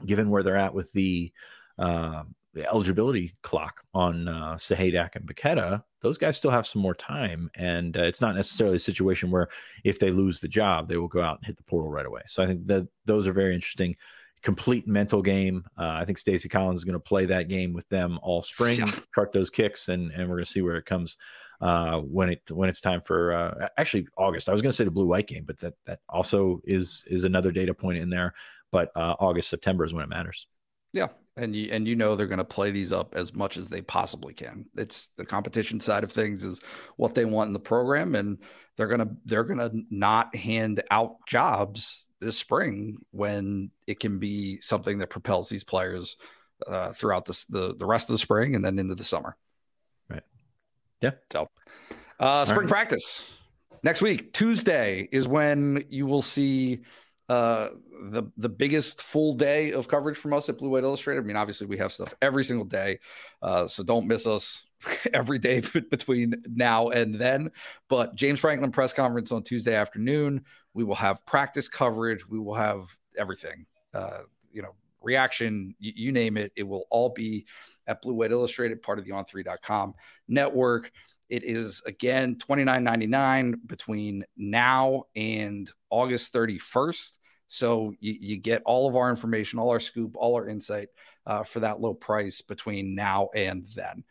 given 0.04 0.30
where 0.30 0.42
they're 0.42 0.56
at 0.56 0.74
with 0.74 0.90
the 0.92 1.32
uh, 1.78 2.22
the 2.54 2.66
eligibility 2.66 3.34
clock 3.42 3.84
on 3.94 4.26
uh, 4.26 4.54
Sahaydak 4.54 5.16
and 5.16 5.26
Bacchetta, 5.26 5.84
those 6.00 6.18
guys 6.18 6.36
still 6.36 6.50
have 6.50 6.66
some 6.66 6.82
more 6.82 6.94
time. 6.94 7.50
And 7.54 7.96
uh, 7.96 8.02
it's 8.02 8.20
not 8.20 8.34
necessarily 8.34 8.76
a 8.76 8.80
situation 8.80 9.30
where 9.30 9.48
if 9.84 9.98
they 9.98 10.10
lose 10.10 10.40
the 10.40 10.48
job, 10.48 10.88
they 10.88 10.96
will 10.96 11.08
go 11.08 11.20
out 11.20 11.38
and 11.38 11.46
hit 11.46 11.56
the 11.56 11.62
portal 11.62 11.90
right 11.90 12.06
away. 12.06 12.22
So 12.26 12.42
I 12.42 12.46
think 12.46 12.66
that 12.66 12.88
those 13.04 13.26
are 13.26 13.32
very 13.32 13.54
interesting. 13.54 13.96
Complete 14.42 14.86
mental 14.86 15.22
game. 15.22 15.64
Uh, 15.78 15.98
I 16.00 16.04
think 16.04 16.18
Stacy 16.18 16.48
Collins 16.48 16.80
is 16.80 16.84
going 16.84 16.94
to 16.94 17.00
play 17.00 17.26
that 17.26 17.48
game 17.48 17.72
with 17.72 17.88
them 17.88 18.18
all 18.22 18.42
spring, 18.42 18.78
yeah. 18.80 18.90
chart 19.14 19.32
those 19.32 19.50
kicks, 19.50 19.88
and 19.88 20.12
and 20.12 20.28
we're 20.28 20.36
going 20.36 20.44
to 20.44 20.50
see 20.50 20.62
where 20.62 20.76
it 20.76 20.86
comes 20.86 21.16
uh, 21.60 21.98
when 21.98 22.30
it 22.30 22.42
when 22.52 22.68
it's 22.68 22.80
time 22.80 23.00
for 23.00 23.32
uh, 23.32 23.68
actually 23.76 24.06
August. 24.16 24.48
I 24.48 24.52
was 24.52 24.62
going 24.62 24.70
to 24.70 24.76
say 24.76 24.84
the 24.84 24.90
blue 24.90 25.06
white 25.06 25.26
game, 25.26 25.44
but 25.46 25.58
that 25.58 25.74
that 25.86 26.00
also 26.08 26.60
is 26.64 27.04
is 27.06 27.24
another 27.24 27.50
data 27.50 27.74
point 27.74 27.98
in 27.98 28.10
there. 28.10 28.34
But 28.70 28.90
uh, 28.94 29.14
August 29.18 29.48
September 29.48 29.84
is 29.84 29.94
when 29.94 30.04
it 30.04 30.08
matters. 30.08 30.46
Yeah, 30.92 31.08
and 31.36 31.54
you 31.54 31.70
and 31.72 31.86
you 31.86 31.96
know 31.96 32.14
they're 32.14 32.26
going 32.26 32.38
to 32.38 32.44
play 32.44 32.70
these 32.70 32.92
up 32.92 33.14
as 33.14 33.34
much 33.34 33.56
as 33.56 33.68
they 33.68 33.80
possibly 33.82 34.34
can. 34.34 34.66
It's 34.76 35.10
the 35.16 35.24
competition 35.24 35.80
side 35.80 36.04
of 36.04 36.12
things 36.12 36.44
is 36.44 36.60
what 36.96 37.14
they 37.14 37.24
want 37.24 37.48
in 37.48 37.52
the 37.52 37.60
program, 37.60 38.14
and 38.14 38.38
they're 38.78 38.86
gonna 38.86 39.10
they're 39.26 39.44
gonna 39.44 39.70
not 39.90 40.34
hand 40.34 40.82
out 40.90 41.16
jobs 41.26 42.06
this 42.20 42.38
spring 42.38 42.96
when 43.10 43.70
it 43.86 44.00
can 44.00 44.18
be 44.18 44.60
something 44.60 44.98
that 44.98 45.10
propels 45.10 45.48
these 45.48 45.64
players 45.64 46.16
uh, 46.66 46.92
throughout 46.92 47.24
the, 47.24 47.44
the 47.50 47.74
the 47.74 47.84
rest 47.84 48.08
of 48.08 48.14
the 48.14 48.18
spring 48.18 48.54
and 48.54 48.64
then 48.64 48.78
into 48.78 48.94
the 48.94 49.04
summer. 49.04 49.36
Right. 50.08 50.22
Yeah. 51.00 51.10
So, 51.30 51.48
uh, 52.20 52.44
spring 52.44 52.60
right. 52.60 52.68
practice 52.68 53.36
next 53.82 54.00
week 54.00 54.32
Tuesday 54.32 55.08
is 55.10 55.26
when 55.26 55.84
you 55.88 56.06
will 56.06 56.22
see 56.22 56.82
uh, 57.28 57.68
the 58.10 58.24
the 58.36 58.48
biggest 58.48 59.02
full 59.02 59.34
day 59.34 59.72
of 59.72 59.88
coverage 59.88 60.16
from 60.16 60.32
us 60.32 60.48
at 60.48 60.58
Blue 60.58 60.70
White 60.70 60.84
Illustrated. 60.84 61.20
I 61.20 61.24
mean, 61.24 61.36
obviously 61.36 61.66
we 61.66 61.76
have 61.78 61.92
stuff 61.92 62.14
every 62.22 62.44
single 62.44 62.64
day, 62.64 63.00
uh, 63.42 63.66
so 63.66 63.82
don't 63.82 64.06
miss 64.06 64.26
us 64.26 64.64
every 65.12 65.38
day 65.38 65.60
between 65.90 66.42
now 66.46 66.88
and 66.88 67.14
then. 67.14 67.50
But 67.88 68.14
James 68.14 68.40
Franklin 68.40 68.72
press 68.72 68.92
conference 68.92 69.32
on 69.32 69.42
Tuesday 69.42 69.74
afternoon. 69.74 70.44
We 70.74 70.84
will 70.84 70.94
have 70.94 71.24
practice 71.26 71.68
coverage. 71.68 72.26
We 72.28 72.38
will 72.38 72.54
have 72.54 72.96
everything. 73.18 73.66
Uh, 73.92 74.20
you 74.52 74.62
know, 74.62 74.74
reaction, 75.02 75.74
you, 75.78 75.92
you, 75.96 76.12
name 76.12 76.36
it. 76.36 76.52
It 76.56 76.62
will 76.62 76.84
all 76.90 77.10
be 77.10 77.46
at 77.86 78.00
Blue 78.00 78.14
White 78.14 78.30
Illustrated, 78.30 78.82
part 78.82 78.98
of 78.98 79.04
the 79.04 79.10
On3.com 79.10 79.94
network. 80.28 80.92
It 81.28 81.44
is 81.44 81.82
again 81.86 82.36
twenty 82.36 82.64
nine 82.64 82.84
ninety 82.84 83.06
nine 83.06 83.60
between 83.66 84.24
now 84.36 85.04
and 85.14 85.70
August 85.90 86.32
31st. 86.32 87.12
So 87.48 87.94
you, 87.98 88.14
you, 88.20 88.36
get 88.36 88.62
all 88.66 88.88
of 88.88 88.94
our 88.94 89.08
information, 89.08 89.58
all 89.58 89.70
our 89.70 89.80
scoop, 89.80 90.16
all 90.16 90.34
our 90.34 90.48
insight 90.48 90.88
uh, 91.26 91.42
for 91.42 91.60
that 91.60 91.80
low 91.80 91.94
price 91.94 92.42
between 92.42 92.94
now 92.94 93.30
and 93.34 93.66
then. 93.74 94.04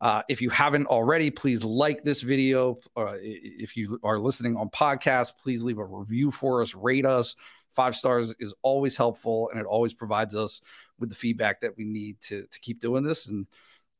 Uh, 0.00 0.22
if 0.28 0.40
you 0.40 0.50
haven't 0.50 0.86
already, 0.86 1.30
please 1.30 1.64
like 1.64 2.04
this 2.04 2.20
video. 2.20 2.78
Uh, 2.96 3.14
if 3.20 3.76
you 3.76 3.98
are 4.04 4.18
listening 4.18 4.56
on 4.56 4.68
podcast, 4.68 5.32
please 5.42 5.62
leave 5.62 5.78
a 5.78 5.84
review 5.84 6.30
for 6.30 6.62
us, 6.62 6.74
rate 6.74 7.06
us. 7.06 7.34
Five 7.74 7.96
stars 7.96 8.34
is 8.38 8.54
always 8.62 8.96
helpful, 8.96 9.50
and 9.50 9.58
it 9.58 9.66
always 9.66 9.94
provides 9.94 10.34
us 10.34 10.60
with 11.00 11.08
the 11.08 11.14
feedback 11.14 11.60
that 11.60 11.76
we 11.76 11.84
need 11.84 12.20
to 12.20 12.46
to 12.50 12.60
keep 12.60 12.80
doing 12.80 13.02
this 13.02 13.26
and 13.26 13.46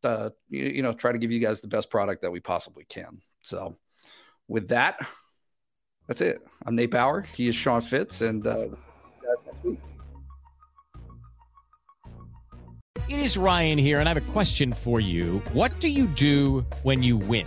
uh, 0.04 0.30
you, 0.48 0.64
you 0.64 0.82
know 0.82 0.92
try 0.92 1.12
to 1.12 1.18
give 1.18 1.30
you 1.30 1.40
guys 1.40 1.60
the 1.60 1.68
best 1.68 1.90
product 1.90 2.22
that 2.22 2.30
we 2.30 2.40
possibly 2.40 2.84
can. 2.84 3.20
So, 3.42 3.76
with 4.48 4.68
that, 4.68 4.98
that's 6.08 6.20
it. 6.20 6.46
I'm 6.66 6.74
Nate 6.74 6.90
Bauer. 6.90 7.22
He 7.34 7.48
is 7.48 7.54
Sean 7.54 7.80
Fitz, 7.80 8.20
and 8.20 8.46
uh, 8.46 8.68
It 13.06 13.18
is 13.18 13.36
Ryan 13.36 13.76
here, 13.76 14.00
and 14.00 14.08
I 14.08 14.14
have 14.14 14.28
a 14.28 14.32
question 14.32 14.72
for 14.72 14.98
you. 14.98 15.42
What 15.52 15.78
do 15.78 15.88
you 15.88 16.06
do 16.06 16.64
when 16.84 17.02
you 17.02 17.18
win? 17.18 17.46